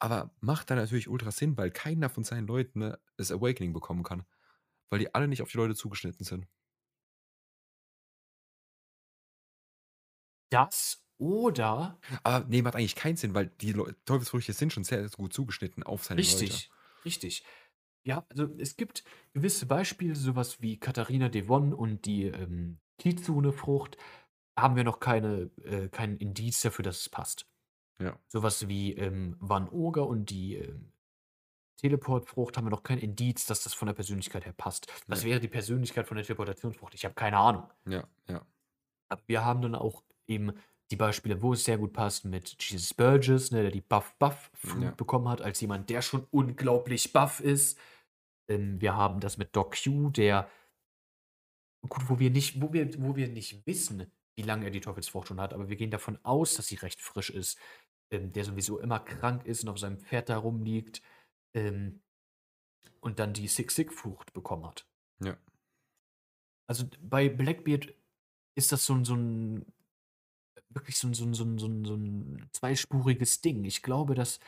[0.00, 4.02] Aber macht dann natürlich ultra Sinn, weil keiner von seinen Leuten ne, das Awakening bekommen
[4.02, 4.24] kann.
[4.90, 6.48] Weil die alle nicht auf die Leute zugeschnitten sind.
[10.50, 15.06] das oder Aber nee, macht eigentlich keinen Sinn, weil die Leu Teufelsfrüchte sind schon sehr,
[15.06, 16.30] sehr gut zugeschnitten auf seine Leute.
[16.32, 16.70] Richtig,
[17.04, 17.44] richtig.
[18.04, 19.04] Ja, also es gibt
[19.34, 23.98] gewisse Beispiele, sowas wie Katharina Devon und die ähm, Kizune-Frucht,
[24.58, 27.49] haben wir noch keine, äh, keinen Indiz dafür, dass es passt.
[28.00, 28.18] Ja.
[28.28, 30.92] Sowas wie ähm, Van Oger und die ähm,
[31.76, 34.86] Teleportfrucht haben wir noch kein Indiz, dass das von der Persönlichkeit her passt.
[35.06, 35.30] Was Ja.
[35.30, 36.94] wäre die Persönlichkeit von der Teleportationsfrucht?
[36.94, 37.70] Ich habe keine Ahnung.
[37.86, 38.44] Ja, ja.
[39.08, 40.52] Aber wir haben dann auch eben
[40.90, 44.90] die Beispiele, wo es sehr gut passt, mit Jesus Burgess, ne, der die Buff-Buff-Fruit Ja.
[44.90, 47.78] bekommen hat, als jemand, der schon unglaublich buff ist.
[48.48, 50.50] Ähm, wir haben das mit Doc Q, der,
[51.88, 55.28] gut, wo wir nicht, wo wir, wo wir nicht wissen, wie lange er die Teufelsfrucht
[55.28, 57.58] schon hat, aber wir gehen davon aus, dass sie recht frisch ist.
[58.10, 61.02] Ähm, der sowieso immer krank ist und auf seinem Pferd da rumliegt.
[61.54, 62.02] Ähm,
[63.00, 64.86] und dann die Six-Sig-Frucht bekommen hat.
[65.20, 65.36] Ja.
[66.66, 67.94] Also bei Blackbeard
[68.54, 69.64] ist das so ein, so ein
[70.68, 73.64] wirklich so ein, so ein, so ein, so ein, so ein zweispuriges Ding.
[73.64, 74.38] Ich glaube, dass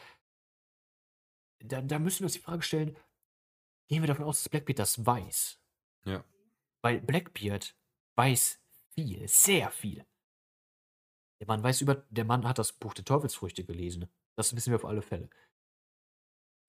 [1.64, 2.96] da, da müssen wir uns die Frage stellen,
[3.88, 5.60] gehen wir davon aus, dass Blackbeard das weiß?
[6.04, 6.24] Ja.
[6.82, 7.76] Weil Blackbeard
[8.16, 8.60] weiß
[8.94, 10.04] viel, sehr viel.
[11.42, 14.08] Der Mann weiß über, der Mann hat das Buch der Teufelsfrüchte gelesen.
[14.36, 15.28] Das wissen wir auf alle Fälle.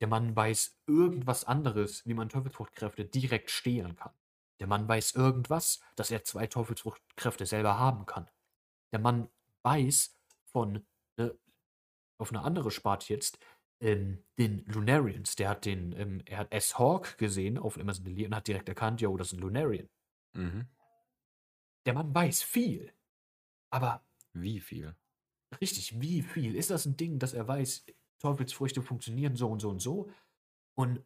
[0.02, 4.16] Der Mann weiß irgendwas anderes, wie man Teufelsfruchtkräfte direkt stehlen kann.
[4.60, 8.28] Der Mann weiß irgendwas, dass er zwei Teufelsfruchtkräfte selber haben kann.
[8.92, 9.30] Der Mann
[9.62, 10.84] weiß von,
[11.18, 11.38] ne,
[12.18, 13.38] auf eine andere Sparte jetzt,
[13.80, 15.36] ähm, den Lunarians.
[15.36, 19.02] Der hat den, ähm, er hat S-Hawk gesehen auf Amazon Daily und hat direkt erkannt,
[19.02, 19.88] ja, das ist ein Lunarian.
[20.34, 20.68] Mhm.
[21.86, 22.92] Der Mann weiß viel.
[23.70, 24.04] Aber.
[24.34, 24.96] Wie viel?
[25.62, 26.56] Richtig, wie viel?
[26.56, 27.86] Ist das ein Ding, dass er weiß,
[28.20, 30.12] Teufelsfrüchte funktionieren so und so und so?
[30.76, 31.04] Und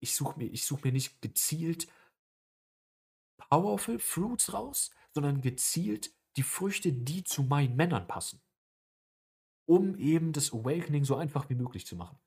[0.00, 1.88] ich suche mir, such mir nicht gezielt
[3.38, 8.40] Powerful Fruits raus, sondern gezielt die Früchte, die zu meinen Männern passen.
[9.66, 12.18] Um eben das Awakening so einfach wie möglich zu machen.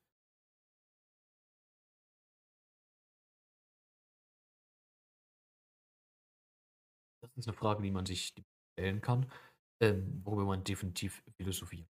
[7.22, 8.34] Das ist eine Frage, die man sich
[8.74, 9.30] stellen kann,
[9.84, 11.88] ähm, worüber man definitiv philosophiert.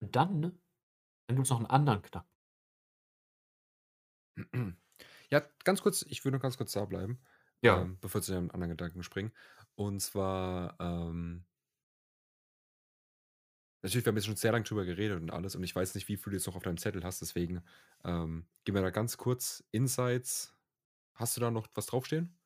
[0.00, 2.26] Und dann, dann gibt es noch einen anderen Knack.
[5.30, 7.20] Ja, ganz kurz, ich würde noch ganz kurz da bleiben,
[7.62, 7.86] Ja.
[7.86, 9.32] ähm, bevor wir zu einem anderen Gedanken springen.
[9.74, 11.46] Und zwar, ähm
[13.82, 16.08] natürlich, wir haben jetzt schon sehr lange drüber geredet und alles und ich weiß nicht,
[16.08, 17.62] wie viel du jetzt noch auf deinem Zettel hast, deswegen,
[18.04, 20.56] ähm, gib mir da ganz kurz Insights.
[21.14, 22.38] Hast du da noch was draufstehen?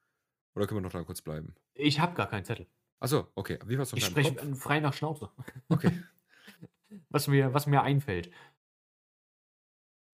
[0.54, 1.54] Oder können wir noch da kurz bleiben?
[1.74, 2.66] Ich habe gar keinen Zettel.
[2.98, 3.58] Achso, okay.
[3.64, 5.30] Wie war's noch Ich spreche frei nach Schnauze.
[5.68, 5.92] Okay.
[7.08, 8.32] Was mir, was mir einfällt.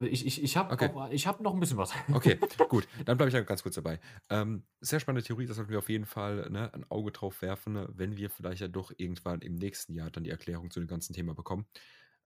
[0.00, 0.88] Ich, ich, ich habe Okay.
[0.90, 1.92] hab noch ein bisschen was.
[2.12, 2.38] Okay,
[2.68, 2.86] gut.
[3.06, 3.98] Dann bleibe ich da ganz kurz dabei.
[4.28, 7.72] Ähm, sehr spannende Theorie, da sollten wir auf jeden Fall ne, ein Auge drauf werfen,
[7.72, 10.86] ne, wenn wir vielleicht ja doch irgendwann im nächsten Jahr dann die Erklärung zu dem
[10.86, 11.66] ganzen Thema bekommen.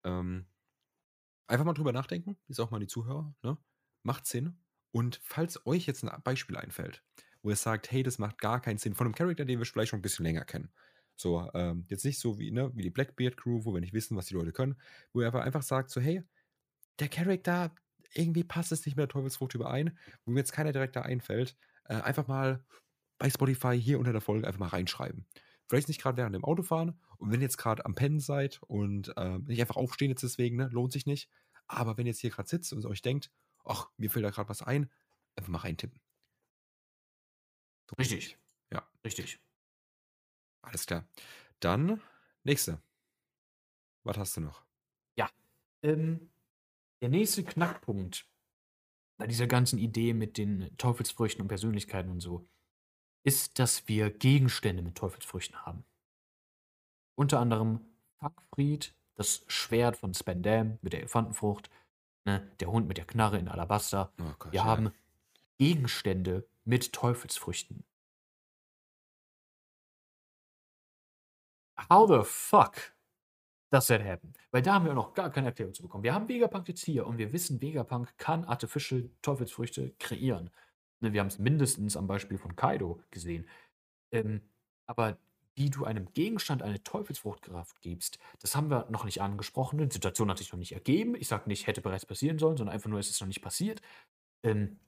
[0.03, 0.47] Ähm,
[1.47, 3.33] einfach mal drüber nachdenken, ist auch mal die Zuhörer.
[3.43, 3.57] Ne?
[4.03, 4.59] Macht Sinn.
[4.91, 7.05] Und falls euch jetzt ein Beispiel einfällt,
[7.43, 9.91] wo ihr sagt, hey, das macht gar keinen Sinn, von einem Charakter, den wir vielleicht
[9.91, 10.71] schon ein bisschen länger kennen.
[11.17, 14.17] So, ähm, jetzt nicht so wie, ne, wie die Blackbeard Crew, wo wir nicht wissen,
[14.17, 14.77] was die Leute können,
[15.13, 16.23] wo ihr aber einfach sagt, so, hey,
[16.99, 17.75] der Charakter,
[18.15, 21.57] irgendwie passt es nicht mit der Teufelsfrucht überein, wo mir jetzt keiner direkt da einfällt,
[21.85, 22.65] äh, einfach mal
[23.19, 25.27] bei Spotify hier unter der Folge einfach mal reinschreiben.
[25.69, 29.13] Vielleicht nicht gerade während dem Autofahren und wenn ihr jetzt gerade am Pennen seid und
[29.17, 31.29] äh, nicht einfach aufstehen jetzt deswegen, ne, lohnt sich nicht.
[31.67, 33.31] Aber wenn ihr jetzt hier gerade sitzt und euch denkt,
[33.65, 34.91] ach, mir fällt da gerade was ein,
[35.37, 36.01] einfach mal reintippen.
[37.99, 38.37] Richtig.
[38.73, 38.87] Ja.
[39.05, 39.41] Richtig.
[40.63, 41.05] Alles klar.
[41.61, 42.01] Dann,
[42.45, 42.81] nächste.
[44.05, 44.63] Was hast du noch?
[45.17, 45.31] Ja.
[45.83, 46.31] Ähm,
[47.01, 48.27] der nächste Knackpunkt
[49.21, 52.49] bei dieser ganzen Idee mit den Teufelsfrüchten und Persönlichkeiten und so,
[53.23, 55.85] ist, dass wir Gegenstände mit Teufelsfrüchten haben.
[57.17, 57.81] Unter anderem
[58.19, 61.69] Fuckfried, das Schwert von Spandam mit der Elefantenfrucht,
[62.25, 64.11] ne, der Hund mit der Knarre in Alabaster.
[64.19, 64.65] Oh Gott, wir ja.
[64.65, 64.91] haben
[65.59, 67.85] Gegenstände mit Teufelsfrüchten.
[71.91, 72.95] How the fuck
[73.73, 74.35] does that happen?
[74.53, 76.05] Weil da haben wir noch gar keine Erklärung zu bekommen.
[76.05, 80.51] Wir haben Vegapunk jetzt hier und wir wissen, Vegapunk kann Artificial Teufelsfrüchte kreieren.
[81.01, 83.49] Ne, wir haben es mindestens am Beispiel von Kaido gesehen.
[84.13, 84.43] Ähm,
[84.87, 85.19] aber
[85.57, 89.79] wie du einem Gegenstand eine Teufelsfruchtkraft gibst, das haben wir noch nicht angesprochen.
[89.79, 91.17] Die Situation hat sich noch nicht ergeben.
[91.17, 93.83] Ich sage nicht, hätte bereits passieren sollen, sondern einfach nur, es ist noch nicht passiert.
[94.45, 94.79] Ähm,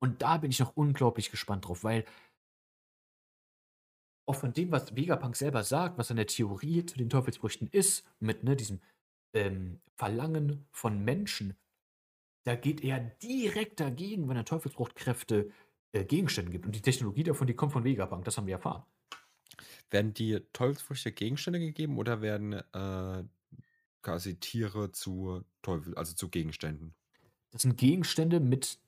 [0.00, 2.04] und da bin ich noch unglaublich gespannt drauf, weil
[4.26, 8.44] auch von dem, was Vegapunk selber sagt, was seine Theorie zu den Teufelsfrüchten ist, mit
[8.44, 8.80] ne, diesem
[9.34, 11.56] ähm, Verlangen von Menschen,
[12.44, 15.50] da geht er direkt dagegen, wenn er Teufelsfruchtkräfte
[15.92, 16.64] äh, Gegenstände gibt.
[16.64, 18.84] Und die Technologie davon, die kommt von Vegapunk, das haben wir erfahren.
[19.90, 23.24] Werden die Teufelsfrüchte Gegenstände gegeben oder werden äh,
[24.00, 26.94] quasi Tiere zu Teufel, also zu Gegenständen?
[27.50, 28.78] Das sind Gegenstände mit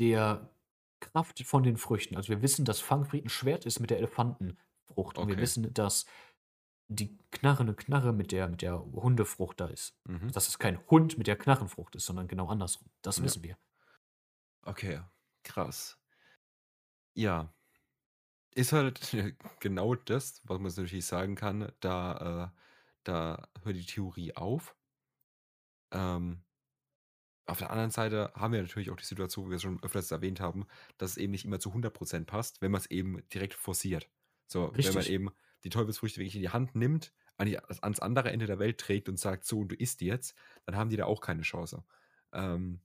[0.00, 0.50] der
[1.00, 2.16] Kraft von den Früchten.
[2.16, 5.18] Also wir wissen, dass Fangfried ein Schwert ist mit der Elefantenfrucht.
[5.18, 5.40] Und wir Okay.
[5.40, 6.06] wissen, dass
[6.88, 9.96] die Knarre eine Knarre mit der, mit der Hundefrucht da ist.
[10.04, 10.32] Mhm.
[10.32, 12.88] Dass es kein Hund mit der Knarrenfrucht ist, sondern genau andersrum.
[13.02, 13.22] Das Ja.
[13.22, 13.58] wissen wir.
[14.66, 15.00] Okay,
[15.42, 15.98] krass.
[17.14, 17.52] Ja.
[18.54, 19.00] Ist halt
[19.60, 22.58] genau das, was man natürlich sagen kann, da, äh,
[23.04, 24.76] da hört die Theorie auf.
[25.92, 26.44] Ähm,
[27.48, 30.10] auf der anderen Seite haben wir natürlich auch die Situation, wie wir es schon öfters
[30.10, 30.66] erwähnt haben,
[30.98, 34.08] dass es eben nicht immer zu 100% passt, wenn man es eben direkt forciert.
[34.46, 35.10] So, wenn man Richtig.
[35.10, 35.30] eben
[35.64, 39.44] die Teufelsfrüchte wirklich in die Hand nimmt, ans andere Ende der Welt trägt und sagt,
[39.44, 41.84] so, und du isst die jetzt, dann haben die da auch keine Chance.
[42.32, 42.80] Ähm,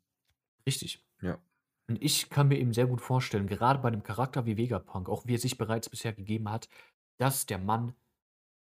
[0.65, 1.03] Richtig.
[1.21, 1.39] ja.
[1.87, 5.25] Und ich kann mir eben sehr gut vorstellen, gerade bei einem Charakter wie Vegapunk, auch
[5.25, 6.69] wie er sich bereits bisher gegeben hat,
[7.17, 7.95] dass der Mann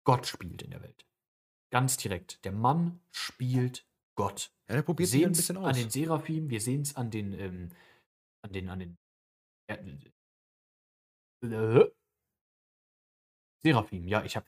[0.04, 1.06] Gott spielt in der Welt.
[1.72, 2.44] ganz direkt.
[2.46, 4.52] Der Mann spielt Gott.
[4.68, 5.66] Ja, der probiert sich ein bisschen aus.
[5.66, 7.70] An den Seraphim, wir sehen es an den, ähm,
[8.42, 8.98] an den, an den.
[11.42, 11.90] Äh,
[13.64, 14.46] Seraphim, ja, ich habe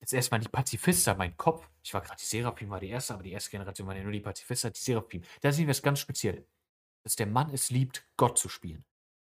[0.00, 1.68] jetzt erstmal die Pazifister, mein Kopf.
[1.82, 4.12] Ich war gerade, die Seraphim war die erste, aber die erste Generation war ja nur
[4.12, 5.22] die Pazifister, die Seraphim.
[5.40, 6.46] Da sehen wir es ganz speziell.
[7.04, 8.84] Dass der Mann es liebt, Gott zu spielen.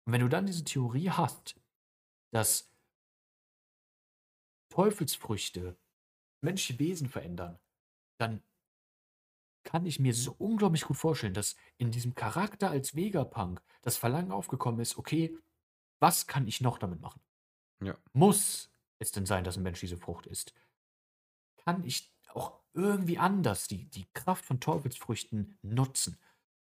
[0.06, 1.60] Und wenn du dann diese Theorie hast,
[2.32, 2.72] dass
[4.70, 5.76] Teufelsfrüchte
[6.44, 7.60] menschliche Wesen verändern,
[8.20, 8.44] dann
[9.66, 14.32] kann ich mir so unglaublich gut vorstellen, dass in diesem Charakter als Vegapunk das Verlangen
[14.32, 15.38] aufgekommen ist, okay,
[16.00, 17.22] was kann ich noch damit machen?
[17.82, 17.98] Ja.
[18.14, 20.54] Muss es denn sein, dass ein Mensch diese Frucht ist?
[21.58, 26.18] Kann ich auch irgendwie anders die, die Kraft von Teufelsfrüchten nutzen?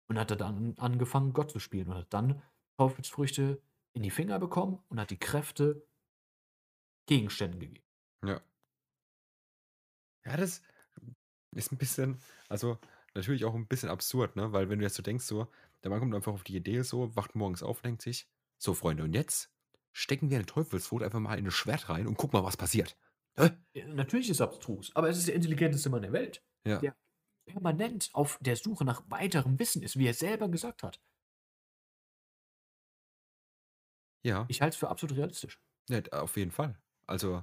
[0.08, 2.42] Und hat er dann angefangen, Gott zu spielen und hat dann
[2.76, 3.62] Teufelsfrüchte
[3.94, 5.86] in die Finger bekommen und hat die Kräfte
[7.06, 7.84] Gegenständen gegeben.
[8.24, 8.40] Ja.
[10.24, 10.62] Ja, das
[11.52, 12.78] ist ein bisschen, also
[13.14, 14.52] natürlich auch ein bisschen absurd, ne?
[14.52, 15.48] Weil wenn du jetzt so denkst, so,
[15.82, 19.04] der Mann kommt einfach auf die Idee, so, wacht morgens auf, denkt sich, so Freunde,
[19.04, 19.52] und jetzt
[19.92, 22.96] stecken wir eine Teufelsfrucht einfach mal in ein Schwert rein und guck mal, was passiert.
[23.36, 23.50] Hä?
[23.86, 26.42] Natürlich ist es abstrus, aber es ist der intelligenteste Mann der Welt.
[26.66, 26.78] Ja.
[26.78, 26.96] Der
[27.46, 31.00] permanent auf der Suche nach weiterem Wissen ist, wie er selber gesagt hat.
[34.24, 34.46] Ja.
[34.48, 35.60] Ich halte es für absolut realistisch.
[35.88, 36.78] Ja, auf jeden Fall.
[37.06, 37.42] Also,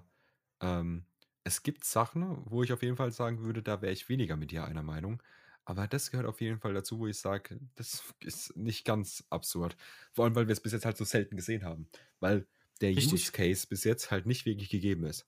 [0.62, 1.06] ähm,
[1.50, 4.52] es gibt Sachen, wo ich auf jeden Fall sagen würde, da wäre ich weniger mit
[4.52, 5.22] dir einer Meinung.
[5.66, 9.76] Aber das gehört auf jeden Fall dazu, wo ich sage, das ist nicht ganz absurd.
[10.14, 11.90] Vor allem, weil wir es bis jetzt halt so selten gesehen haben.
[12.20, 12.48] Weil
[12.82, 13.14] der Richtig.
[13.14, 15.28] Use Case bis jetzt halt nicht wirklich gegeben ist.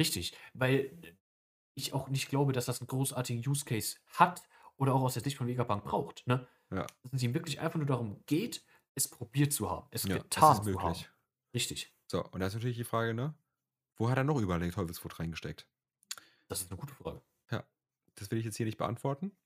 [0.00, 0.96] Richtig, weil
[1.74, 4.42] ich auch nicht glaube, dass das einen großartigen Use Case hat
[4.76, 6.26] oder auch aus der Sicht von Vegapunk braucht.
[6.26, 6.48] Ne?
[6.70, 6.86] Ja.
[7.02, 8.64] Dass es ihm wirklich einfach nur darum geht,
[8.94, 11.04] es probiert zu haben, es Ja, getan zu haben.
[11.54, 13.34] Richtig, So, und da ist natürlich die Frage, ne?
[13.98, 15.66] Wo hat er noch überall den Teufelsfrucht reingesteckt?
[16.48, 17.20] das ist eine gute Frage.
[17.50, 17.64] Ja,
[18.14, 19.36] das will ich jetzt hier nicht beantworten.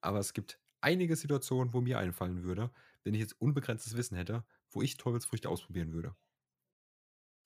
[0.00, 2.70] Aber es gibt einige Situationen, wo mir einfallen würde,
[3.02, 6.14] wenn ich jetzt unbegrenztes Wissen hätte, wo ich Teufelsfrüchte ausprobieren würde.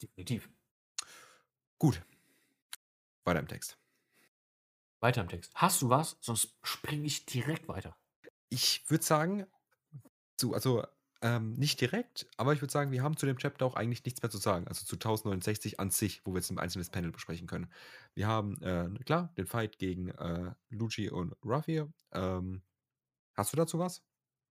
[0.03, 0.51] Definitiv.
[1.79, 2.03] Gut.
[3.25, 3.79] Weiter im Text.
[5.01, 5.53] Weiter im Text.
[5.55, 6.19] Hast du was?
[6.21, 7.97] Sonst springe ich direkt weiter.
[8.49, 9.47] Ich würde sagen,
[10.37, 10.85] zu, also
[11.21, 14.23] ähm, nicht direkt, aber ich würde sagen, wir haben zu dem Chapter auch eigentlich nichts
[14.23, 14.69] mehr zu sagen.
[14.69, 17.69] Also zu 1069 an sich, wo wir jetzt ein einzelnes Panel besprechen können.
[18.15, 21.85] Wir haben, äh, klar, den Fight gegen äh, Luigi und Ruffy.
[22.13, 22.63] Ähm,
[23.35, 24.03] hast du dazu was?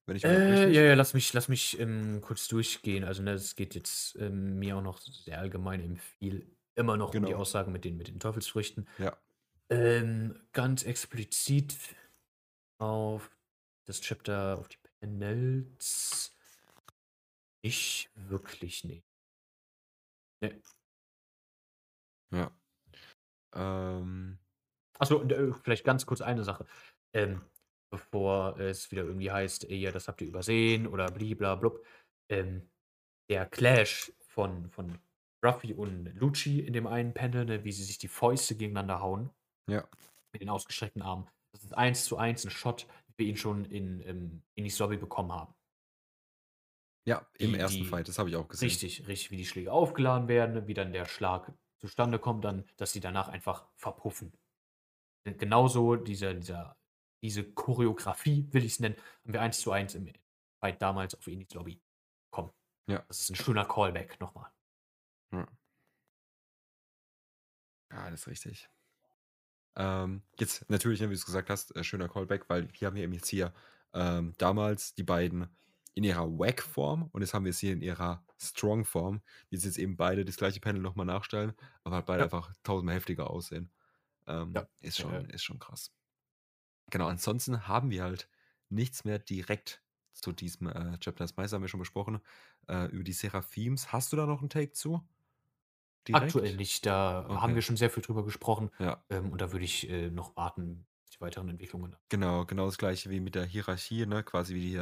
[0.06, 3.04] Wenn ich äh, ja, ja, lass mich, lass mich ähm, kurz durchgehen.
[3.04, 7.12] Also, ne, es geht jetzt ähm, mir auch noch sehr allgemein im viel immer noch
[7.12, 7.24] genau.
[7.24, 7.42] um die genau.
[7.42, 8.88] Aussagen mit den, mit den Teufelsfrüchten.
[9.00, 9.18] Ja.
[9.70, 11.76] Ähm, ganz explizit
[12.78, 13.30] auf
[13.86, 16.37] das Chapter, auf die Panels.
[17.68, 19.06] Ich wirklich nicht.
[20.42, 20.56] Nee.
[22.34, 22.50] Ja.
[23.54, 24.38] Ähm.
[24.98, 26.66] Achso, äh, vielleicht ganz kurz eine Sache.
[27.14, 27.42] Ähm,
[27.92, 31.86] bevor es wieder irgendwie heißt, ey, ja, das habt ihr übersehen oder bliblablub.
[32.30, 32.70] Ähm,
[33.30, 34.98] der Clash von, von
[35.44, 39.30] Ruffy und Lucci in dem einen Panel, ne, wie sie sich die Fäuste gegeneinander hauen.
[39.70, 39.86] Ja.
[40.32, 41.30] Mit den ausgestreckten Armen.
[41.52, 44.74] Das ist eins zu eins ein Shot, wie wir ihn schon in, in, in die
[44.80, 45.54] Lobby bekommen haben.
[47.08, 48.68] Ja, im die, ersten die, Fight, das habe ich auch gesehen.
[48.68, 52.92] Richtig, richtig, wie die Schläge aufgeladen werden, wie dann der Schlag zustande kommt, dann, dass
[52.92, 54.34] die danach einfach verpuffen.
[55.24, 56.78] Genauso dieser, dieser,
[57.22, 60.12] diese Choreografie, will ich es nennen, haben wir eins zu eins im
[60.60, 61.82] Fight damals auf Enis Lobby
[62.30, 62.52] bekommen.
[62.88, 63.06] Ja.
[63.08, 64.52] Das ist ein schöner Callback nochmal.
[65.32, 65.48] Ja.
[67.90, 68.70] Ja, das ist richtig.
[69.78, 73.06] Ähm, jetzt natürlich, wie du es gesagt hast, äh, schöner Callback, weil wir haben hier
[73.06, 73.54] eben jetzt hier
[73.94, 75.48] ähm, damals die beiden
[75.98, 79.98] in ihrer Wack-Form und jetzt haben wir es hier in ihrer Strong-Form, die jetzt eben
[79.98, 81.54] beide das gleiche Panel nochmal nachstellen,
[81.84, 82.26] aber halt beide ja.
[82.26, 83.72] einfach tausendmal heftiger aussehen.
[84.28, 84.68] Ähm, ja.
[84.82, 85.20] ist, schon, ja.
[85.22, 85.92] ist schon krass.
[86.92, 88.30] Genau, ansonsten haben wir halt
[88.70, 89.82] nichts mehr direkt
[90.14, 91.24] zu diesem äh, Chapter.
[91.24, 92.22] Das meiste haben wir schon besprochen.
[92.68, 93.92] Äh, über die Seraphims.
[93.92, 95.02] Hast du da noch einen Take zu?
[96.08, 96.26] Direkt?
[96.26, 96.86] Aktuell nicht.
[96.86, 97.36] Da okay.
[97.38, 98.70] haben wir schon sehr viel drüber gesprochen.
[98.78, 99.04] Ja.
[99.10, 101.96] Ähm, und da würde ich äh, noch warten, die weiteren Entwicklungen.
[102.10, 104.24] Genau, genau das gleiche wie mit der Hierarchie, ne?
[104.24, 104.76] quasi wie die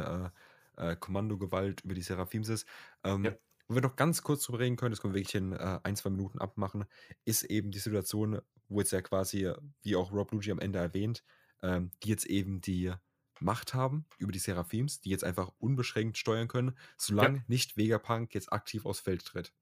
[0.76, 2.66] äh, Kommandogewalt über die Seraphims ist.
[3.04, 3.36] Ähm, ja.
[3.68, 5.96] Wo wir noch ganz kurz drüber reden können, das können wir wirklich in äh, ein,
[5.96, 6.84] zwei Minuten abmachen,
[7.24, 11.24] ist eben die Situation, wo jetzt ja quasi, wie auch Rob Luigi am Ende erwähnt,
[11.62, 12.92] ähm, die jetzt eben die
[13.40, 17.44] Macht haben über die Seraphims, die jetzt einfach unbeschränkt steuern können, solange ja.
[17.48, 19.52] nicht Vegapunk jetzt aktiv aufs Feld tritt.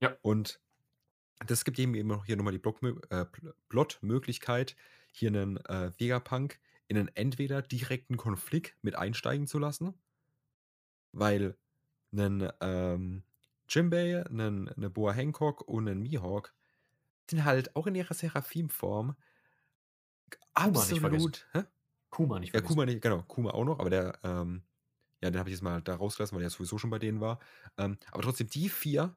[0.00, 0.16] Ja.
[0.22, 0.60] Und
[1.46, 2.62] das gibt eben eben hier nochmal die
[3.10, 3.26] äh,
[3.68, 4.76] Plot-Möglichkeit,
[5.12, 6.58] hier einen äh, Vegapunk
[6.88, 9.94] in einen entweder direkten Konflikt mit einsteigen zu lassen,
[11.12, 11.56] weil
[12.12, 13.22] einen ähm,
[13.68, 16.54] Jimbei, einen, eine Boa Hancock und einen Mihawk
[17.30, 19.16] sind halt auch in ihrer Seraphim-Form
[20.54, 21.46] absolut.
[21.52, 21.64] Hä?
[22.10, 24.62] Kuma nicht Ja, Kuma nicht, genau, Kuma auch noch, aber der, ähm,
[25.22, 27.40] ja, den habe ich jetzt mal da rausgelassen, weil der sowieso schon bei denen war.
[27.78, 29.16] Ähm, aber trotzdem, die vier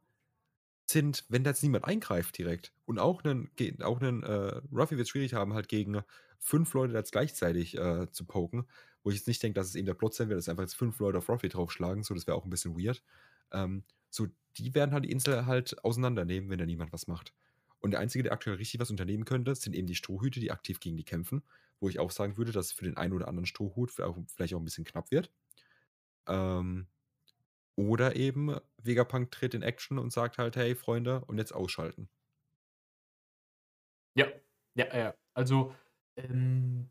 [0.90, 3.50] sind, wenn da jetzt niemand eingreift direkt und auch einen,
[3.82, 6.02] auch einen äh, Ruffy wird es schwierig haben, halt gegen
[6.40, 8.66] fünf Leute jetzt gleichzeitig äh, zu poken,
[9.04, 10.76] wo ich jetzt nicht denke, dass es eben der Plot sein wird, dass einfach jetzt
[10.76, 13.04] fünf Leute auf Ruffy draufschlagen, so das wäre auch ein bisschen weird.
[13.52, 17.34] Ähm, so, die werden halt die Insel halt auseinandernehmen, wenn da niemand was macht.
[17.80, 20.80] Und der Einzige, der aktuell richtig was unternehmen könnte, sind eben die Strohhüte, die aktiv
[20.80, 21.44] gegen die kämpfen,
[21.80, 24.60] wo ich auch sagen würde, dass es für den einen oder anderen Strohhut vielleicht auch
[24.60, 25.32] ein bisschen knapp wird.
[26.28, 26.88] Ähm,
[27.80, 32.10] oder eben Vegapunk tritt in Action und sagt halt, hey Freunde, und jetzt ausschalten.
[34.16, 34.28] Ja,
[34.76, 35.16] ja, ja.
[35.34, 35.74] Also,
[36.18, 36.90] ähm,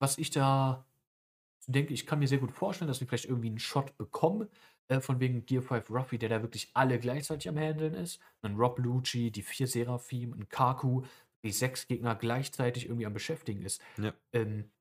[0.00, 0.84] was ich da
[1.68, 4.48] denke, ich kann mir sehr gut vorstellen, dass wir vielleicht irgendwie einen Shot bekommen,
[4.88, 8.20] äh, von wegen Gear 5 Ruffy, der da wirklich alle gleichzeitig am Handeln ist.
[8.42, 11.04] Ein Rob Lucci, die vier Seraphim, ein Kaku,
[11.44, 13.80] die sechs Gegner gleichzeitig irgendwie am Beschäftigen ist.
[13.96, 14.12] Ja.
[14.32, 14.72] Ähm,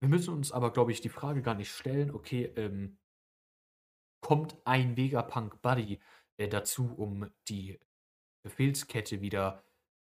[0.00, 2.98] wir müssen uns aber, glaube ich, die Frage gar nicht stellen, okay, ähm,
[4.20, 6.00] kommt ein Vegapunk-Buddy
[6.36, 7.78] äh, dazu, um die
[8.44, 9.64] Befehlskette wieder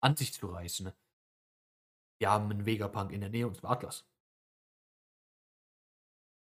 [0.00, 0.92] an sich zu reißen?
[2.20, 4.06] Wir haben einen Vegapunk in der Nähe und zwar Atlas.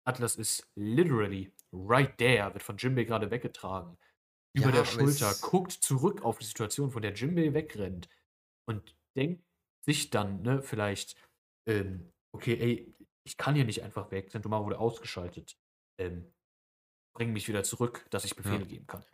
[0.07, 3.99] Atlas ist literally right there, wird von Jimbei gerade weggetragen.
[4.55, 8.09] Über ja, der Schulter, guckt zurück auf die Situation, von der Jimbei wegrennt
[8.66, 9.45] und denkt
[9.85, 11.16] sich dann, ne, vielleicht,
[11.66, 15.59] ähm, okay, ey, ich kann hier nicht einfach weg, Sentomaro wurde ausgeschaltet.
[15.99, 16.33] Ähm,
[17.19, 18.65] bring mich wieder zurück, dass ich Befehle ja.
[18.65, 19.05] geben kann.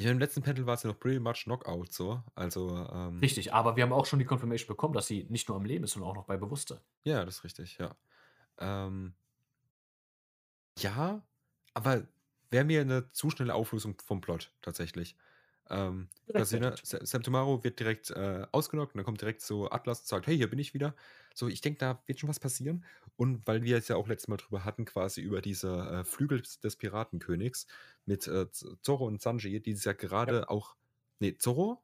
[0.00, 2.22] Ja, im letzten Panel war es ja noch pretty much Knockout, so.
[2.34, 5.56] Also, ähm, Richtig, aber wir haben auch schon die Confirmation bekommen, dass sie nicht nur
[5.56, 6.80] am Leben ist, sondern auch noch bei Bewusstsein.
[7.04, 7.94] Ja, das ist richtig, ja.
[8.58, 9.14] Ähm,
[10.78, 11.24] ja,
[11.72, 12.08] aber
[12.50, 15.16] wäre mir eine zu schnelle Auflösung vom Plot tatsächlich.
[15.70, 20.00] Ähm, quasi, ne, Sam Tomorrow wird direkt äh, ausgenockt und dann kommt direkt so Atlas
[20.00, 20.94] und sagt, hey, hier bin ich wieder.
[21.34, 22.84] So, ich denke, da wird schon was passieren.
[23.16, 26.42] Und weil wir es ja auch letztes Mal drüber hatten, quasi über diese äh, Flügel
[26.62, 27.66] des Piratenkönigs
[28.04, 30.48] mit äh, Zorro und Sanji, die es ja gerade ja.
[30.48, 30.76] auch.
[31.20, 31.82] Nee, Zorro?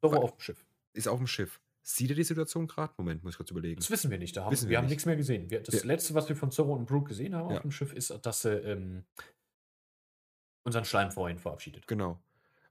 [0.00, 0.64] Zorro auf dem Schiff.
[0.92, 1.60] Ist auf dem Schiff.
[1.82, 2.94] Sieht er die Situation gerade?
[2.96, 3.76] Moment, muss ich kurz überlegen.
[3.76, 4.36] Das wissen wir nicht.
[4.36, 5.50] Da haben, wir, wir haben nichts mehr gesehen.
[5.50, 5.86] Wir, das ja.
[5.86, 7.56] letzte, was wir von Zorro und Brooke gesehen haben ja.
[7.56, 9.04] auf dem Schiff, ist, dass sie ähm,
[10.64, 11.86] unseren Schleim vorhin verabschiedet.
[11.86, 12.20] Genau.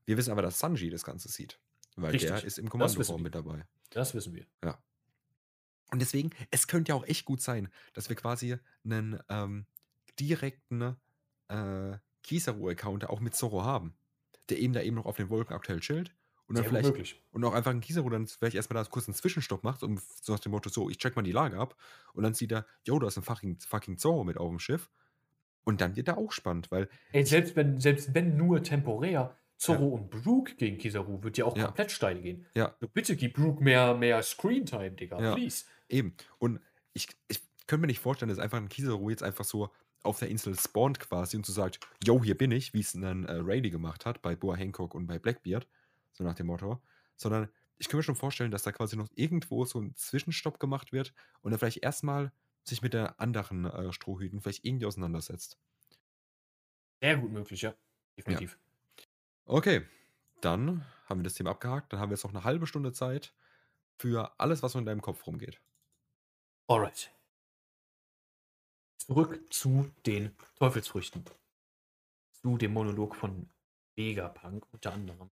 [0.05, 1.59] Wir wissen aber, dass Sanji das Ganze sieht.
[1.95, 2.29] Weil Richtig.
[2.29, 3.65] der ist im Kommandoraum mit dabei.
[3.89, 4.45] Das wissen wir.
[4.63, 4.77] Ja.
[5.91, 9.65] Und deswegen, es könnte ja auch echt gut sein, dass wir quasi einen ähm,
[10.19, 10.97] direkten
[11.47, 13.95] äh, Kizaru-Account auch mit Zorro haben.
[14.49, 16.13] Der eben da eben noch auf den Wolken aktuell chillt
[16.47, 17.21] und dann Sehr vielleicht möglich.
[17.31, 20.33] und auch einfach ein Kizaru dann vielleicht erstmal da kurz einen Zwischenstopp macht, um so
[20.33, 21.75] nach dem Motto, so, ich check mal die Lage ab.
[22.13, 24.91] Und dann sieht er, yo, da ist ein fucking, fucking Zorro mit auf dem Schiff.
[25.63, 26.89] Und dann wird er auch spannend, weil.
[27.11, 30.01] Ey, selbst wenn, selbst wenn nur temporär, Zorro ja.
[30.01, 31.65] und Brooke gegen Kizaru wird ja auch ja.
[31.65, 32.45] komplett steil gehen.
[32.55, 32.75] Ja.
[32.79, 35.33] So, bitte gib Brooke mehr, mehr Screentime, Digga, ja.
[35.33, 35.65] please.
[35.87, 36.15] Eben.
[36.39, 36.59] Und
[36.93, 39.69] ich, ich könnte mir nicht vorstellen, dass einfach ein Kizaru jetzt einfach so
[40.03, 43.25] auf der Insel spawnt quasi und so sagt, yo, hier bin ich, wie es dann
[43.25, 45.67] äh, Rayleigh gemacht hat bei Boa Hancock und bei Blackbeard
[46.13, 46.81] so nach dem Motto,
[47.15, 50.93] sondern ich kann mir schon vorstellen, dass da quasi noch irgendwo so ein Zwischenstopp gemacht
[50.93, 52.31] wird und er vielleicht erstmal
[52.63, 55.57] sich mit der anderen äh, Strohhüten vielleicht irgendwie auseinandersetzt.
[57.01, 57.75] Sehr gut möglich, ja.
[58.17, 58.53] Definitiv.
[58.53, 58.64] Ja.
[59.47, 59.85] Okay,
[60.41, 61.93] dann haben wir das Thema abgehakt.
[61.93, 63.33] Dann haben wir jetzt noch eine halbe Stunde Zeit
[63.99, 65.61] für alles, was so in deinem Kopf rumgeht.
[66.67, 67.11] Alright.
[68.97, 71.25] Zurück zu den Teufelsfrüchten.
[72.41, 73.49] Zu dem Monolog von
[73.95, 75.29] Vegapunk unter anderem.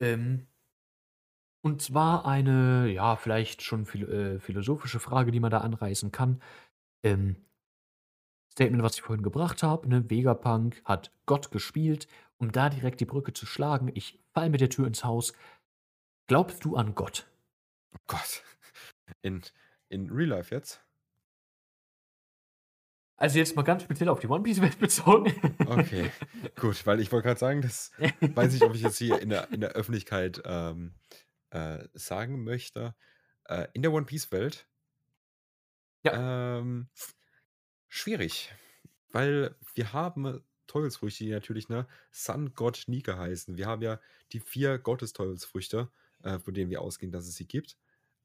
[0.00, 0.46] Ähm,
[1.60, 6.40] und zwar eine, ja, vielleicht schon phil äh, philosophische Frage, die man da anreißen kann.
[7.02, 7.44] Ähm,
[8.52, 10.08] Statement, was ich vorhin gebracht habe, ne?
[10.08, 12.06] Vegapunk hat Gott gespielt,
[12.38, 13.90] um da direkt die Brücke zu schlagen.
[13.94, 15.32] Ich fall mit der Tür ins Haus.
[16.26, 17.26] Glaubst du an Gott?
[17.94, 18.42] Oh Gott.
[19.22, 19.42] In,
[19.88, 20.82] in Real Life jetzt?
[23.18, 25.32] Also jetzt mal ganz speziell auf die One Piece Welt bezogen.
[25.66, 26.10] Okay,
[26.56, 29.50] gut, weil ich wollte gerade sagen, das weiß ich, ob ich jetzt hier in der,
[29.52, 30.94] in der Öffentlichkeit ähm,
[31.50, 32.94] äh, sagen möchte.
[33.44, 34.68] Äh, in der One Piece Welt
[36.04, 36.58] ja.
[36.58, 36.88] ähm,
[37.88, 38.52] schwierig,
[39.12, 43.56] weil wir haben Teufelsfrüchte, die natürlich ne, Sun God Nika heißen.
[43.56, 44.00] Wir haben ja
[44.32, 45.90] die vier Gottesteufelsfrüchte,
[46.22, 47.76] äh, von denen wir ausgehen, dass es sie gibt,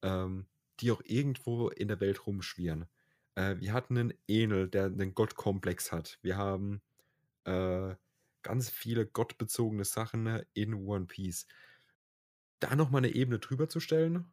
[0.01, 0.45] ähm,
[0.79, 2.85] die auch irgendwo in der Welt rumschwirren.
[3.35, 6.19] Äh, wir hatten einen Enel, der einen Gottkomplex hat.
[6.21, 6.81] Wir haben
[7.45, 7.95] äh,
[8.43, 11.47] ganz viele gottbezogene Sachen in One Piece.
[12.59, 14.25] Da nochmal eine Ebene drüber zu stellen,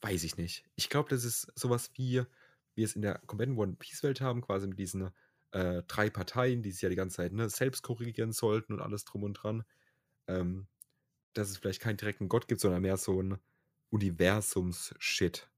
[0.00, 0.64] weiß ich nicht.
[0.76, 2.22] Ich glaube, das ist sowas wie
[2.74, 5.10] wir es in der kompletten One Piece Welt haben, quasi mit diesen
[5.52, 9.04] äh, drei Parteien, die sich ja die ganze Zeit ne, selbst korrigieren sollten und alles
[9.04, 9.64] drum und dran.
[10.26, 10.68] Ähm,
[11.32, 13.38] dass es vielleicht keinen direkten Gott gibt, sondern mehr so ein
[13.90, 15.48] Universums-Shit.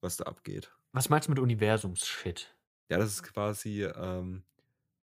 [0.00, 0.72] was da abgeht.
[0.92, 2.54] Was meinst du mit Universums-Shit?
[2.90, 4.44] Ja, das ist quasi ähm,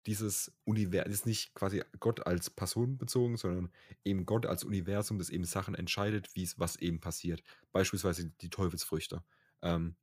[0.07, 3.73] dieses Universum, ist nicht quasi Gott als Person bezogen, sondern
[4.05, 7.43] eben Gott als Universum, das eben Sachen entscheidet, wie es was eben passiert.
[7.73, 9.23] Beispielsweise die Teufelsfrüchte,
[9.63, 9.97] ähm,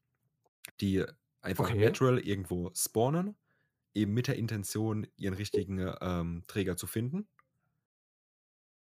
[0.81, 1.05] die
[1.41, 1.85] einfach okay.
[1.85, 3.35] natural irgendwo spawnen,
[3.99, 7.27] eben mit der Intention, ihren richtigen ähm, Träger zu finden.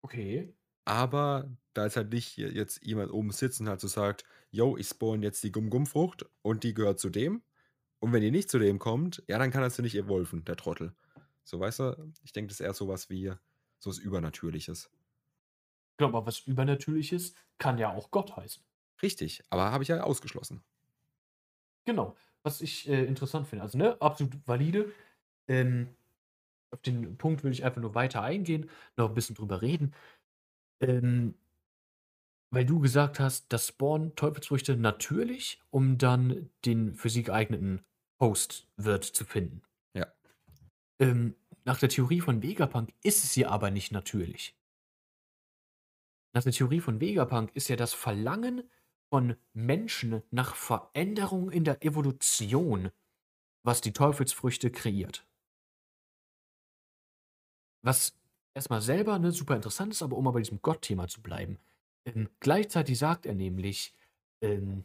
[0.05, 0.55] Okay.
[0.87, 4.89] Aber da ist halt nicht jetzt jemand oben sitzt und halt so sagt, yo, ich
[4.89, 7.43] spawn jetzt die Gum-Gum-Frucht und die gehört zu dem.
[8.01, 10.57] Und wenn die nicht zu dem kommt, ja, dann kann er sie nicht evolven, der
[10.57, 10.95] Trottel.
[11.45, 13.33] So, weißt du, ich denke, das ist eher sowas wie
[13.79, 14.91] sowas Übernatürliches.
[15.93, 18.63] Ich glaube, aber was Übernatürliches kann ja auch Gott heißen.
[19.03, 20.63] Richtig, aber habe ich ja ausgeschlossen.
[21.87, 22.15] Genau,
[22.45, 23.65] was ich äh, interessant finde.
[23.65, 24.93] Also, ne, absolut valide.
[25.49, 25.89] Ähm,
[26.71, 29.95] auf den Punkt will ich einfach nur weiter eingehen, noch ein bisschen drüber reden.
[30.81, 31.35] Ähm,
[32.51, 37.85] weil du gesagt hast, das Spawn Teufelsfrüchte natürlich, um dann den für sie geeigneten
[38.21, 39.63] Host wird zu finden.
[39.95, 40.07] Ja.
[41.01, 41.35] Ähm,
[41.65, 44.57] nach der Theorie von Vegapunk ist es ja aber nicht natürlich.
[46.33, 48.69] Nach der Theorie von Vegapunk ist ja das Verlangen
[49.15, 52.91] von Menschen nach Veränderung in der Evolution,
[53.63, 55.25] was die Teufelsfrüchte kreiert.
[57.85, 58.19] Was
[58.55, 61.61] erstmal selber ne, super interessant ist, aber um mal bei diesem Gott-Thema zu bleiben.
[62.05, 63.95] Ähm, gleichzeitig sagt er nämlich,
[64.43, 64.85] ähm,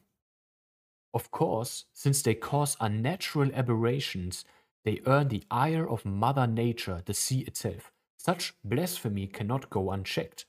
[1.11, 4.45] of course, since they cause unnatural aberrations,
[4.83, 7.91] they earn the ire of Mother Nature, the sea itself.
[8.17, 10.45] Such blasphemy cannot go unchecked.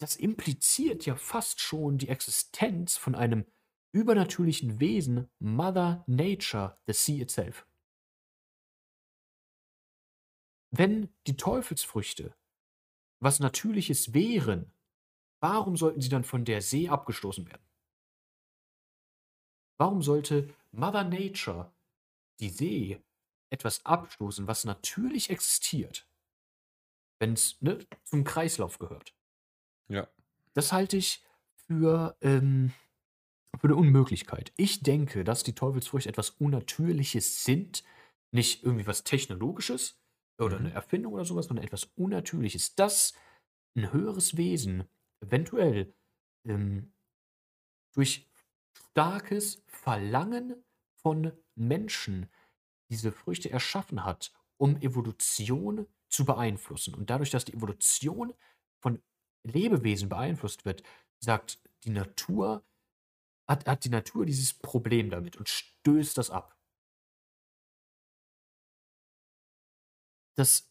[0.00, 3.44] Das impliziert ja fast schon die Existenz von einem
[3.92, 7.66] übernatürlichen Wesen, Mother Nature, the sea itself.
[10.72, 12.34] Wenn die Teufelsfrüchte
[13.22, 14.72] was Natürliches wären,
[15.42, 17.68] warum sollten sie dann von der See abgestoßen werden?
[19.78, 21.74] Warum sollte Mother Nature,
[22.40, 23.02] die See,
[23.50, 26.08] etwas abstoßen, was natürlich existiert,
[27.18, 29.14] wenn es ne, zum Kreislauf gehört?
[29.90, 30.08] Ja.
[30.54, 31.22] Das halte ich
[31.66, 32.72] für, ähm,
[33.58, 34.52] für eine Unmöglichkeit.
[34.56, 37.84] Ich denke, dass die Teufelsfrüchte etwas Unnatürliches sind,
[38.32, 40.00] nicht irgendwie was Technologisches,
[40.40, 40.74] oder eine mhm.
[40.74, 43.14] Erfindung oder sowas, sondern etwas Unnatürliches, das
[43.76, 44.88] ein höheres Wesen
[45.20, 45.94] eventuell
[46.46, 46.92] ähm,
[47.94, 48.28] durch
[48.72, 50.64] starkes Verlangen
[51.02, 52.28] von Menschen
[52.90, 56.94] diese Früchte erschaffen hat, um Evolution zu beeinflussen.
[56.94, 58.34] Und dadurch, dass die Evolution
[58.82, 59.00] von
[59.44, 60.82] Lebewesen beeinflusst wird,
[61.18, 62.64] sagt die Natur,
[63.48, 66.60] hat, hat die Natur dieses Problem damit und stößt das ab.
[70.40, 70.68] das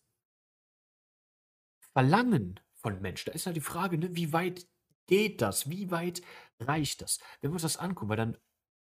[1.93, 4.67] Verlangen von Menschen, da ist halt die Frage, ne, wie weit
[5.07, 5.69] geht das?
[5.69, 6.21] Wie weit
[6.59, 7.19] reicht das?
[7.41, 8.37] Wenn wir uns das angucken, weil dann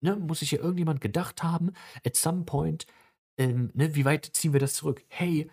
[0.01, 1.73] ne, muss sich ja irgendjemand gedacht haben,
[2.05, 2.87] at some point,
[3.39, 5.05] ähm, ne, wie weit ziehen wir das zurück?
[5.09, 5.51] Hey,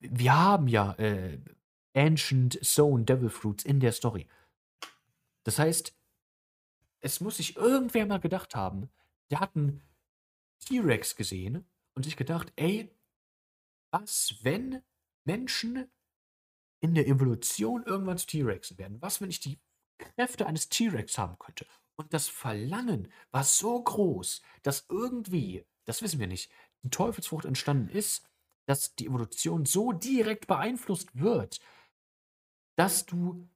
[0.00, 1.40] wir haben ja äh,
[1.98, 4.28] Ancient Sown Devil Fruits in der Story.
[5.42, 5.94] Das heißt,
[7.00, 8.88] es muss sich irgendwer mal gedacht haben,
[9.30, 9.82] der hat einen
[10.60, 12.90] T-Rex gesehen und sich gedacht, ey,
[13.90, 14.82] was, wenn
[15.24, 15.90] Menschen
[16.80, 19.02] in der Evolution irgendwann zu T-Rexen werden?
[19.02, 19.58] Was, wenn ich die
[19.98, 21.66] Kräfte eines T-Rex haben könnte?
[21.96, 26.50] Und das Verlangen war so groß, dass irgendwie, das wissen wir nicht,
[26.84, 28.24] die Teufelsfrucht entstanden ist,
[28.66, 31.58] dass die Evolution so direkt beeinflusst wird,
[32.78, 33.48] dass du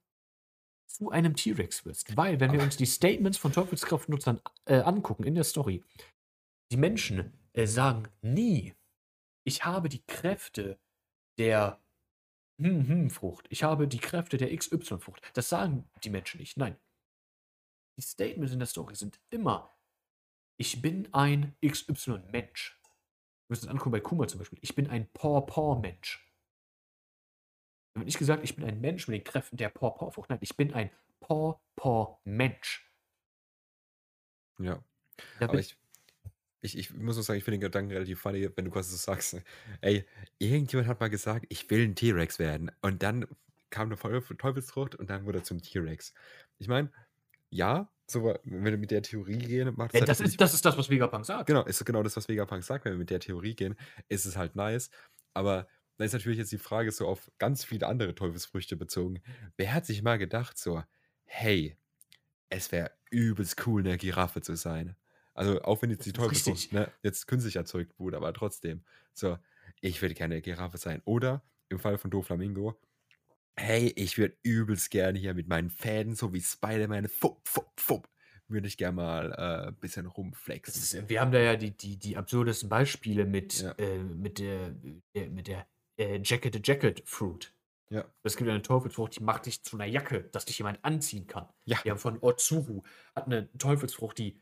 [0.85, 2.15] zu einem T-Rex wirst.
[2.17, 5.83] Weil, wenn wir uns die Statements von Teufelskraftnutzern äh, angucken in der Story,
[6.71, 8.75] die Menschen äh, sagen nie,
[9.45, 10.77] ich habe die Kräfte
[11.37, 11.81] der
[12.61, 13.47] hm, hm, Frucht.
[13.49, 15.23] Ich habe die Kräfte der XY-Frucht.
[15.33, 16.57] Das sagen die Menschen nicht.
[16.57, 16.77] Nein.
[17.97, 19.73] Die Statements in der Story sind immer,
[20.57, 22.79] ich bin ein XY-Mensch.
[22.81, 24.59] Wir müssen uns angucken bei Kuma zum Beispiel.
[24.61, 26.32] Ich bin ein Paw-Paw-Mensch.
[27.93, 30.29] Da wird nicht gesagt, ich bin ein Mensch mit den Kräften der Paw-Paw-Frucht.
[30.29, 30.89] Nein, ich bin ein
[31.19, 32.89] Paw-Paw-Mensch.
[34.59, 34.83] Ja.
[35.39, 35.77] Da Aber ich,
[36.61, 38.97] ich, ich muss auch sagen, ich finde den Gedanken relativ funny, wenn du quasi so
[38.97, 39.41] sagst,
[39.81, 40.05] ey,
[40.39, 42.71] irgendjemand hat mal gesagt, ich will ein T-Rex werden.
[42.81, 43.27] Und dann
[43.69, 43.97] kam eine
[44.37, 46.13] Teufelsfrucht und dann wurde er zum T-Rex.
[46.59, 46.91] Ich meine,
[47.49, 50.65] ja, so, wenn wir mit der Theorie gehen, macht es halt das, ist, das ist
[50.65, 51.47] das, was Vegapunk sagt.
[51.47, 52.85] Genau, ist genau das, was Vegapunk sagt.
[52.85, 53.75] Wenn wir mit der Theorie gehen,
[54.09, 54.89] ist es halt nice.
[55.33, 55.67] Aber
[55.97, 59.21] da ist natürlich jetzt die Frage so auf ganz viele andere Teufelsfrüchte bezogen.
[59.57, 60.83] Wer hat sich mal gedacht, so,
[61.25, 61.77] hey,
[62.49, 64.95] es wäre übelst cool, eine Giraffe zu sein?
[65.33, 68.83] Also auch wenn jetzt die Teufelsfrucht ne, jetzt künstlich erzeugt wurde, aber trotzdem.
[69.13, 69.37] So,
[69.81, 71.01] ich würde gerne Giraffe sein.
[71.05, 72.79] Oder im Fall von Doflamingo,
[73.55, 78.09] Hey, ich würde übelst gerne hier mit meinen Fäden, so wie Spider-Man, fupp, fupp, fupp,
[78.47, 80.73] würde ich gerne mal äh, ein bisschen rumflexen.
[80.73, 83.71] Ist, wir haben da ja die, die, die absurdesten Beispiele mit, ja.
[83.73, 84.75] äh, mit der,
[85.13, 85.67] der, mit der
[85.97, 87.53] äh, Jacket the Jacket Fruit.
[87.89, 88.05] Ja.
[88.23, 91.47] Es gibt eine Teufelsfrucht, die macht dich zu einer Jacke, dass dich jemand anziehen kann.
[91.65, 91.77] Ja.
[91.83, 92.81] Wir haben von Otsuru,
[93.15, 94.41] hat eine Teufelsfrucht, die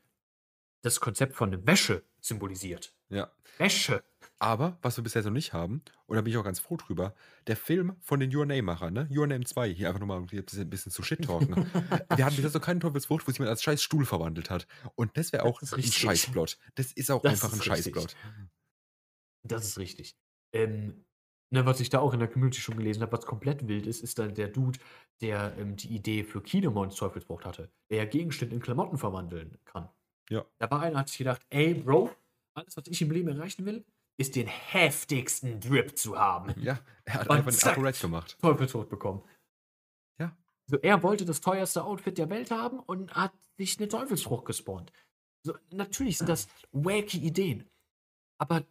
[0.84, 2.96] das Konzept von Wäsche symbolisiert.
[3.10, 3.32] Ja.
[3.58, 4.04] Wäsche.
[4.40, 7.14] Aber, was wir bisher noch nicht haben, und da bin ich auch ganz froh drüber,
[7.48, 9.08] der Film von den Your Name-Machern, ne?
[9.12, 11.56] Your Name 2, hier einfach nochmal ein bisschen, ein bisschen zu shit-talken.
[12.16, 14.66] wir hatten bisher so keinen Teufelsfrucht, wo sich jemand als scheiß Stuhl verwandelt hat.
[14.96, 16.58] Und das wäre auch das ein Scheißplot.
[16.76, 18.16] Das ist auch das einfach ein Scheißplot.
[19.44, 20.16] Das ist richtig.
[20.54, 21.06] Ähm,
[21.52, 24.02] ne, was ich da auch in der Community schon gelesen habe, was komplett wild ist,
[24.02, 24.80] ist dann der Dude,
[25.22, 29.90] der ähm, die Idee für Kinemons Teufelsfrucht hatte, der ja Gegenstände in Klamotten verwandeln kann.
[30.30, 30.46] Ja.
[30.58, 32.10] Da war einer, hat sich gedacht, ey, Bro,
[32.56, 33.86] alles, was ich im Leben erreichen will,
[34.18, 36.54] ist den heftigsten Drip zu haben.
[36.62, 38.38] Ja, er hat Und einfach zack, einen Akkurat gemacht.
[38.40, 39.24] Teufelsfrucht bekommen.
[40.20, 40.36] Ja.
[40.68, 44.92] So, er wollte das teuerste Outfit der Welt haben und hat sich eine Teufelsfrucht gespawnt.
[45.44, 47.68] So, natürlich sind das wacky Ideen.
[48.38, 48.64] Aber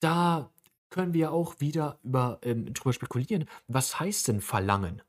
[0.00, 0.52] da
[0.90, 3.46] können wir auch wieder über, ähm, drüber spekulieren.
[3.68, 5.02] Was heißt denn Verlangen?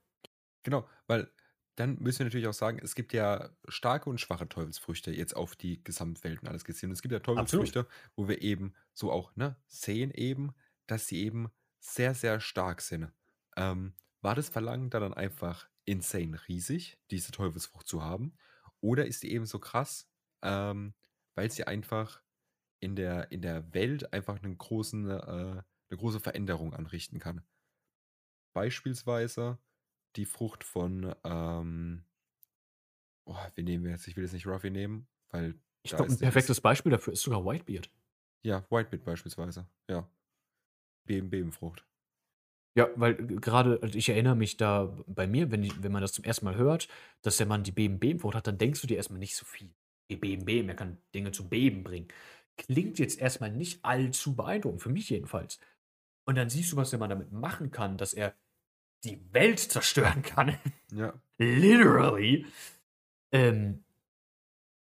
[0.63, 1.31] Genau, weil
[1.75, 5.55] dann müssen wir natürlich auch sagen, es gibt ja starke und schwache Teufelsfrüchte jetzt auf
[5.55, 6.89] die Gesamtwelten alles gesehen.
[6.89, 10.53] Und es gibt ja Teufelsfrüchte, wo wir eben so auch ne, sehen eben,
[10.87, 11.49] dass sie eben
[11.79, 13.11] sehr, sehr stark sind.
[13.57, 18.37] Ähm, war das Verlangen da dann einfach insane riesig, diese Teufelsfrucht zu haben?
[18.81, 20.07] Oder ist die eben so krass,
[20.43, 20.93] ähm,
[21.35, 22.21] weil sie einfach
[22.79, 27.43] in der, in der Welt einfach einen großen, äh, eine große Veränderung anrichten kann?
[28.53, 29.59] Beispielsweise
[30.15, 32.03] die Frucht von, ähm,
[33.25, 34.07] oh, wen nehmen wir jetzt?
[34.07, 35.55] Ich will jetzt nicht Ruffy nehmen, weil.
[35.83, 37.89] Ich glaube, ein perfektes Beispiel dafür ist sogar Whitebeard.
[38.43, 40.07] Ja, Whitebeard beispielsweise, ja.
[41.05, 41.85] Bebenfrucht.
[42.77, 46.23] Ja, weil gerade, also ich erinnere mich da bei mir, wenn, wenn man das zum
[46.23, 46.87] ersten Mal hört,
[47.21, 49.73] dass der Mann die Bebenfrucht hat, dann denkst du dir erstmal nicht so viel.
[50.09, 52.07] Die Beben, er kann Dinge zum Beben bringen.
[52.57, 55.59] Klingt jetzt erstmal nicht allzu beeindruckend, für mich jedenfalls.
[56.31, 58.33] Und dann siehst du, was der Mann damit machen kann, dass er
[59.03, 60.57] die Welt zerstören kann.
[60.93, 61.13] Ja.
[61.37, 62.45] Literally.
[63.33, 63.83] Ähm,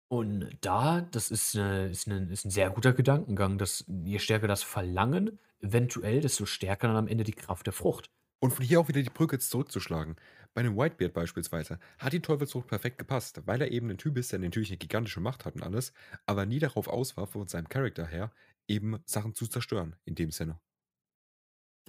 [0.10, 4.50] und da, das ist, eine, ist, eine, ist ein sehr guter Gedankengang, dass je stärker
[4.50, 8.12] das Verlangen, eventuell, desto stärker dann am Ende die Kraft der Frucht.
[8.40, 10.18] Und von hier auch wieder die Brücke jetzt zurückzuschlagen.
[10.54, 14.34] Bei einem Whitebeard beispielsweise hat die Teufelsfrucht perfekt gepasst, weil er eben ein Typ ist,
[14.34, 15.94] der natürlich eine gigantische Macht hat und alles,
[16.26, 18.30] aber nie darauf aus war, von seinem Charakter her,
[18.68, 20.60] eben Sachen zu zerstören, in dem Sinne.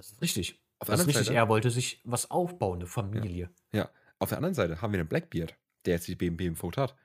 [0.00, 0.58] Das ist richtig.
[0.78, 3.50] Auf das ist richtig, Seite, er wollte sich was aufbauen, eine Familie.
[3.70, 3.90] Ja, ja.
[4.18, 5.54] auf der anderen Seite haben wir einen Blackbeard,
[5.84, 6.96] der jetzt die BMB-Vote hat,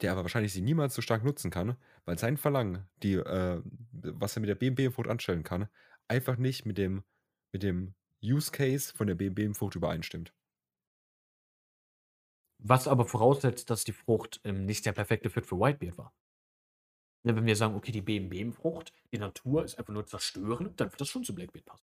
[0.00, 3.62] der aber wahrscheinlich sie niemals so stark nutzen kann, weil sein Verlangen, die, äh,
[3.92, 5.68] was er mit der BMB-Vote anstellen kann,
[6.08, 7.04] einfach nicht mit dem,
[7.52, 10.34] mit dem Use Case von der BMB-Frucht übereinstimmt.
[12.58, 16.14] Was aber voraussetzt, dass die Frucht ähm, nicht der perfekte Fit für Whitebeard war.
[17.22, 21.08] Wenn wir sagen, okay, die BMB-Frucht, die Natur ist einfach nur zerstören, dann wird das
[21.08, 21.89] schon zu Blackbeard passen.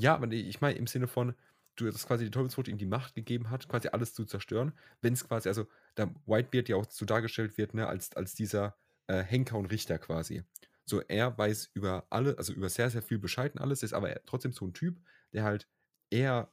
[0.00, 1.34] Ja, aber ich meine im Sinne von,
[1.76, 4.72] du dass quasi die Teufelsfrucht ihm die Macht gegeben hat, quasi alles zu zerstören.
[5.00, 8.76] Wenn es quasi, also da Whitebeard ja auch so dargestellt wird, ne, als, als dieser
[9.06, 10.42] äh, Henker und Richter quasi.
[10.84, 14.14] So, er weiß über alle, also über sehr, sehr viel Bescheid und alles, ist aber
[14.26, 15.00] trotzdem so ein Typ,
[15.32, 15.68] der halt
[16.10, 16.50] eher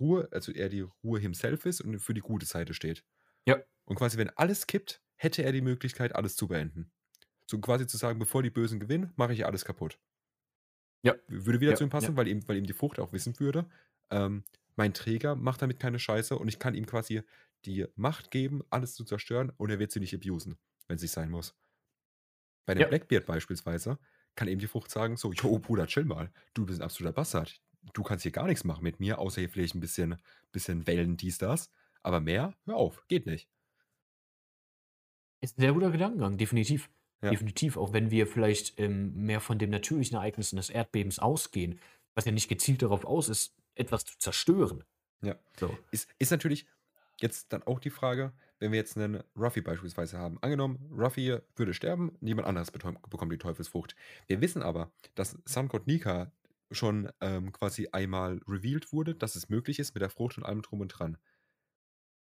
[0.00, 3.04] Ruhe, also eher die Ruhe himself ist und für die gute Seite steht.
[3.46, 3.58] Ja.
[3.84, 6.90] Und quasi, wenn alles kippt, hätte er die Möglichkeit, alles zu beenden.
[7.46, 9.98] So quasi zu sagen, bevor die Bösen gewinnen, mache ich alles kaputt.
[11.06, 11.14] Ja.
[11.28, 12.16] Würde wieder ja, zu ihm passen, ja.
[12.16, 13.66] weil, ihm, weil ihm die Frucht auch wissen würde.
[14.10, 14.44] Ähm,
[14.76, 17.22] mein Träger macht damit keine Scheiße und ich kann ihm quasi
[17.64, 21.12] die Macht geben, alles zu zerstören und er wird sie nicht abusen, wenn es nicht
[21.12, 21.54] sein muss.
[22.66, 22.88] Bei dem ja.
[22.88, 23.98] Blackbeard beispielsweise
[24.34, 26.30] kann eben die Frucht sagen: So, jo, Bruder, chill mal.
[26.54, 27.60] Du bist ein absoluter Bastard.
[27.94, 30.16] Du kannst hier gar nichts machen mit mir, außer hier vielleicht ein bisschen,
[30.52, 31.70] bisschen Wellen, dies, das.
[32.02, 33.48] Aber mehr, hör auf, geht nicht.
[35.40, 36.90] Ist ein sehr guter Gedankengang, definitiv.
[37.22, 37.30] Ja.
[37.30, 41.80] Definitiv, auch wenn wir vielleicht ähm, mehr von dem natürlichen Ereignissen des Erdbebens ausgehen,
[42.14, 44.84] was ja nicht gezielt darauf aus ist, etwas zu zerstören.
[45.22, 45.36] Ja.
[45.58, 45.76] So.
[45.90, 46.66] Ist, ist natürlich
[47.20, 50.38] jetzt dann auch die Frage, wenn wir jetzt einen Ruffy beispielsweise haben.
[50.42, 53.96] Angenommen, Ruffy würde sterben, niemand anderes bekommt die Teufelsfrucht.
[54.26, 56.32] Wir wissen aber, dass Suncode Nika
[56.70, 60.62] schon ähm, quasi einmal revealed wurde, dass es möglich ist mit der Frucht und allem
[60.62, 61.16] drum und dran.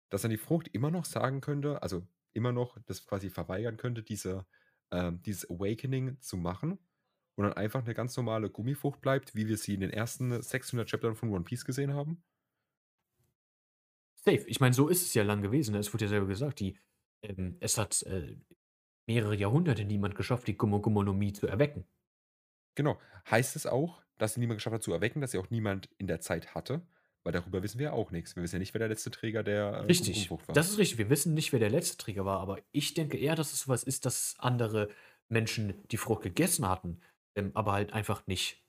[0.09, 4.03] Dass dann die Frucht immer noch sagen könnte, also immer noch das quasi verweigern könnte,
[4.03, 4.45] diese
[4.93, 6.77] ähm, dieses Awakening zu machen
[7.35, 10.89] und dann einfach eine ganz normale Gummifrucht bleibt, wie wir sie in den ersten 600
[10.89, 12.23] Chaptern von One Piece gesehen haben?
[14.15, 14.45] Safe.
[14.47, 15.73] Ich meine, so ist es ja lang gewesen.
[15.73, 15.79] Ne?
[15.79, 16.79] Es wurde ja selber gesagt, die,
[17.23, 18.37] ähm, es hat äh,
[19.07, 21.85] mehrere Jahrhunderte niemand geschafft, die Gummo Gummonomie zu erwecken.
[22.75, 22.99] Genau.
[23.29, 26.07] Heißt es auch, dass sie niemand geschafft hat zu erwecken, dass sie auch niemand in
[26.07, 26.85] der Zeit hatte?
[27.23, 28.35] Weil darüber wissen wir auch nichts.
[28.35, 30.29] Wir wissen ja nicht, wer der letzte Träger der äh, richtig.
[30.29, 30.39] war.
[30.53, 30.97] Das ist richtig.
[30.97, 33.83] Wir wissen nicht, wer der letzte Träger war, aber ich denke eher, dass es sowas
[33.83, 34.89] ist, dass andere
[35.29, 37.01] Menschen die Frucht gegessen hatten,
[37.35, 38.61] ähm, aber halt einfach nicht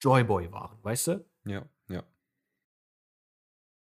[0.00, 1.30] Joyboy waren, weißt du?
[1.44, 2.04] Ja, ja.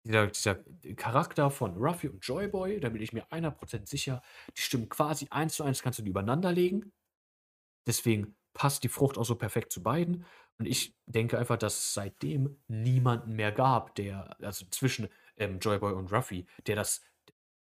[0.04, 0.54] Dieser, dieser
[0.96, 4.22] Charakter von Ruffy und Joyboy, da bin ich mir 100% sicher,
[4.56, 6.92] die stimmen quasi eins zu eins, kannst du die übereinander legen.
[7.86, 10.24] Deswegen passt die Frucht auch so perfekt zu beiden.
[10.60, 15.08] Und ich denke einfach, dass es seitdem niemanden mehr gab, der, also zwischen
[15.38, 17.00] ähm, Joyboy und Ruffy, der das,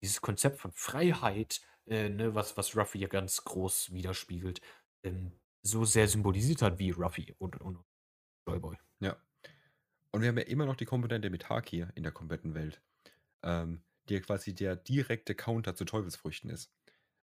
[0.01, 4.61] dieses Konzept von Freiheit, äh, ne, was, was Ruffy ja ganz groß widerspiegelt,
[5.03, 7.85] ähm, so sehr symbolisiert hat wie Ruffy und, und
[8.47, 8.77] Joyboy.
[9.01, 9.17] Ja.
[10.13, 12.81] Und wir haben ja immer noch die Komponente mit Haki in der kompletten Welt,
[13.43, 16.73] ähm, die ja quasi der direkte Counter zu Teufelsfrüchten ist,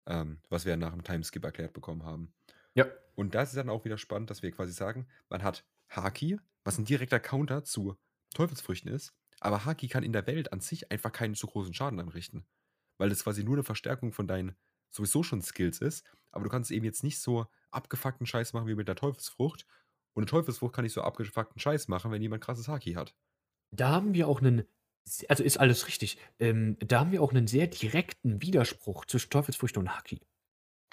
[0.07, 2.33] ähm, was wir ja nach dem Timeskip erklärt bekommen haben.
[2.73, 2.87] Ja.
[3.19, 6.77] Und das ist dann auch wieder spannend, dass wir quasi sagen, man hat Haki, was
[6.77, 7.97] ein direkter Counter zu
[8.33, 11.99] Teufelsfrüchten ist, aber Haki kann in der Welt an sich einfach keinen zu großen Schaden
[11.99, 12.45] anrichten,
[12.97, 14.55] weil das quasi nur eine Verstärkung von deinen
[14.89, 18.75] sowieso schon Skills ist, aber du kannst eben jetzt nicht so abgefuckten Scheiß machen wie
[18.75, 19.67] mit der Teufelsfrucht
[20.13, 23.13] und eine Teufelsfrucht kann nicht so abgefuckten Scheiß machen, wenn jemand krasses Haki hat.
[23.71, 24.63] Da haben wir auch einen,
[25.27, 29.81] also ist alles richtig, ähm, da haben wir auch einen sehr direkten Widerspruch zwischen Teufelsfrüchte
[29.81, 30.21] und Haki.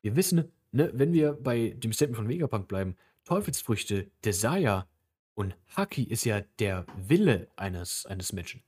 [0.03, 4.87] Wir wissen, ne, wenn wir bei dem Statement von Vegapunk bleiben, Teufelsfrüchte, Desire
[5.35, 8.63] und Haki ist ja der Wille eines, eines Menschen.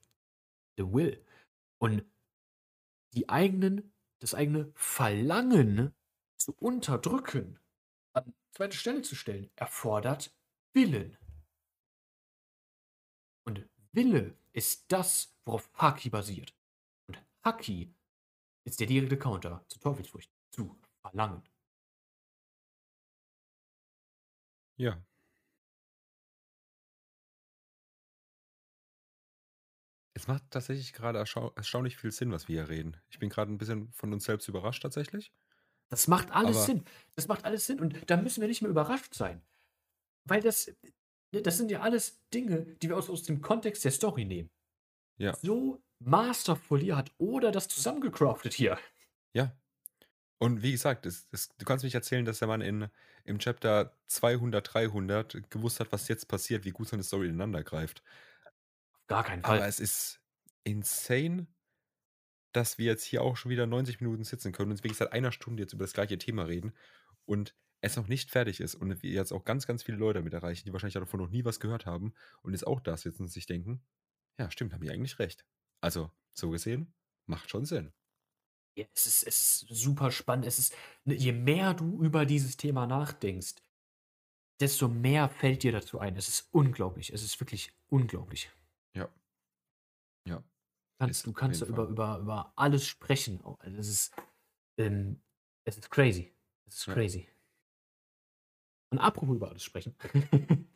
[0.76, 1.24] The Will.
[1.78, 2.04] Und
[3.14, 5.94] die eigenen, das eigene Verlangen
[6.36, 7.60] zu unterdrücken,
[8.14, 10.34] an zweite Stelle zu stellen, erfordert
[10.72, 11.16] Willen.
[13.44, 16.54] Und Wille ist das, worauf Haki basiert.
[17.06, 17.92] Und Haki
[18.64, 21.42] ist der direkte Counter zu Teufelsfrüchten, zu Verlangen.
[24.78, 25.02] Ja.
[30.14, 32.96] Es macht tatsächlich gerade erschau erstaunlich viel Sinn, was wir hier reden.
[33.08, 35.32] Ich bin gerade ein bisschen von uns selbst überrascht tatsächlich.
[35.90, 36.84] Das macht alles Aber Sinn.
[37.14, 37.80] Das macht alles Sinn.
[37.80, 39.42] Und da müssen wir nicht mehr überrascht sein.
[40.24, 40.74] Weil das,
[41.32, 44.50] ne, das sind ja alles Dinge, die wir aus, aus dem Kontext der Story nehmen.
[45.18, 45.34] Ja.
[45.36, 48.78] So masterful hier hat oder das zusammengecraftet hier.
[49.32, 49.56] Ja.
[50.38, 52.88] Und wie gesagt, es, es, du kannst mich erzählen, dass der Mann in,
[53.24, 58.02] im Chapter 200, 300 gewusst hat, was jetzt passiert, wie gut seine Story ineinander greift.
[59.08, 59.58] Gar keinen Fall.
[59.58, 60.20] Aber es ist
[60.64, 61.48] insane,
[62.52, 65.32] dass wir jetzt hier auch schon wieder 90 Minuten sitzen können und wirklich seit einer
[65.32, 66.72] Stunde jetzt über das gleiche Thema reden
[67.24, 70.34] und es noch nicht fertig ist und wir jetzt auch ganz, ganz viele Leute damit
[70.34, 73.28] erreichen, die wahrscheinlich davon noch nie was gehört haben und jetzt auch da sitzen und
[73.28, 73.84] sich denken,
[74.38, 75.46] ja, stimmt, haben die eigentlich recht.
[75.80, 76.94] Also, so gesehen,
[77.26, 77.92] macht schon Sinn.
[78.78, 80.46] Ja, es ist, es ist super spannend.
[80.46, 80.72] Es ist,
[81.04, 83.56] ne, je mehr du über dieses Thema nachdenkst,
[84.60, 86.14] desto mehr fällt dir dazu ein.
[86.14, 87.12] Es ist unglaublich.
[87.12, 88.52] Es ist wirklich unglaublich.
[88.94, 89.08] Ja.
[90.28, 90.44] Ja.
[91.00, 93.40] Kannst, du kannst über, über, über alles sprechen.
[93.58, 94.14] Also es ist,
[94.76, 95.20] ähm,
[95.64, 96.32] es ist crazy.
[96.66, 97.22] Es ist crazy.
[97.22, 97.32] Ja.
[98.90, 99.96] Und apropos über alles sprechen.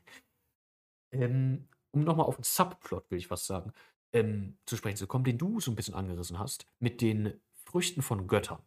[1.13, 3.73] ähm, um nochmal auf den Subplot, will ich was sagen,
[4.13, 7.41] ähm, zu sprechen zu kommen, den du so ein bisschen angerissen hast, mit den
[7.73, 8.63] Früchten von Göttern.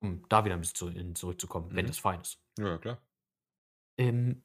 [0.00, 1.76] Um da wieder ein bisschen zurückzukommen, mhm.
[1.76, 2.38] wenn das fein ist.
[2.58, 3.00] Ja, klar.
[3.96, 4.44] Ähm,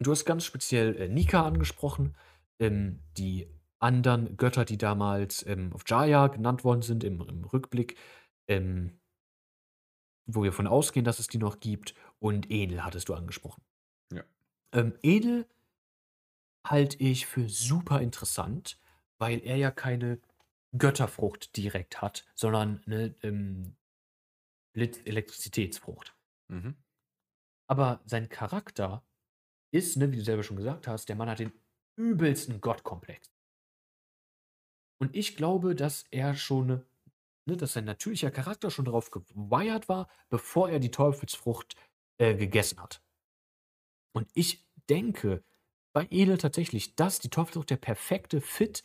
[0.00, 2.16] du hast ganz speziell äh, Nika angesprochen,
[2.58, 3.48] ähm, die
[3.78, 7.96] anderen Götter, die damals ähm, auf Jaya genannt worden sind im, im Rückblick,
[8.48, 8.98] ähm,
[10.26, 13.62] wo wir von ausgehen, dass es die noch gibt, und Edel hattest du angesprochen.
[14.12, 14.22] Ja.
[14.72, 15.46] Ähm, Edel
[16.64, 18.78] halte ich für super interessant,
[19.18, 20.20] weil er ja keine
[20.76, 23.76] Götterfrucht direkt hat, sondern eine ähm,
[24.74, 26.16] Elektrizitätsfrucht.
[26.48, 26.76] Mhm.
[27.68, 29.04] Aber sein Charakter
[29.70, 31.52] ist, ne, wie du selber schon gesagt hast, der Mann hat den
[31.96, 33.30] übelsten Gottkomplex.
[34.98, 36.84] Und ich glaube, dass er schon,
[37.46, 41.76] ne, dass sein natürlicher Charakter schon darauf gewired war, bevor er die Teufelsfrucht
[42.18, 43.02] äh, gegessen hat.
[44.14, 45.42] Und ich denke
[45.92, 48.84] bei Edel tatsächlich, dass die Teufelsfrucht der perfekte Fit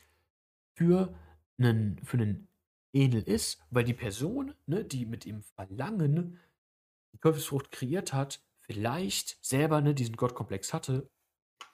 [0.76, 1.14] für
[1.58, 2.48] einen, für einen
[2.94, 6.40] Edel ist, weil die Person, ne, die mit dem Verlangen
[7.14, 11.10] die Teufelsfrucht kreiert hat, vielleicht selber ne, diesen Gottkomplex hatte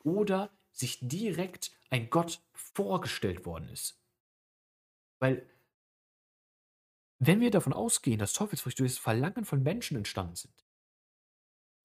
[0.03, 4.01] oder sich direkt ein Gott vorgestellt worden ist.
[5.19, 5.49] Weil,
[7.19, 10.65] wenn wir davon ausgehen, dass Teufelsfrüchte durch das Verlangen von Menschen entstanden sind,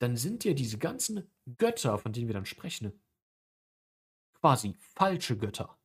[0.00, 3.00] dann sind ja diese ganzen Götter, von denen wir dann sprechen,
[4.40, 5.77] quasi falsche Götter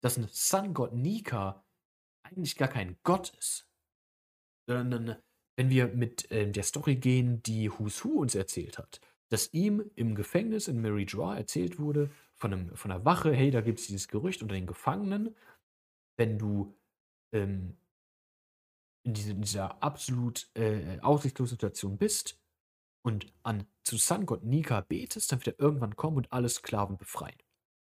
[0.00, 1.64] dass ein Sun-Gott Nika
[2.22, 3.68] eigentlich gar kein Gott ist.
[4.66, 5.16] Sondern
[5.56, 9.00] wenn wir mit äh, der Story gehen, die Who's Who uns erzählt hat,
[9.30, 13.50] dass ihm im Gefängnis in Mary Joa erzählt wurde von, einem, von einer Wache, hey,
[13.50, 15.34] da gibt es dieses Gerücht unter den Gefangenen,
[16.16, 16.76] wenn du
[17.32, 17.76] ähm,
[19.04, 22.38] in, diese, in, dieser absolut äh, aussichtslosen Situation bist
[23.02, 27.38] und an zu Sun-Gott Nika betest, dann wird er irgendwann kommen und alle Sklaven befreien.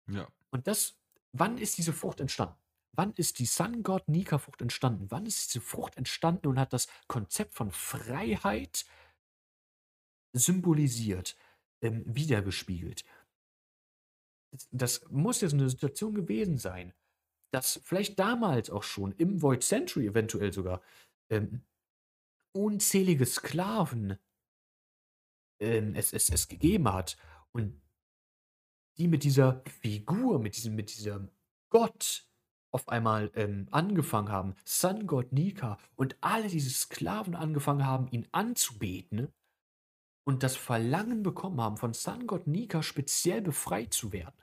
[0.10, 0.28] Ja.
[0.52, 1.01] Und das,
[1.34, 2.56] wann ist diese Frucht entstanden?
[2.94, 5.10] Wann ist die Sun-God Nika-Frucht entstanden?
[5.10, 8.86] Wann ist diese Frucht entstanden und hat das Konzept von Freiheit
[10.34, 11.38] symbolisiert,
[11.82, 13.06] ähm, wiedergespiegelt?
[14.52, 16.94] Das, das muss so eine Situation gewesen sein,
[17.54, 20.82] dass vielleicht damals auch schon im Void Century eventuell sogar
[21.30, 21.64] ähm,
[22.54, 24.18] unzählige Sklaven
[25.62, 27.18] ähm, es, es, es gegeben hat
[27.54, 27.82] und
[28.98, 31.30] die mit dieser Figur, mit diesem, mit diesem
[31.70, 32.28] Gott
[32.72, 38.28] auf einmal ähm, angefangen haben, Sun God Nika und alle diese Sklaven angefangen haben, ihn
[38.32, 39.34] anzubeten
[40.24, 44.42] und das Verlangen bekommen haben, von Sun God Nika speziell befreit zu werden.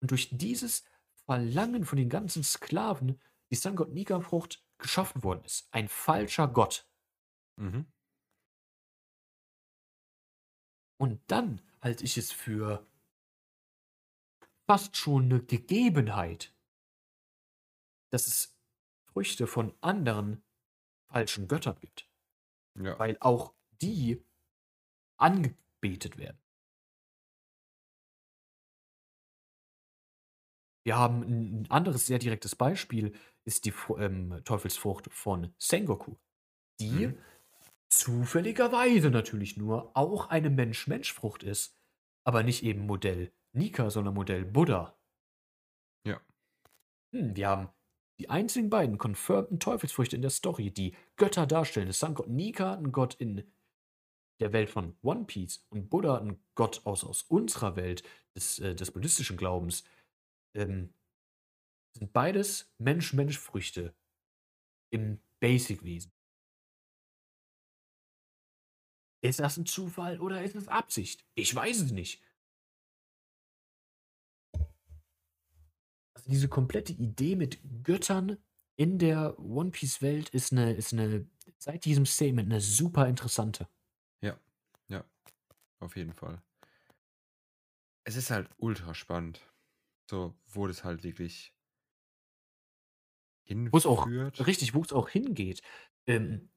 [0.00, 0.84] Und durch dieses
[1.24, 3.20] Verlangen von den ganzen Sklaven
[3.50, 5.68] die Sun God Nika Frucht geschaffen worden ist.
[5.70, 6.88] Ein falscher Gott.
[7.56, 7.86] Mhm.
[10.98, 12.86] Und dann halte ich es für
[14.72, 16.56] fast schon eine Gegebenheit,
[18.10, 18.56] dass es
[19.04, 20.42] Früchte von anderen
[21.10, 22.08] falschen Göttern gibt.
[22.80, 22.98] Ja.
[22.98, 24.24] Weil auch die
[25.18, 26.40] angebetet werden.
[30.86, 36.16] Wir haben ein anderes sehr direktes Beispiel, ist die ähm, Teufelsfrucht von Sengoku,
[36.80, 37.18] die mhm.
[37.90, 41.78] zufälligerweise natürlich nur auch eine Mensch-Mensch-Frucht ist,
[42.24, 44.98] aber nicht eben Modell Nika, sondern Modell Buddha.
[46.06, 46.20] Ja.
[47.14, 47.68] Hm, wir haben
[48.18, 51.88] die einzigen beiden confirmten Teufelsfrüchte in der Story, die Götter darstellen.
[51.88, 53.50] Das Sun Gott Nika, ein Gott in
[54.40, 58.02] der Welt von One Piece und Buddha, ein Gott aus, aus unserer Welt,
[58.34, 59.84] des, äh, des buddhistischen Glaubens,
[60.54, 60.94] ähm,
[61.96, 63.94] sind beides Mensch-Mensch-Früchte
[64.90, 66.12] im Basic-Wesen.
[69.24, 71.24] Ist das ein Zufall oder ist es Absicht?
[71.34, 72.22] Ich weiß es nicht.
[76.22, 78.38] Also diese komplette Idee mit Göttern
[78.76, 81.28] in der One Piece Welt ist eine, ist eine,
[81.58, 83.68] seit diesem Statement eine super interessante.
[84.20, 84.38] Ja,
[84.86, 85.04] ja,
[85.80, 86.40] auf jeden Fall.
[88.04, 89.40] Es ist halt ultra spannend.
[90.08, 91.52] So, wo das halt wirklich
[93.42, 93.86] hinführt.
[93.86, 95.60] Auch, richtig, wo es auch hingeht.
[96.06, 96.50] Ähm,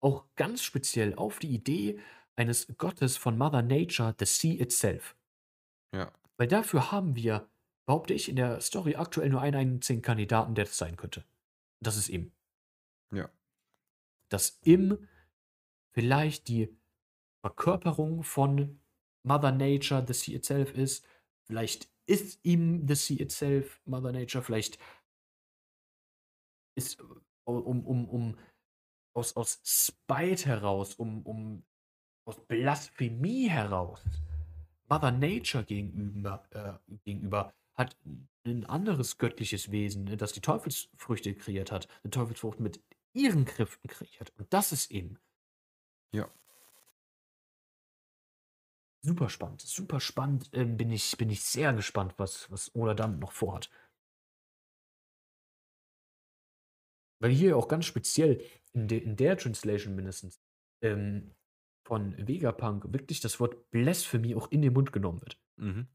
[0.00, 1.98] auch ganz speziell auf die Idee
[2.36, 5.16] eines Gottes von Mother Nature, the Sea itself.
[5.94, 6.12] Ja.
[6.36, 7.48] Weil dafür haben wir
[7.88, 11.24] behaupte ich, in der Story aktuell nur einen einzigen Kandidaten, der das sein könnte.
[11.80, 12.32] Das ist ihm.
[13.10, 13.30] Ja.
[14.28, 15.08] Dass Im
[15.92, 16.76] vielleicht die
[17.40, 18.78] Verkörperung von
[19.22, 21.06] Mother Nature, the Sea itself ist.
[21.46, 24.44] Vielleicht ist ihm the Sea itself Mother Nature.
[24.44, 24.78] Vielleicht
[26.76, 27.00] ist
[27.44, 28.38] um, um, um
[29.16, 31.64] aus, aus Spite heraus, um, um
[32.26, 34.04] aus Blasphemie heraus
[34.90, 37.96] Mother Nature gegenüber, äh, gegenüber hat
[38.44, 42.82] ein anderes göttliches Wesen, ne, das die Teufelsfrüchte kreiert hat, eine Teufelsfrucht mit
[43.12, 44.32] ihren Kräften kreiert.
[44.36, 45.18] Und das ist eben.
[46.12, 46.28] Ja.
[49.00, 50.50] Super spannend, super spannend.
[50.52, 53.70] Ähm, bin, ich, bin ich sehr gespannt, was, was Oda damit noch vorhat.
[57.20, 60.40] Weil hier auch ganz speziell in, de, in der Translation mindestens
[60.82, 61.34] ähm,
[61.86, 65.40] von Vegapunk wirklich das Wort Blasphemy auch in den Mund genommen wird.
[65.56, 65.88] Mhm.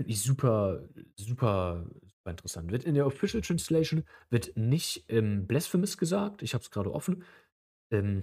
[0.00, 2.72] Finde ich super, super, super interessant.
[2.72, 6.40] Wird in der Official Translation wird nicht ähm, Blasphemous gesagt.
[6.40, 7.22] Ich habe es gerade offen.
[7.90, 8.22] Ähm,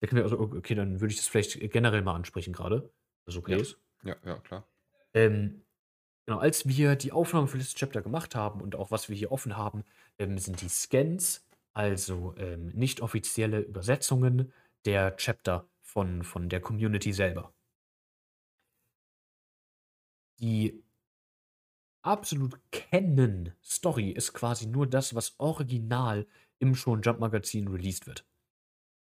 [0.00, 2.92] da können wir also, okay, dann würde ich das vielleicht generell mal ansprechen gerade.
[3.24, 3.58] Das okay ja.
[3.58, 3.78] ist.
[4.02, 4.66] Ja, ja, klar.
[5.14, 5.62] Ähm,
[6.26, 9.30] genau, als wir die Aufnahme für dieses Chapter gemacht haben und auch was wir hier
[9.30, 9.84] offen haben,
[10.18, 14.52] ähm, sind die Scans, also ähm, nicht offizielle Übersetzungen
[14.86, 17.54] der Chapter von, von der Community selber
[20.40, 20.82] die
[22.02, 26.26] absolut kennen Story ist quasi nur das, was original
[26.58, 28.26] im Shonen Jump Magazin released wird.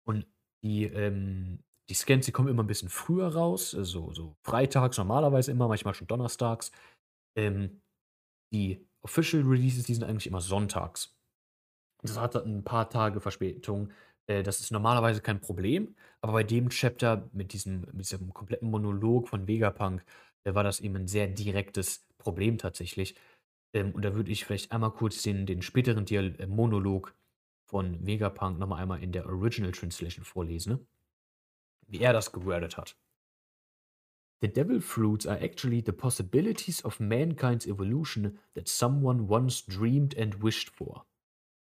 [0.08, 0.28] Und
[0.64, 5.52] die, ähm, die Scans, die kommen immer ein bisschen früher raus, so, so freitags normalerweise
[5.52, 6.72] immer, manchmal schon donnerstags.
[7.36, 7.82] Ähm,
[8.54, 11.16] die Official Releases, die sind eigentlich immer sonntags.
[12.02, 13.92] Das hat ein paar Tage Verspätung.
[14.28, 18.70] Äh, das ist normalerweise kein Problem, aber bei dem Chapter mit diesem, mit diesem kompletten
[18.70, 20.04] Monolog von Vegapunk
[20.54, 23.16] war das eben ein sehr direktes Problem tatsächlich.
[23.74, 27.16] Ähm, und da würde ich vielleicht einmal kurz den, den späteren Dial äh, Monolog
[27.66, 30.74] von Vegapunk nochmal einmal in der Original Translation vorlesen.
[30.74, 30.86] Ne?
[31.88, 32.96] wie er das gewordet hat.
[34.42, 40.44] The devil fruits are actually the possibilities of mankind's evolution that someone once dreamed and
[40.44, 41.06] wished for.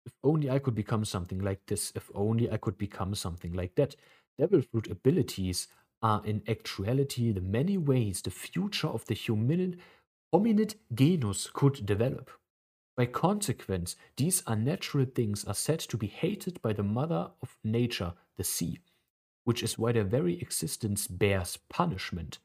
[0.04, 3.74] If only I could become something like this, if only I could become something like
[3.76, 3.96] that.
[4.38, 5.68] Devil fruit abilities
[6.02, 9.78] are in actuality the many ways the future of the human,
[10.34, 12.30] hominid genus could develop.
[12.96, 18.14] By consequence, these unnatural things are said to be hated by the mother of nature,
[18.36, 18.80] the sea,
[19.44, 22.38] which is why their very existence bears punishment.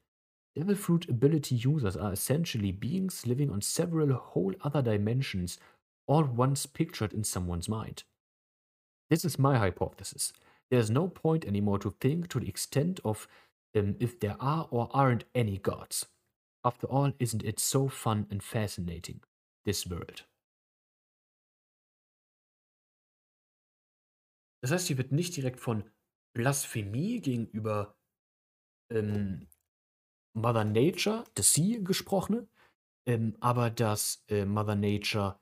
[0.56, 5.58] Devil Fruit ability users are essentially beings living on several whole other dimensions,
[6.06, 8.04] all once pictured in someone's mind.
[9.10, 10.34] This is my hypothesis.
[10.74, 13.28] There is no point anymore to think to the extent of
[13.76, 16.08] um, if there are or aren't any gods.
[16.64, 19.22] After all, isn't it so fun and fascinating,
[19.66, 20.28] this world?
[24.64, 25.84] Das heißt, hier wird nicht direkt von
[26.34, 27.96] Blasphemie gegenüber
[28.90, 29.46] ähm,
[30.34, 32.50] Mother Nature, the Sea, gesprochen,
[33.06, 35.40] ähm, aber dass äh, Mother Nature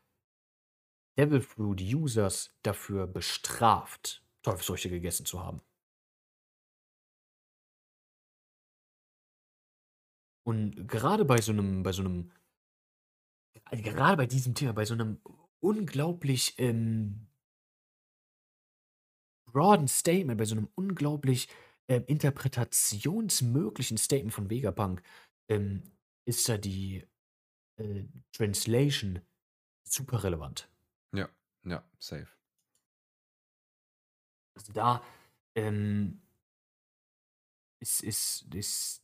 [1.18, 5.62] Devil Fruit Users dafür bestraft, Teufelsfrüchte gegessen zu haben.
[10.44, 12.32] Und gerade bei so einem, bei so einem,
[13.72, 15.22] gerade bei diesem Thema, bei so einem
[15.60, 17.28] unglaublich ähm,
[19.46, 21.48] broaden Statement, bei so einem unglaublich
[21.88, 25.04] äh, interpretationsmöglichen Statement von Vegapunk,
[25.50, 25.84] ähm,
[26.26, 27.08] ist da die
[27.78, 29.22] äh, Translation
[29.84, 30.70] super relevant.
[31.14, 31.30] Ja,
[31.66, 32.41] ja, safe.
[34.62, 35.04] Also da
[35.56, 36.22] ähm,
[37.82, 39.04] ist, ist, ist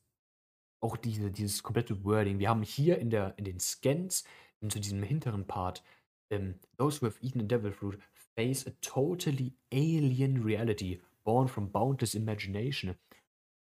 [0.81, 2.37] auch diese, dieses komplette Wording.
[2.39, 4.23] Wir haben hier in, der, in den Scans,
[4.61, 5.83] in zu diesem hinteren Part,
[6.29, 7.97] ähm, those who have eaten a devil fruit
[8.35, 12.95] face a totally alien reality, born from boundless imagination.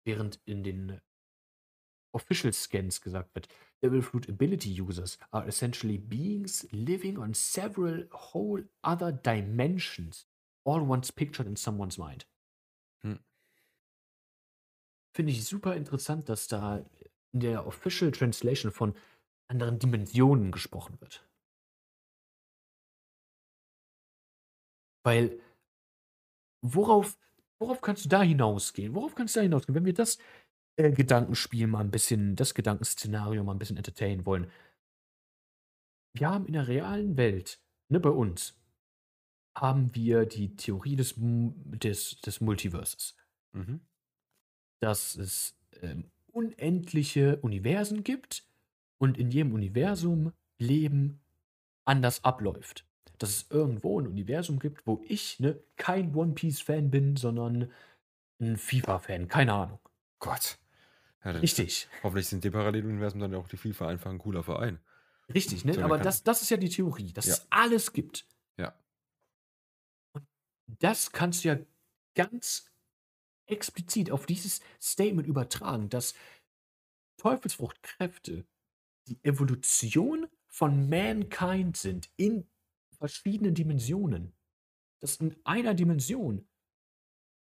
[0.05, 1.01] Während in den
[2.13, 3.47] Official Scans gesagt wird,
[3.81, 10.25] Devil Fruit Ability Users are essentially beings living on several whole other dimensions,
[10.65, 12.25] all once pictured in someone's mind.
[13.03, 13.19] Hm.
[15.15, 16.85] Finde ich super interessant, dass da
[17.33, 18.95] in der Official Translation von
[19.47, 21.27] anderen Dimensionen gesprochen wird.
[25.05, 25.39] Weil
[26.61, 27.17] worauf,
[27.59, 28.95] worauf kannst du da hinausgehen?
[28.95, 29.75] Worauf kannst du da hinausgehen?
[29.75, 30.17] Wenn wir das
[30.77, 34.49] äh, Gedankenspiel mal ein bisschen, das Gedankenszenario mal ein bisschen entertainen wollen.
[36.15, 37.59] Wir haben in der realen Welt,
[37.89, 38.55] ne, bei uns,
[39.55, 43.15] haben wir die Theorie des, des, des Multiverses.
[43.51, 43.81] Mhm.
[44.79, 48.45] Dass es ähm, unendliche Universen gibt
[48.97, 51.21] und in jedem Universum Leben
[51.85, 52.85] anders abläuft
[53.23, 57.71] dass es irgendwo ein Universum gibt, wo ich ne, kein One Piece-Fan bin, sondern
[58.41, 59.29] ein FIFA-Fan.
[59.29, 59.79] Keine Ahnung.
[60.19, 60.57] Gott.
[61.23, 61.87] Ja, Richtig.
[62.03, 64.79] Hoffentlich sind die Paralleluniversen dann auch die FIFA einfach ein cooler Verein.
[65.33, 65.81] Richtig, ne?
[65.83, 67.33] Aber das, das ist ja die Theorie, dass ja.
[67.33, 68.25] es alles gibt.
[70.79, 71.59] Das kannst du ja
[72.15, 72.71] ganz
[73.45, 76.13] explizit auf dieses Statement übertragen, dass
[77.17, 78.45] Teufelsfruchtkräfte
[79.07, 82.47] die Evolution von Mankind sind in
[82.97, 84.33] verschiedenen Dimensionen.
[85.01, 86.47] Das in einer Dimension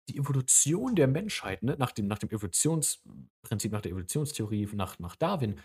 [0.09, 5.17] die Evolution der Menschheit, ne, nach, dem, nach dem Evolutionsprinzip, nach der Evolutionstheorie, nach, nach
[5.17, 5.61] Darwin,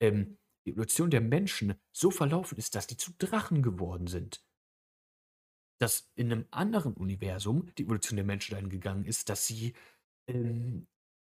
[0.00, 0.36] ähm,
[0.66, 4.44] die Evolution der Menschen so verlaufen ist, dass die zu Drachen geworden sind.
[5.84, 9.74] Dass in einem anderen Universum die Evolution der Menschen dahin gegangen ist, dass sie
[10.26, 10.86] ähm,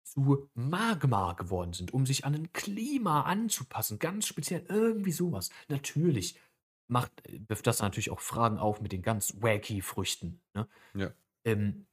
[0.05, 3.99] zu Magma geworden sind, um sich an ein Klima anzupassen.
[3.99, 5.49] Ganz speziell irgendwie sowas.
[5.69, 6.39] Natürlich
[6.87, 7.11] macht,
[7.49, 10.43] wirft das natürlich auch Fragen auf mit den ganz wacky Früchten.
[10.53, 10.69] Ne?
[10.93, 11.15] Ja.
[11.47, 11.87] Ähm,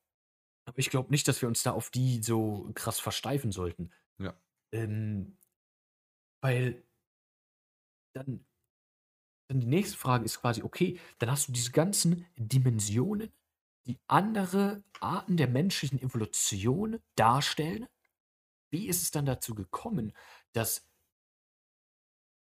[0.66, 3.90] aber ich glaube nicht, dass wir uns da auf die so krass versteifen sollten.
[4.18, 4.36] Ja.
[4.74, 5.38] Ähm,
[6.44, 6.84] weil
[8.14, 8.46] dann,
[9.50, 13.32] dann die nächste Frage ist quasi, okay, dann hast du diese ganzen Dimensionen,
[13.86, 17.88] die andere Arten der menschlichen Evolution darstellen.
[18.72, 20.14] Wie ist es dann dazu gekommen,
[20.54, 20.88] dass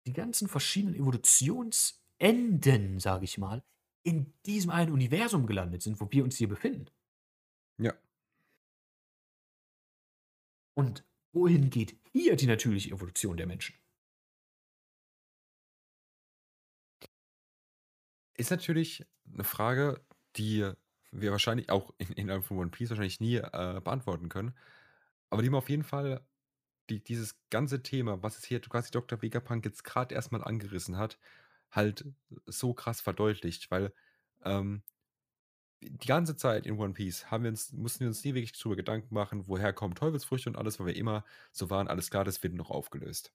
[0.05, 3.63] die ganzen verschiedenen Evolutions- Enden, sage ich mal,
[4.03, 6.89] in diesem einen Universum gelandet sind, wo wir uns hier befinden.
[7.77, 7.93] Ja.
[10.75, 11.03] Und
[11.33, 13.75] wohin geht hier die natürliche Evolution der Menschen?
[18.37, 20.01] Ist natürlich eine Frage,
[20.35, 20.69] die
[21.11, 24.53] wir wahrscheinlich auch in, innerhalb von One Piece wahrscheinlich nie äh, beantworten können.
[25.29, 26.21] Aber die man auf jeden Fall
[26.89, 29.21] die, dieses ganze Thema, was es hier quasi Dr.
[29.21, 31.17] Vegapunk jetzt gerade erstmal angerissen hat,
[31.71, 32.05] halt
[32.45, 33.93] so krass verdeutlicht, weil
[34.43, 34.83] ähm,
[35.81, 38.75] die ganze Zeit in One Piece haben wir uns, mussten wir uns nie wirklich darüber
[38.75, 42.41] Gedanken machen, woher kommen Teufelsfrüchte und alles, weil wir immer so waren, alles klar, das
[42.43, 43.33] wird noch aufgelöst.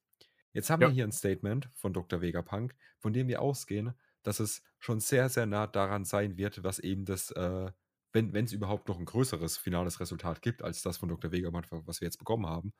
[0.53, 0.89] Jetzt haben ja.
[0.89, 2.21] wir hier ein Statement von Dr.
[2.21, 6.79] Vegapunk, von dem wir ausgehen, dass es schon sehr, sehr nah daran sein wird, was
[6.79, 7.71] eben das, äh,
[8.13, 11.31] wenn es überhaupt noch ein größeres finales Resultat gibt, als das von Dr.
[11.33, 12.73] Vegapunk, was wir jetzt bekommen haben,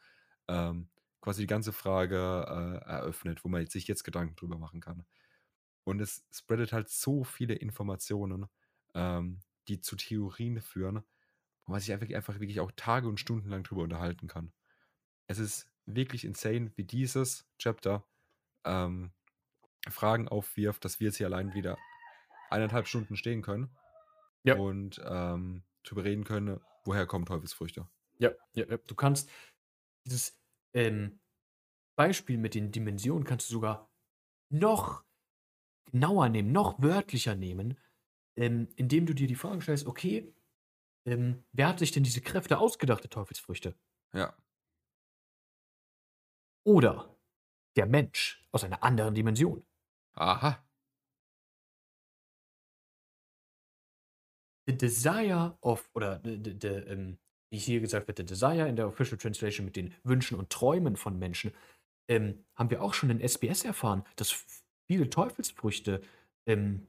[0.49, 0.89] ähm,
[1.21, 5.05] quasi die ganze Frage äh, eröffnet, wo man sich jetzt Gedanken drüber machen kann.
[5.85, 8.47] Und es spreadet halt so viele Informationen,
[8.95, 11.03] ähm, die zu Theorien führen,
[11.65, 14.53] wo man sich einfach, einfach wirklich auch Tage und Stunden lang drüber unterhalten kann.
[15.27, 18.05] Es ist wirklich insane, wie dieses Chapter
[18.65, 19.13] ähm,
[19.89, 21.79] Fragen aufwirft, dass wir jetzt hier allein wieder
[22.51, 23.71] eineinhalb Stunden stehen können
[24.43, 24.57] ja.
[24.57, 27.89] und ähm, darüber reden können, woher kommen Teufelsfrüchte.
[28.19, 28.77] Ja, ja, ja.
[28.77, 29.31] du kannst
[30.05, 30.39] dieses
[30.75, 31.21] ähm,
[31.97, 33.91] Beispiel mit den Dimensionen kannst du sogar
[34.51, 35.05] noch
[35.87, 37.79] genauer nehmen, noch wörtlicher nehmen,
[38.37, 40.35] ähm, indem du dir die Frage stellst, okay,
[41.07, 43.75] ähm, wer hat sich denn diese Kräfte ausgedacht, der Teufelsfrüchte?
[44.13, 44.37] Ja.
[46.65, 47.17] Oder
[47.77, 49.65] der Mensch aus einer anderen Dimension.
[50.21, 50.63] Aha.
[54.67, 57.19] The desire of, oder the, the, the, ähm,
[57.51, 60.97] wie hier gesagt wird, the desire in der Official Translation mit den Wünschen und Träumen
[60.97, 61.53] von Menschen,
[62.09, 64.45] ähm, haben wir auch schon in SBS erfahren, dass
[64.87, 66.03] viele Teufelsfrüchte,
[66.47, 66.87] ähm,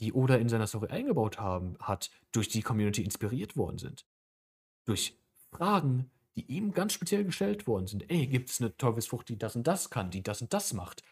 [0.00, 4.06] die Oda in seiner Story eingebaut haben, hat, durch die Community inspiriert worden sind.
[4.86, 5.18] Durch
[5.50, 8.10] Fragen, die ihm ganz speziell gestellt worden sind.
[8.10, 11.02] Ey, gibt es eine Teufelsfrucht, die das und das kann, die das und das macht,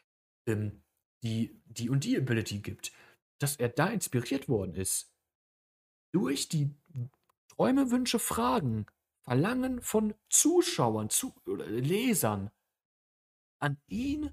[0.47, 0.84] ähm,
[1.25, 2.93] die die und die Ability gibt.
[3.41, 5.13] Dass er da inspiriert worden ist,
[6.13, 6.71] durch die
[7.49, 8.87] Träume, Wünsche, Fragen,
[9.23, 12.51] Verlangen von Zuschauern, zu, Lesern
[13.59, 14.31] an ihn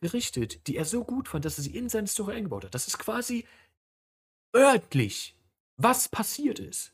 [0.00, 2.74] gerichtet, die er so gut fand, dass er sie in seine Story eingebaut hat.
[2.74, 3.46] Das ist quasi
[4.54, 5.36] örtlich,
[5.76, 6.92] was passiert ist.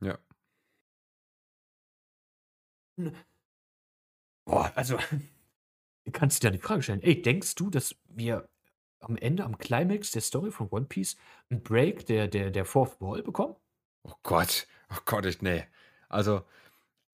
[0.00, 0.18] Ja.
[4.44, 4.98] Boah, also,
[6.12, 8.48] kannst du dir die Frage stellen, ey, denkst du, dass wir
[9.00, 11.16] am Ende, am Climax der Story von One Piece
[11.50, 13.56] einen Break der, der, der Fourth Wall bekommen?
[14.02, 15.64] Oh Gott, oh Gott, ich, nee.
[16.08, 16.42] Also,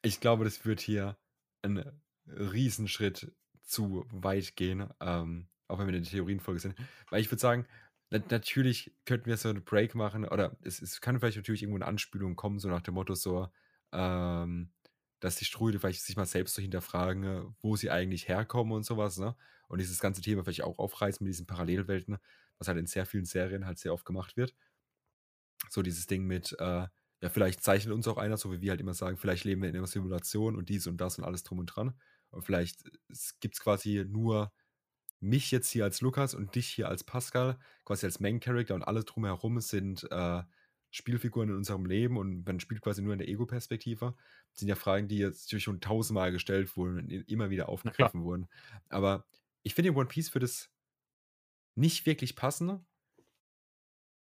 [0.02, 1.16] ich glaube, das wird hier
[1.62, 1.84] ein
[2.26, 6.74] Riesenschritt zu weit gehen, ähm, auch wenn wir in der Theorienfolge sind.
[7.10, 7.66] Weil ich würde sagen,
[8.10, 11.78] na natürlich könnten wir so einen Break machen oder es es kann vielleicht natürlich irgendwo
[11.78, 13.48] eine Anspielung kommen, so nach dem Motto so,
[13.92, 14.70] ähm,
[15.24, 19.16] dass die Strudel vielleicht sich mal selbst so hinterfragen, wo sie eigentlich herkommen und sowas,
[19.16, 19.34] ne?
[19.68, 22.18] Und dieses ganze Thema vielleicht auch aufreißen mit diesen Parallelwelten,
[22.58, 24.54] was halt in sehr vielen Serien halt sehr oft gemacht wird.
[25.70, 26.86] So dieses Ding mit, äh,
[27.22, 29.70] ja, vielleicht zeichnet uns auch einer, so wie wir halt immer sagen, vielleicht leben wir
[29.70, 31.98] in einer Simulation und dies und das und alles drum und dran.
[32.28, 32.84] Und vielleicht
[33.40, 34.52] gibt es quasi nur
[35.20, 38.82] mich jetzt hier als Lukas und dich hier als Pascal, quasi als Main Character und
[38.82, 40.42] alles drumherum sind äh,
[40.94, 44.14] Spielfiguren in unserem Leben und man spielt quasi nur in der Ego-Perspektive.
[44.50, 48.48] Das sind ja Fragen, die jetzt schon tausendmal gestellt wurden und immer wieder aufgegriffen wurden.
[48.88, 49.26] Aber
[49.64, 50.70] ich finde, in One Piece würde es
[51.74, 52.86] nicht wirklich passen,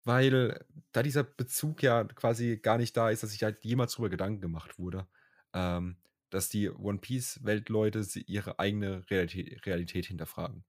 [0.03, 4.09] weil da dieser Bezug ja quasi gar nicht da ist, dass sich halt jemals drüber
[4.09, 5.07] Gedanken gemacht wurde.
[5.53, 5.97] Ähm,
[6.31, 10.65] dass die One Piece-Weltleute ihre eigene Realität, Realität hinterfragen.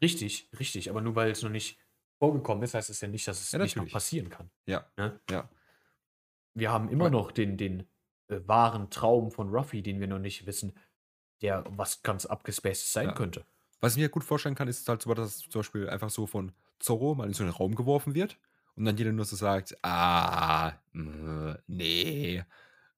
[0.00, 0.90] Richtig, richtig.
[0.90, 1.80] Aber nur weil es noch nicht
[2.18, 4.50] vorgekommen ist, heißt es ja nicht, dass es ja, nicht noch passieren kann.
[4.66, 4.86] Ja.
[4.96, 5.20] Ne?
[5.30, 5.48] ja.
[6.54, 7.88] Wir haben immer noch den, den
[8.28, 10.76] äh, wahren Traum von Ruffy, den wir noch nicht wissen,
[11.42, 13.14] der was ganz abgespaced sein ja.
[13.14, 13.44] könnte.
[13.80, 16.52] Was ich mir gut vorstellen kann, ist halt so, dass zum Beispiel einfach so von
[16.78, 18.38] Zorro mal in so einen Raum geworfen wird
[18.76, 22.42] und dann jeder nur so sagt, ah, mh, nee.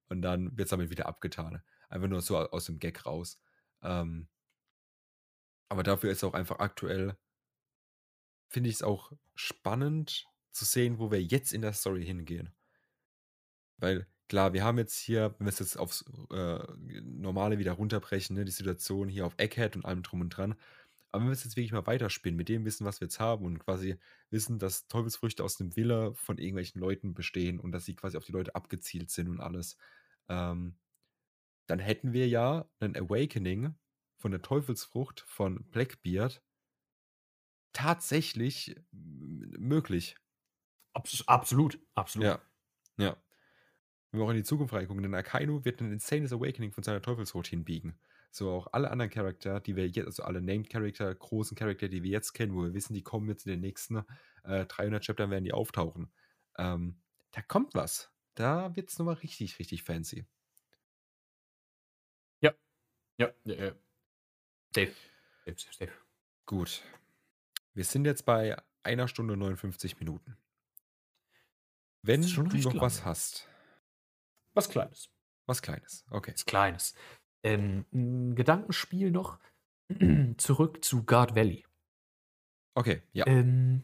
[0.09, 1.62] Und dann wird es damit wieder abgetan.
[1.88, 3.40] Einfach nur so aus dem Gag raus.
[3.82, 4.28] Ähm,
[5.68, 7.16] aber dafür ist auch einfach aktuell,
[8.48, 12.52] finde ich es auch spannend zu sehen, wo wir jetzt in der Story hingehen.
[13.78, 16.59] Weil klar, wir haben jetzt hier, wenn wir es jetzt aufs äh,
[17.02, 20.56] Normale wieder runterbrechen, ne, die Situation hier auf Egghead und allem drum und dran,
[21.16, 23.47] aber wenn wir es jetzt wirklich mal weiterspinnen, mit dem Wissen, was wir jetzt haben
[23.47, 23.97] und quasi
[24.28, 28.24] wissen, dass Teufelsfrüchte aus einem Wille von irgendwelchen Leuten bestehen und dass sie quasi auf
[28.24, 29.78] die Leute abgezielt sind und alles,
[30.28, 30.77] ähm,
[31.66, 33.74] dann hätten wir ja ein Awakening
[34.18, 36.43] von der Teufelsfrucht von Blackbeard
[37.77, 40.16] tatsächlich möglich.
[40.94, 42.27] Abs absolut, absolut.
[42.27, 42.40] Ja,
[42.97, 43.16] ja.
[44.11, 47.03] Wenn wir auch in die Zukunft reingucken, denn Akainu wird ein insanes Awakening von seiner
[47.03, 47.98] Teufelsfrucht hinbiegen.
[48.31, 52.03] So auch alle anderen Charakter, die wir jetzt, also alle Named Character, großen Charakter, die
[52.03, 54.05] wir jetzt kennen, wo wir wissen, die kommen jetzt in den nächsten
[54.44, 56.11] äh, 300 Chaptern, werden die auftauchen.
[56.57, 58.11] Ähm, da kommt was.
[58.35, 60.27] Da wird es nochmal richtig, richtig fancy.
[62.40, 62.55] Ja.
[63.19, 63.73] Ja, ja, ja.
[64.74, 64.93] Safe.
[65.44, 65.93] Safe, safe, safe.
[66.47, 66.82] Gut.
[67.77, 70.39] Wir sind jetzt bei einer Stunde 59 Minuten.
[72.01, 72.81] Wenn du noch lang.
[72.81, 73.47] was hast.
[74.55, 75.11] Was Kleines.
[75.44, 76.32] Was Kleines, okay.
[76.32, 76.94] Was Kleines.
[77.43, 79.39] Ähm, ein Gedankenspiel noch
[80.39, 81.66] zurück zu Guard Valley.
[82.74, 83.27] Okay, ja.
[83.27, 83.82] Ähm,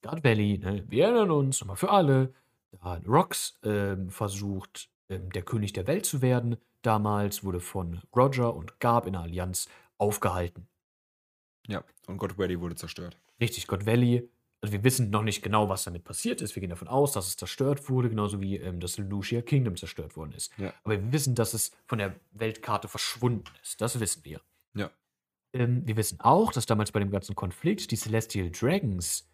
[0.00, 2.32] Guard Valley, ne, wir erinnern uns nochmal für alle,
[2.70, 6.56] da hat Rox ähm, versucht, ähm, der König der Welt zu werden.
[6.80, 9.68] Damals wurde von Roger und Garb in der Allianz
[9.98, 10.66] aufgehalten.
[11.68, 13.16] Ja, und God Valley wurde zerstört.
[13.40, 14.28] Richtig, God Valley.
[14.60, 16.56] Also wir wissen noch nicht genau, was damit passiert ist.
[16.56, 20.16] Wir gehen davon aus, dass es zerstört wurde, genauso wie ähm, das Lucia Kingdom zerstört
[20.16, 20.50] worden ist.
[20.58, 20.74] Ja.
[20.82, 23.80] Aber wir wissen, dass es von der Weltkarte verschwunden ist.
[23.80, 24.40] Das wissen wir.
[24.74, 24.90] Ja.
[25.52, 29.30] Ähm, wir wissen auch, dass damals bei dem ganzen Konflikt die Celestial Dragons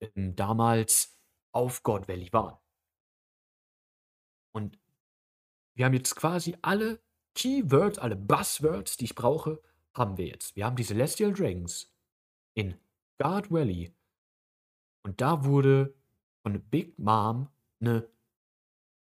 [0.00, 1.18] ähm, damals
[1.52, 2.56] auf God Valley waren.
[4.52, 4.78] Und
[5.74, 7.00] wir haben jetzt quasi alle
[7.34, 9.60] Keywords, alle Buzzwords, die ich brauche,
[9.94, 10.56] haben wir jetzt.
[10.56, 11.92] Wir haben die Celestial Dragons
[12.54, 12.78] in
[13.18, 13.94] Guard Valley.
[15.02, 15.94] Und da wurde
[16.42, 17.48] von Big Mom
[17.80, 18.08] eine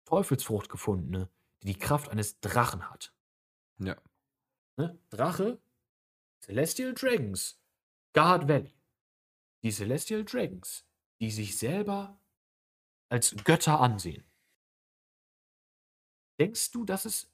[0.06, 1.30] Teufelsfrucht gefunden, ne,
[1.62, 3.14] die die Kraft eines Drachen hat.
[3.80, 3.96] Ja.
[4.78, 5.00] Ne?
[5.10, 5.60] Drache,
[6.42, 7.60] Celestial Dragons,
[8.14, 8.74] Guard Valley.
[9.64, 10.86] Die Celestial Dragons,
[11.20, 12.20] die sich selber
[13.10, 14.24] als Götter ansehen.
[16.40, 17.32] Denkst du, dass es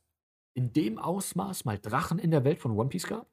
[0.54, 3.31] in dem Ausmaß mal Drachen in der Welt von One Piece gab?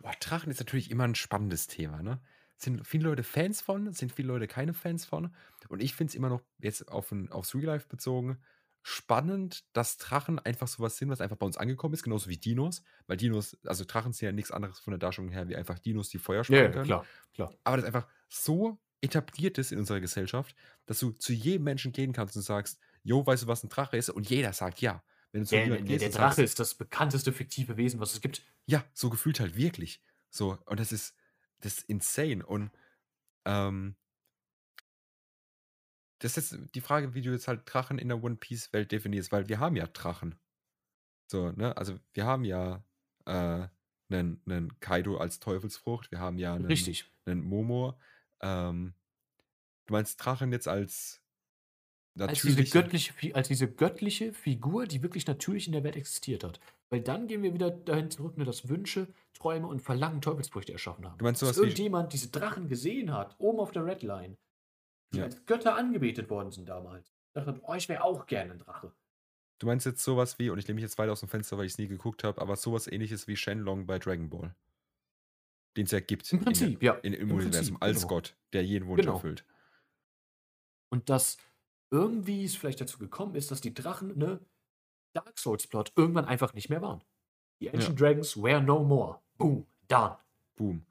[0.00, 2.20] Boah, Drachen ist natürlich immer ein spannendes Thema, ne?
[2.56, 5.34] Sind viele Leute Fans von, sind viele Leute keine Fans von.
[5.68, 8.38] Und ich finde es immer noch, jetzt auf ein, aufs Real Life bezogen,
[8.82, 12.82] spannend, dass Drachen einfach sowas sind, was einfach bei uns angekommen ist, genauso wie Dinos.
[13.06, 16.08] Weil Dinos, also Drachen sind ja nichts anderes von der Darstellung her, wie einfach Dinos,
[16.08, 16.84] die Feuer spannen ja, können.
[16.84, 17.54] klar, klar.
[17.64, 20.54] Aber das einfach so etabliert ist in unserer Gesellschaft,
[20.86, 23.96] dass du zu jedem Menschen gehen kannst und sagst, Jo, weißt du, was ein Drache
[23.96, 24.10] ist?
[24.10, 25.02] Und jeder sagt ja.
[25.32, 28.20] Wenn du zu der, der, der Drache sagst, ist das bekannteste fiktive Wesen, was es
[28.20, 28.42] gibt.
[28.66, 30.02] Ja, so gefühlt halt wirklich.
[30.30, 31.16] So, und das ist,
[31.60, 32.44] das ist insane.
[32.44, 32.70] Und
[33.46, 33.96] ähm,
[36.18, 39.32] das ist jetzt die Frage, wie du jetzt halt Drachen in der One Piece-Welt definierst,
[39.32, 40.38] weil wir haben ja Drachen.
[41.26, 41.76] So, ne?
[41.76, 42.84] Also wir haben ja
[43.24, 43.66] äh,
[44.10, 47.10] einen, einen Kaido als Teufelsfrucht, wir haben ja einen, Richtig.
[47.24, 47.98] einen Momo.
[48.40, 48.94] Ähm,
[49.86, 51.21] du meinst Drachen jetzt als
[52.18, 56.60] als diese, göttliche, als diese göttliche Figur, die wirklich natürlich in der Welt existiert hat.
[56.90, 61.06] Weil dann gehen wir wieder dahin zurück, ne, dass Wünsche, Träume und Verlangen Teufelsfrüchte erschaffen
[61.06, 61.18] haben.
[61.18, 64.36] Du meinst dass irgendjemand diese Drachen gesehen hat, oben auf der Redline,
[65.12, 65.24] die ja.
[65.24, 67.10] als Götter angebetet worden sind damals.
[67.32, 68.92] Dachte, oh, ich wäre auch gerne ein Drache.
[69.58, 71.64] Du meinst jetzt sowas wie, und ich lehne mich jetzt weiter aus dem Fenster, weil
[71.64, 74.54] ich es nie geguckt habe, aber sowas ähnliches wie Shenlong bei Dragon Ball.
[75.76, 76.30] Den es ja gibt.
[76.30, 76.94] Im Prinzip, in, ja.
[76.94, 78.08] In, Im, Im Universum, als genau.
[78.08, 79.14] Gott, der jeden Wunsch genau.
[79.14, 79.46] erfüllt.
[80.90, 81.38] Und das
[81.92, 84.40] irgendwie es vielleicht dazu gekommen ist, dass die Drachen, ne,
[85.12, 87.04] Dark Souls-Plot irgendwann einfach nicht mehr waren.
[87.60, 88.06] Die Ancient ja.
[88.06, 89.20] Dragons were no more.
[89.36, 90.18] Boom, done.
[90.56, 90.86] Boom.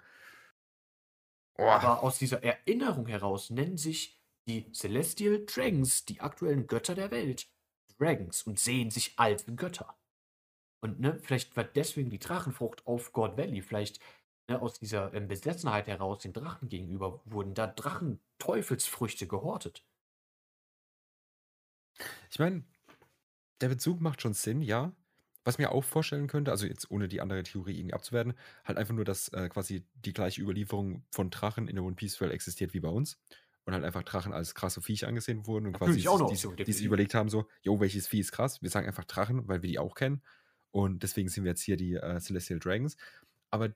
[1.58, 1.64] Oh.
[1.64, 7.50] Aber aus dieser Erinnerung heraus nennen sich die Celestial Dragons, die aktuellen Götter der Welt,
[7.98, 9.98] Dragons und sehen sich als Götter.
[10.82, 14.00] Und ne, vielleicht war deswegen die Drachenfrucht auf God Valley, vielleicht
[14.48, 19.84] ne, aus dieser ähm, Besessenheit heraus den Drachen gegenüber, wurden da Drachen-Teufelsfrüchte gehortet.
[22.30, 22.64] Ich meine,
[23.62, 24.94] der Bezug macht schon Sinn, ja.
[25.44, 28.94] Was mir auch vorstellen könnte, also jetzt ohne die andere Theorie irgendwie abzuwerten, halt einfach
[28.94, 32.76] nur, dass äh, quasi die gleiche Überlieferung von Drachen in der One Piece Welt existiert
[32.76, 33.20] wie bei uns.
[33.66, 35.94] Und halt einfach Drachen als krasse Viecher angesehen wurden und quasi
[36.66, 38.62] die sich überlegt haben, so, jo, welches Vieh ist krass?
[38.62, 40.22] Wir sagen einfach Drachen, weil wir die auch kennen.
[40.72, 42.98] Und deswegen sind wir jetzt hier die äh, Celestial Dragons.
[43.52, 43.70] Aber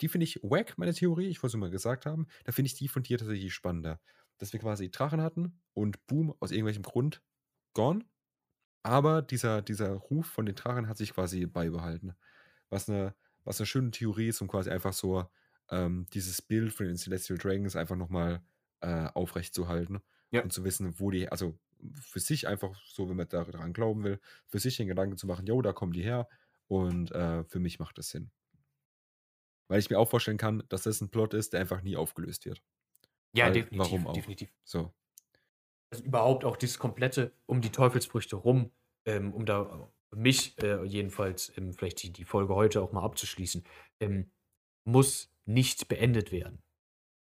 [0.00, 2.26] die finde ich wack, meine Theorie, ich wollte es mal gesagt haben.
[2.44, 4.00] Da finde ich die von dir tatsächlich spannender.
[4.38, 7.22] Dass wir quasi Drachen hatten und boom, aus irgendwelchem Grund
[7.74, 8.04] gone.
[8.82, 12.14] Aber dieser, dieser Ruf von den Drachen hat sich quasi beibehalten.
[12.70, 13.14] Was eine,
[13.44, 15.26] was eine schöne Theorie ist, um quasi einfach so
[15.70, 18.42] ähm, dieses Bild von den Celestial Dragons einfach nochmal
[18.80, 20.00] äh, aufrechtzuhalten.
[20.30, 20.42] Ja.
[20.42, 21.58] Und zu wissen, wo die, also
[22.00, 25.46] für sich einfach so, wenn man daran glauben will, für sich den Gedanken zu machen,
[25.46, 26.28] jo, da kommen die her.
[26.68, 28.30] Und äh, für mich macht das Sinn.
[29.68, 32.46] Weil ich mir auch vorstellen kann, dass das ein Plot ist, der einfach nie aufgelöst
[32.46, 32.62] wird.
[33.32, 33.78] Ja, Weil, definitiv.
[33.78, 34.12] Warum auch?
[34.12, 34.52] Definitiv.
[34.64, 34.94] So
[35.90, 38.70] also überhaupt auch dieses komplette um die Teufelsfrüchte rum,
[39.04, 43.64] ähm, um da mich äh, jedenfalls ähm, vielleicht die, die Folge heute auch mal abzuschließen,
[44.00, 44.30] ähm,
[44.84, 46.62] muss nicht beendet werden.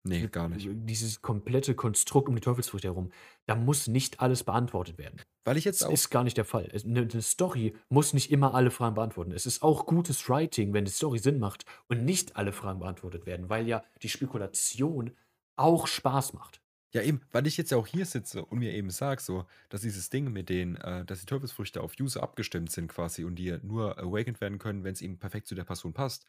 [0.07, 0.69] Nee, gar nicht.
[0.71, 3.11] Dieses komplette Konstrukt um die Teufelsfrüchte herum,
[3.47, 5.23] da muss nicht alles beantwortet werden.
[5.45, 6.71] Weil ich jetzt das ist gar nicht der Fall.
[6.85, 9.33] Eine, eine Story muss nicht immer alle Fragen beantworten.
[9.33, 13.25] Es ist auch gutes Writing, wenn die Story Sinn macht und nicht alle Fragen beantwortet
[13.25, 15.17] werden, weil ja die Spekulation
[15.57, 16.61] auch Spaß macht.
[16.95, 19.81] Ja, eben, weil ich jetzt ja auch hier sitze und mir eben sage, so, dass
[19.81, 23.59] dieses Ding mit den, äh, dass die Teufelsfrüchte auf User abgestimmt sind quasi und die
[23.63, 26.25] nur awakened werden können, wenn es ihm perfekt zu der Person passt,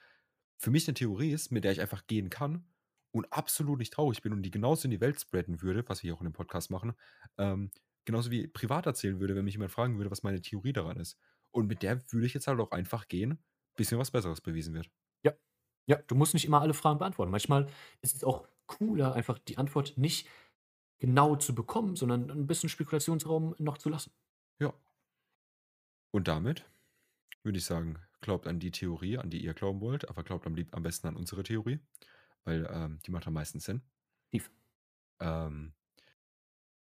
[0.58, 2.66] für mich eine Theorie ist, mit der ich einfach gehen kann
[3.12, 6.08] und absolut nicht traurig bin und die genauso in die Welt spreaden würde, was wir
[6.08, 6.94] hier auch in dem Podcast machen,
[7.38, 7.70] ähm,
[8.06, 11.20] genauso wie privat erzählen würde, wenn mich jemand fragen würde, was meine Theorie daran ist.
[11.52, 13.38] Und mit der würde ich jetzt halt auch einfach gehen,
[13.76, 14.90] bis mir was Besseres bewiesen wird.
[15.24, 15.34] Ja.
[15.86, 17.32] Ja, du musst nicht immer alle Fragen beantworten.
[17.32, 17.68] Manchmal
[18.02, 20.28] ist es auch cooler, einfach die Antwort nicht
[21.00, 24.12] genau zu bekommen, sondern ein bisschen Spekulationsraum noch zu lassen.
[24.60, 24.74] Ja.
[26.12, 26.66] Und damit
[27.44, 30.56] würde ich sagen, glaubt an die Theorie, an die ihr glauben wollt, aber glaubt am,
[30.56, 31.80] lieb am besten an unsere Theorie,
[32.44, 33.82] weil ähm, die macht am meisten Sinn.
[34.32, 34.50] Tief.
[35.20, 35.74] Ähm,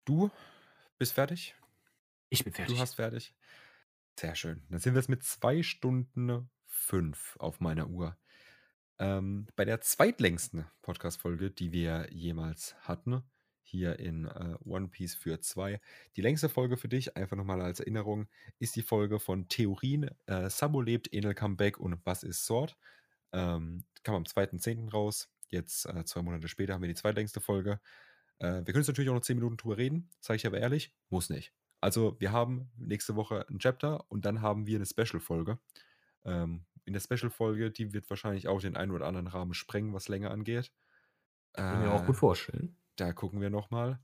[0.04, 0.30] du
[0.98, 1.54] bist fertig?
[2.28, 2.74] Ich bin fertig.
[2.74, 3.34] Du hast fertig.
[4.18, 4.62] Sehr schön.
[4.68, 8.16] Dann sind wir jetzt mit zwei Stunden fünf auf meiner Uhr.
[8.98, 13.22] Ähm, bei der zweitlängsten Podcast-Folge, die wir jemals hatten,
[13.68, 15.80] hier in äh, One Piece für zwei.
[16.16, 18.26] Die längste Folge für dich, einfach nochmal als Erinnerung,
[18.58, 22.76] ist die Folge von Theorien, äh, Sabo lebt, Enel Comeback und Was ist Sword?
[23.32, 24.90] Ähm, kam am 2.10.
[24.90, 25.28] raus.
[25.50, 27.80] Jetzt, äh, zwei Monate später, haben wir die zweitlängste Folge.
[28.38, 30.94] Äh, wir können jetzt natürlich auch noch zehn Minuten drüber reden, sage ich aber ehrlich,
[31.10, 31.52] muss nicht.
[31.80, 35.58] Also, wir haben nächste Woche ein Chapter und dann haben wir eine Special-Folge.
[36.24, 40.08] Ähm, in der Special-Folge, die wird wahrscheinlich auch den einen oder anderen Rahmen sprengen, was
[40.08, 40.72] länger angeht.
[41.52, 42.77] Kann ich mir auch gut äh, vorstellen.
[42.98, 44.00] Da gucken wir nochmal.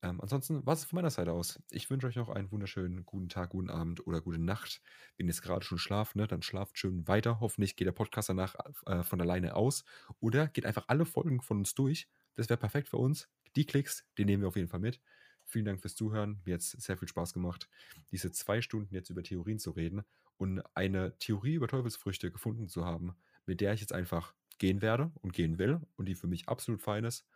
[0.00, 1.60] Ähm, ansonsten war es von meiner Seite aus.
[1.70, 4.80] Ich wünsche euch noch einen wunderschönen guten Tag, guten Abend oder gute Nacht.
[5.16, 7.40] Wenn ihr jetzt gerade schon schlaft, ne, dann schlaft schön weiter.
[7.40, 8.54] Hoffentlich geht der Podcast danach
[8.86, 9.84] äh, von alleine aus.
[10.18, 12.08] Oder geht einfach alle Folgen von uns durch.
[12.36, 13.28] Das wäre perfekt für uns.
[13.54, 14.98] Die Klicks, die nehmen wir auf jeden Fall mit.
[15.44, 16.40] Vielen Dank fürs Zuhören.
[16.46, 17.68] Mir hat es sehr viel Spaß gemacht,
[18.12, 20.04] diese zwei Stunden jetzt über Theorien zu reden
[20.38, 23.14] und eine Theorie über Teufelsfrüchte gefunden zu haben,
[23.44, 26.80] mit der ich jetzt einfach gehen werde und gehen will und die für mich absolut
[26.80, 27.26] fein ist.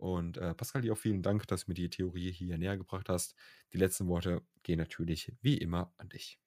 [0.00, 3.10] Und äh, Pascal, dir auch vielen Dank, dass du mir die Theorie hier näher gebracht
[3.10, 3.34] hast.
[3.74, 6.40] Die letzten Worte gehen natürlich wie immer an dich.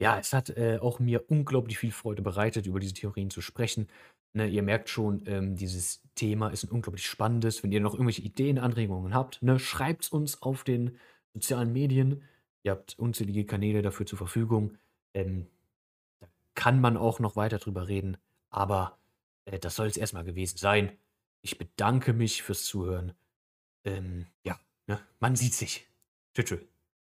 [0.00, 3.86] Ja, es hat äh, auch mir unglaublich viel Freude bereitet, über diese Theorien zu sprechen.
[4.32, 7.62] Ne, ihr merkt schon, ähm, dieses Thema ist ein unglaublich spannendes.
[7.62, 10.98] Wenn ihr noch irgendwelche Ideen, Anregungen habt, ne, schreibt es uns auf den
[11.34, 12.22] sozialen Medien.
[12.62, 14.78] Ihr habt unzählige Kanäle dafür zur Verfügung.
[15.12, 15.48] Ähm,
[16.20, 18.16] da kann man auch noch weiter drüber reden,
[18.48, 18.98] aber
[19.44, 20.92] äh, das soll es erstmal gewesen sein.
[21.42, 23.14] Ich bedanke mich fürs Zuhören.
[23.84, 25.00] Ähm, ja, ne?
[25.20, 25.86] man sieht sich.
[26.34, 26.46] Tschüss.
[26.46, 26.71] tschüss.